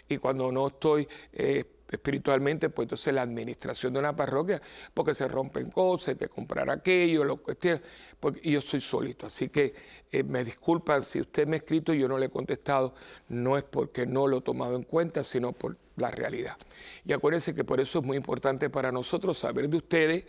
y 0.08 0.18
cuando 0.18 0.50
no 0.50 0.66
estoy 0.66 1.06
eh, 1.32 1.64
espiritualmente, 1.94 2.70
pues 2.70 2.86
entonces 2.86 3.14
la 3.14 3.22
administración 3.22 3.92
de 3.92 3.98
una 3.98 4.14
parroquia, 4.14 4.60
porque 4.92 5.14
se 5.14 5.26
rompen 5.28 5.70
cosas, 5.70 6.08
hay 6.08 6.16
que 6.16 6.28
comprar 6.28 6.70
aquello, 6.70 7.24
lo 7.24 7.42
que 7.42 7.80
porque 8.20 8.48
yo 8.48 8.60
soy 8.60 8.80
solito. 8.80 9.26
Así 9.26 9.48
que 9.48 9.74
eh, 10.10 10.22
me 10.22 10.44
disculpan 10.44 11.02
si 11.02 11.20
usted 11.20 11.46
me 11.46 11.56
ha 11.56 11.58
escrito 11.58 11.94
y 11.94 12.00
yo 12.00 12.08
no 12.08 12.18
le 12.18 12.26
he 12.26 12.30
contestado, 12.30 12.94
no 13.28 13.56
es 13.56 13.64
porque 13.64 14.06
no 14.06 14.26
lo 14.26 14.38
he 14.38 14.42
tomado 14.42 14.76
en 14.76 14.82
cuenta, 14.82 15.22
sino 15.22 15.52
por 15.52 15.76
la 15.96 16.10
realidad. 16.10 16.56
Y 17.04 17.12
acuérdense 17.12 17.54
que 17.54 17.64
por 17.64 17.80
eso 17.80 18.00
es 18.00 18.04
muy 18.04 18.16
importante 18.16 18.70
para 18.70 18.90
nosotros 18.92 19.38
saber 19.38 19.68
de 19.68 19.76
ustedes 19.76 20.24